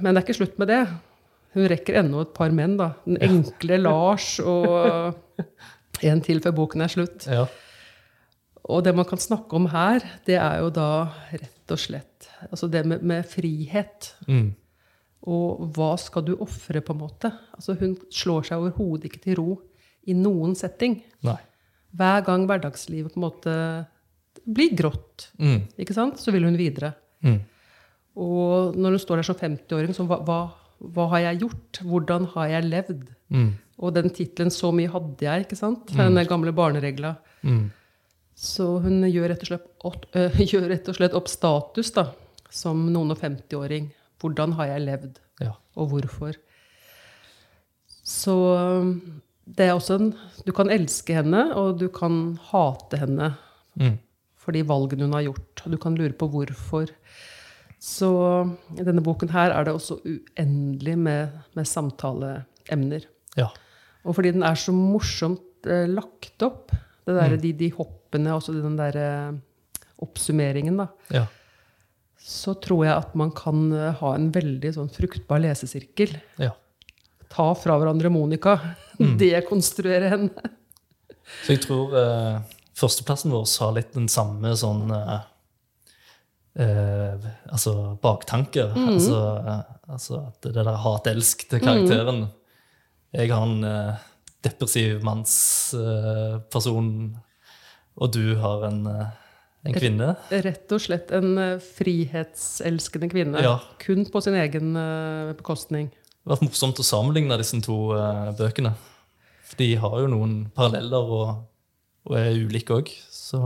Men 0.03 0.13
det 0.13 0.19
er 0.21 0.25
ikke 0.27 0.39
slutt 0.43 0.59
med 0.61 0.69
det. 0.69 0.83
Hun 1.57 1.65
rekker 1.73 1.97
ennå 2.03 2.21
et 2.27 2.35
par 2.37 2.53
menn, 2.55 2.77
da. 2.79 2.91
Den 3.07 3.17
enkle 3.25 3.79
Lars 3.81 4.35
og 4.45 5.17
en 6.11 6.21
til 6.27 6.43
før 6.45 6.55
boken 6.61 6.85
er 6.85 6.93
slutt. 6.93 7.25
Ja. 7.33 7.47
Og 8.69 8.83
det 8.85 8.93
man 8.95 9.09
kan 9.09 9.19
snakke 9.23 9.57
om 9.57 9.71
her, 9.73 10.05
det 10.29 10.37
er 10.37 10.61
jo 10.61 10.69
da 10.77 10.89
rett 11.33 11.73
og 11.73 11.81
slett. 11.81 12.29
Altså 12.51 12.69
det 12.71 12.85
med, 12.87 13.01
med 13.09 13.25
frihet. 13.27 14.11
Mm. 14.29 14.51
Og 15.33 15.65
hva 15.75 15.95
skal 15.99 16.27
du 16.29 16.35
ofre, 16.37 16.83
på 16.85 16.93
en 16.95 17.01
måte? 17.01 17.33
Altså 17.57 17.75
hun 17.81 17.97
slår 18.15 18.45
seg 18.51 18.61
overhodet 18.61 19.09
ikke 19.09 19.25
til 19.25 19.39
ro 19.41 19.51
i 20.09 20.15
noen 20.17 20.53
setting. 20.57 21.01
Nei. 21.27 21.39
Hver 21.97 22.21
gang 22.29 22.45
hverdagslivet 22.49 23.15
på 23.17 23.19
en 23.23 23.25
måte 23.25 23.55
blir 24.45 24.77
grått, 24.77 25.31
Mm. 25.41 25.65
ikke 25.81 25.97
sant? 25.97 26.21
så 26.21 26.33
vil 26.33 26.45
hun 26.47 26.57
videre. 26.61 26.93
Mm. 27.25 27.41
Og 28.19 28.75
når 28.77 28.97
hun 28.97 29.03
står 29.03 29.21
der 29.21 29.29
som 29.29 29.39
50-åring, 29.39 29.95
så 29.95 30.07
hva, 30.09 30.19
hva, 30.27 30.39
hva 30.95 31.09
har 31.15 31.25
jeg 31.29 31.41
gjort? 31.45 31.81
Hvordan 31.87 32.27
har 32.35 32.49
jeg 32.53 32.67
levd? 32.69 33.05
Mm. 33.31 33.51
Og 33.79 33.93
den 33.95 34.11
tittelen 34.11 34.51
'Så 34.51 34.73
mye 34.75 34.91
hadde 34.91 35.23
jeg', 35.23 35.45
ikke 35.47 35.57
sant? 35.59 35.87
Den 35.95 36.19
gamle 36.27 36.53
barneregla. 36.53 37.17
Mm. 37.45 37.71
Så 38.35 38.81
hun 38.83 39.03
gjør 39.07 39.29
rett, 39.31 39.43
og 39.43 39.47
slett, 39.47 39.69
øh, 40.17 40.41
gjør 40.51 40.69
rett 40.73 40.89
og 40.89 40.95
slett 40.99 41.15
opp 41.15 41.29
status 41.29 41.91
da, 41.95 42.09
som 42.51 42.87
noen 42.93 43.11
og 43.15 43.19
50-åring. 43.21 43.91
Hvordan 44.21 44.53
har 44.59 44.67
jeg 44.67 44.83
levd, 44.87 45.19
Ja. 45.41 45.53
og 45.77 45.91
hvorfor? 45.91 46.35
Så 48.03 48.35
det 49.47 49.67
er 49.69 49.75
også 49.77 49.95
en 50.01 50.15
Du 50.47 50.53
kan 50.53 50.71
elske 50.71 51.15
henne, 51.15 51.55
og 51.55 51.79
du 51.79 51.89
kan 51.89 52.39
hate 52.51 52.99
henne 52.99 53.37
Mm. 53.79 53.99
for 54.37 54.53
de 54.53 54.63
valgene 54.65 55.03
hun 55.07 55.13
har 55.13 55.23
gjort. 55.23 55.63
Og 55.67 55.71
du 55.71 55.77
kan 55.77 55.95
lure 55.95 56.13
på 56.13 56.27
hvorfor. 56.29 56.89
Så 57.79 58.09
i 58.79 58.83
denne 58.87 59.03
boken 59.07 59.31
her 59.31 59.53
er 59.55 59.65
det 59.69 59.75
også 59.77 60.01
uendelig 60.03 60.97
med, 60.99 61.35
med 61.55 61.69
samtaleemner. 61.69 63.05
Ja. 63.39 63.49
Og 64.05 64.17
fordi 64.19 64.33
den 64.35 64.43
er 64.47 64.59
så 64.59 64.73
morsomt 64.75 65.67
eh, 65.69 65.87
lagt 65.91 66.43
opp, 66.47 66.73
det 67.07 67.15
der, 67.17 67.37
de, 67.41 67.53
de 67.57 67.69
hoppene, 67.77 68.35
også 68.35 68.55
den 68.59 68.75
der 68.79 68.99
eh, 68.99 69.83
oppsummeringen, 70.05 70.77
da, 70.83 70.89
Ja. 71.15 71.25
så 72.19 72.55
tror 72.61 72.85
jeg 72.85 72.97
at 72.99 73.15
man 73.19 73.31
kan 73.37 73.69
eh, 73.73 73.95
ha 74.03 74.15
en 74.17 74.31
veldig 74.35 74.75
sånn 74.77 74.91
fruktbar 74.95 75.43
lesesirkel. 75.47 76.17
ja. 76.43 76.55
Ta 77.29 77.51
fra 77.61 77.75
hverandre 77.77 78.09
Monica. 78.09 78.55
Dekonstruere 79.21 80.09
henne. 80.09 80.49
Så 81.45 81.53
jeg 81.53 81.61
tror 81.67 81.93
eh, 82.01 82.39
førsteplassen 82.81 83.35
vår 83.35 83.45
har 83.61 83.75
litt 83.77 83.91
den 83.93 84.07
samme 84.09 84.55
sånn 84.57 84.89
eh, 84.97 85.19
eh, 86.59 87.29
Altså 87.53 87.75
baktanke. 88.03 88.67
altså, 88.75 89.21
eh, 89.47 89.63
altså 89.89 90.21
at 90.27 90.43
det 90.43 90.55
der 90.59 90.77
hat-elsk 90.85 91.47
til 91.51 91.61
karakteren. 91.65 92.27
Jeg 93.15 93.31
har 93.33 93.43
en 93.47 93.65
eh, 93.65 93.95
depressiv 94.45 95.01
mannsperson, 95.07 96.91
og 97.99 98.13
du 98.15 98.37
har 98.39 98.67
en, 98.69 98.83
eh, 98.87 99.07
en 99.67 99.75
kvinne. 99.75 100.11
Rett 100.31 100.71
og 100.77 100.81
slett 100.85 101.11
en 101.17 101.39
eh, 101.39 101.59
frihetselskende 101.59 103.09
kvinne. 103.11 103.43
Ja. 103.43 103.57
Kun 103.83 104.05
på 104.07 104.23
sin 104.23 104.37
egen 104.39 104.75
bekostning. 105.39 105.89
Det 105.89 106.29
har 106.29 106.37
vært 106.37 106.49
morsomt 106.51 106.79
å 106.83 106.85
sammenligne 106.85 107.39
disse 107.41 107.57
to 107.65 107.79
bøkene. 108.39 108.75
For 109.49 109.57
de 109.63 109.71
har 109.81 109.95
jo 110.03 110.11
noen 110.13 110.35
paralleller 110.55 111.13
og, 111.17 111.29
og 112.05 112.17
er 112.21 112.37
ulike 112.37 112.77
òg. 112.83 112.91
Så 113.09 113.41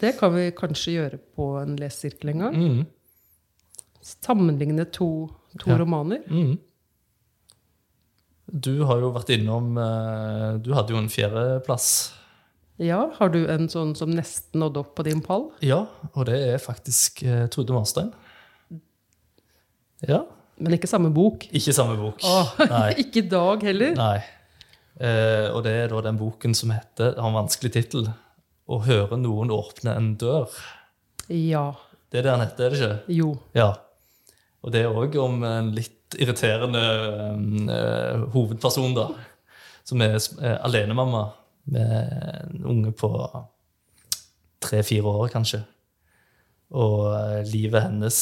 Det 0.00 0.12
kan 0.18 0.34
vi 0.34 0.50
kanskje 0.56 0.92
gjøre 0.98 1.18
på 1.36 1.46
en 1.62 1.76
lesesirkel 1.80 2.28
en 2.34 2.38
gang. 2.46 2.56
mm, 2.56 2.86
Sammenligne 4.06 4.84
to, 4.92 5.28
to 5.58 5.70
Ja. 5.70 5.78
romaner. 5.78 6.22
mm. 6.28 6.58
Du 8.62 8.84
har 8.86 9.00
jo 9.02 9.08
vært 9.10 9.30
innom 9.34 9.72
eh, 9.76 10.58
Du 10.62 10.72
hadde 10.76 10.92
jo 10.94 10.98
en 11.00 11.08
fjerdeplass. 11.10 12.12
Ja, 12.78 13.10
Har 13.16 13.28
du 13.32 13.46
en 13.48 13.68
sånn 13.72 13.94
som 13.96 14.10
nesten 14.12 14.60
nådde 14.60 14.82
opp 14.84 14.94
på 14.94 15.02
din 15.02 15.20
pall? 15.24 15.48
Ja, 15.64 15.86
og 16.14 16.26
det 16.28 16.36
er 16.52 16.58
faktisk 16.62 17.22
eh, 17.24 17.46
Trude 17.48 17.72
Marstein. 17.72 18.12
Ja. 20.06 20.22
Men 20.60 20.72
ikke 20.76 20.86
samme 20.88 21.10
bok. 21.12 21.48
Ikke 21.56 21.72
samme 21.74 21.96
bok. 21.98 22.20
Åh, 22.22 22.52
ikke 23.02 23.24
i 23.24 23.28
dag 23.32 23.64
heller. 23.64 23.96
Nei. 23.96 24.20
Eh, 25.00 25.48
og 25.52 25.64
det 25.66 25.72
er 25.72 25.88
da 25.92 26.00
den 26.06 26.16
boken 26.20 26.54
som 26.56 26.70
heter, 26.72 27.16
har 27.18 27.28
en 27.28 27.34
vanskelig 27.36 27.72
tittel, 27.74 28.06
'Å 28.66 28.80
høre 28.82 29.16
noen 29.16 29.52
åpne 29.54 29.94
en 29.94 30.14
dør'. 30.18 30.54
Ja. 31.30 31.72
Det 32.10 32.18
er 32.18 32.22
det 32.26 32.32
han 32.32 32.42
heter, 32.42 32.64
er 32.64 32.70
det 32.70 32.78
ikke? 32.80 33.14
Jo. 33.14 33.28
Ja. 33.54 33.68
Og 34.62 34.72
det 34.74 34.82
er 34.82 34.94
òg 34.94 35.14
om 35.22 35.44
en 35.46 35.70
litt 35.74 36.16
irriterende 36.18 36.82
uh, 37.70 38.26
hovedperson, 38.34 38.94
da. 38.96 39.08
Som 39.86 40.02
er 40.02 40.16
uh, 40.18 40.56
alenemamma 40.66 41.22
med 41.70 41.94
en 42.46 42.66
unge 42.74 42.92
på 42.94 43.10
tre-fire 44.62 45.06
år, 45.06 45.28
kanskje. 45.34 45.62
Og 46.74 47.10
uh, 47.12 47.42
livet 47.46 47.86
hennes 47.86 48.20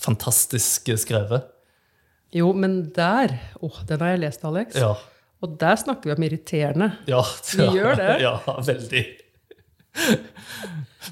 fantastisk 0.00 0.92
skrevet. 1.00 1.48
Jo, 2.32 2.52
men 2.54 2.92
der 2.94 3.34
Åh, 3.60 3.80
den 3.88 4.00
har 4.00 4.14
jeg 4.14 4.22
lest, 4.22 4.44
Alex. 4.46 4.76
Ja. 4.78 4.94
Og 5.42 5.54
der 5.60 5.76
snakker 5.80 6.10
vi 6.10 6.16
om 6.16 6.22
irriterende. 6.26 6.90
ja 7.08 7.22
Vi 7.56 7.66
gjør 7.78 7.96
det. 7.96 8.10
Ja, 8.26 8.34
veldig. 8.66 9.04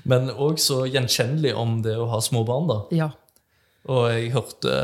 Men 0.08 0.28
òg 0.34 0.58
så 0.62 0.82
gjenkjennelig 0.88 1.54
om 1.58 1.78
det 1.84 1.96
å 1.98 2.06
ha 2.12 2.20
små 2.24 2.44
barn, 2.48 2.68
da. 2.70 2.76
Ja. 2.94 3.08
Og 3.88 4.08
jeg 4.12 4.30
hørte 4.34 4.74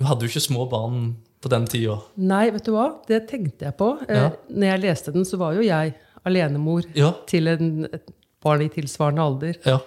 Hun 0.00 0.08
hadde 0.08 0.24
jo 0.26 0.30
ikke 0.32 0.42
små 0.44 0.64
barn 0.70 1.00
på 1.40 1.48
den 1.52 1.66
tida. 1.68 1.98
Nei, 2.20 2.46
vet 2.52 2.64
du 2.68 2.72
hva? 2.72 2.86
Det 3.08 3.22
tenkte 3.28 3.66
jeg 3.68 3.76
på. 3.80 3.90
Eh, 4.08 4.16
Ja. 4.16 4.30
Når 4.48 4.66
jeg 4.70 4.80
leste 4.84 5.12
den, 5.12 5.24
så 5.28 5.36
var 5.40 5.54
jo 5.56 5.60
jeg 5.64 5.94
alenemor 6.24 6.84
Ja. 6.96 7.12
til 7.26 7.48
en, 7.48 7.84
et 7.92 8.08
barn 8.42 8.62
i 8.62 8.68
tilsvarende 8.68 9.20
alder. 9.24 9.56
Ja. 9.64 9.78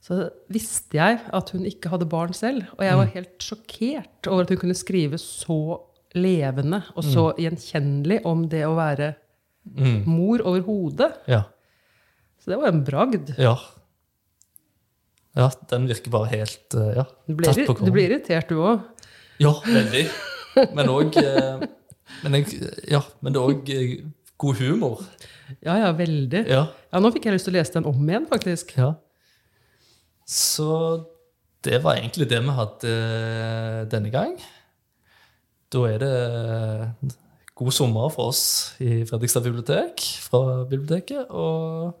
Så 0.00 0.30
visste 0.48 0.96
jeg 0.96 1.20
at 1.32 1.50
hun 1.52 1.64
ikke 1.68 1.90
hadde 1.92 2.08
barn 2.08 2.32
selv. 2.32 2.64
Og 2.78 2.84
jeg 2.84 2.96
var 2.96 3.06
helt 3.12 3.36
sjokkert 3.44 4.28
over 4.28 4.42
at 4.42 4.48
hun 4.48 4.58
kunne 4.62 4.74
skrive 4.76 5.18
så 5.20 5.58
levende 6.18 6.82
og 6.96 7.04
så 7.06 7.28
gjenkjennelig 7.38 8.20
om 8.26 8.46
det 8.50 8.64
å 8.66 8.74
være 8.78 9.14
Mm. 9.70 10.06
mor 10.08 10.40
overhodet. 10.40 11.10
Ja. 11.28 11.42
Så 12.40 12.48
det 12.50 12.56
var 12.58 12.68
en 12.72 12.80
bragd. 12.84 13.34
Ja. 13.38 13.58
Ja, 15.36 15.50
den 15.70 15.84
virker 15.86 16.10
bare 16.10 16.30
helt 16.32 16.74
eh, 16.74 16.94
ja, 16.96 17.04
Du 17.28 17.34
blir, 17.36 17.46
tatt 17.52 17.68
på 17.68 17.76
du 17.84 17.92
blir 17.94 18.08
irritert, 18.08 18.48
du 18.48 18.56
òg. 18.56 18.80
Ja, 19.38 19.52
veldig. 19.66 20.06
Men 20.74 20.88
òg 20.90 21.14
men, 22.24 22.40
ja, 22.90 23.02
men 23.20 23.36
det 23.36 23.38
er 23.38 23.52
òg 23.52 23.70
god 24.40 24.56
humor. 24.64 25.04
Ja, 25.60 25.76
ja, 25.84 25.92
veldig. 25.94 26.42
Ja. 26.48 26.64
Ja, 26.90 26.98
Nå 27.04 27.12
fikk 27.14 27.28
jeg 27.28 27.36
lyst 27.36 27.46
til 27.46 27.54
å 27.54 27.58
lese 27.60 27.76
den 27.76 27.86
om 27.92 28.00
igjen, 28.08 28.26
faktisk. 28.32 28.72
ja. 28.80 28.94
Så 30.26 31.04
det 31.66 31.82
var 31.84 31.98
egentlig 32.00 32.28
det 32.30 32.40
vi 32.42 32.56
hadde 32.56 32.96
denne 33.92 34.10
gang. 34.14 34.34
Da 35.70 35.84
er 35.86 35.98
det 36.02 37.14
god 37.54 37.74
sommer 37.76 38.08
for 38.10 38.32
oss 38.32 38.42
i 38.82 39.02
Fredrikstad 39.06 39.44
bibliotek 39.46 40.02
fra 40.24 40.64
biblioteket. 40.66 41.28
Og 41.30 41.94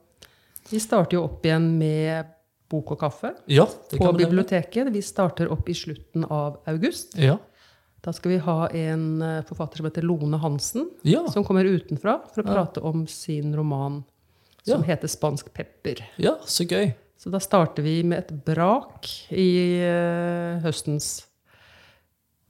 Vi 0.70 0.80
starter 0.82 1.18
jo 1.18 1.24
opp 1.28 1.44
igjen 1.46 1.68
med 1.78 2.32
bok 2.70 2.92
og 2.94 3.00
kaffe 3.00 3.32
ja, 3.50 3.64
på 3.66 4.10
biblioteket. 4.16 4.90
Vi 4.94 5.02
starter 5.02 5.50
opp 5.50 5.68
i 5.70 5.74
slutten 5.74 6.26
av 6.30 6.60
august. 6.70 7.16
Ja. 7.18 7.36
Da 8.00 8.14
skal 8.16 8.32
vi 8.32 8.38
ha 8.40 8.68
en 8.72 9.04
eh, 9.22 9.42
forfatter 9.48 9.82
som 9.82 9.88
heter 9.90 10.06
Lone 10.06 10.38
Hansen, 10.40 10.86
Ja. 11.04 11.26
som 11.28 11.44
kommer 11.44 11.68
utenfra 11.68 12.20
for 12.32 12.42
å 12.42 12.46
prate 12.46 12.80
om 12.86 13.04
sin 13.10 13.52
roman 13.56 14.00
som 14.64 14.82
heter 14.86 15.08
'Spansk 15.08 15.52
pepper'. 15.52 16.02
ja, 16.18 16.38
så 16.46 16.64
gøy. 16.64 16.94
Så 17.18 17.30
da 17.30 17.38
starter 17.38 17.82
vi 17.82 18.02
med 18.02 18.18
et 18.18 18.44
brak 18.44 19.06
i 19.30 19.80
eh, 19.82 20.60
høstens 20.62 21.26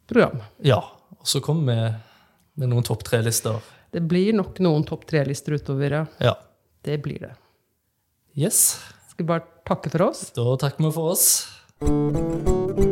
program. 0.06 0.40
Ja. 0.62 0.80
Og 1.20 1.28
så 1.28 1.40
kommer 1.44 1.68
vi 1.72 1.92
med 2.60 2.72
noen 2.72 2.86
topp 2.86 3.04
tre-lister. 3.06 3.60
Det 3.92 4.02
blir 4.08 4.32
nok 4.36 4.60
noen 4.64 4.84
topp 4.88 5.06
tre-lister 5.10 5.58
utover, 5.58 6.00
ja. 6.00 6.04
Ja. 6.22 6.34
Det 6.84 6.98
blir 7.04 7.20
det. 7.26 7.34
Yes. 8.38 8.78
Skal 9.10 9.24
vi 9.24 9.32
bare 9.34 9.44
takke 9.68 9.92
for 9.92 10.10
oss? 10.10 10.30
Da 10.36 10.46
takker 10.64 10.86
vi 10.86 10.94
for 10.96 11.16
oss. 11.16 12.88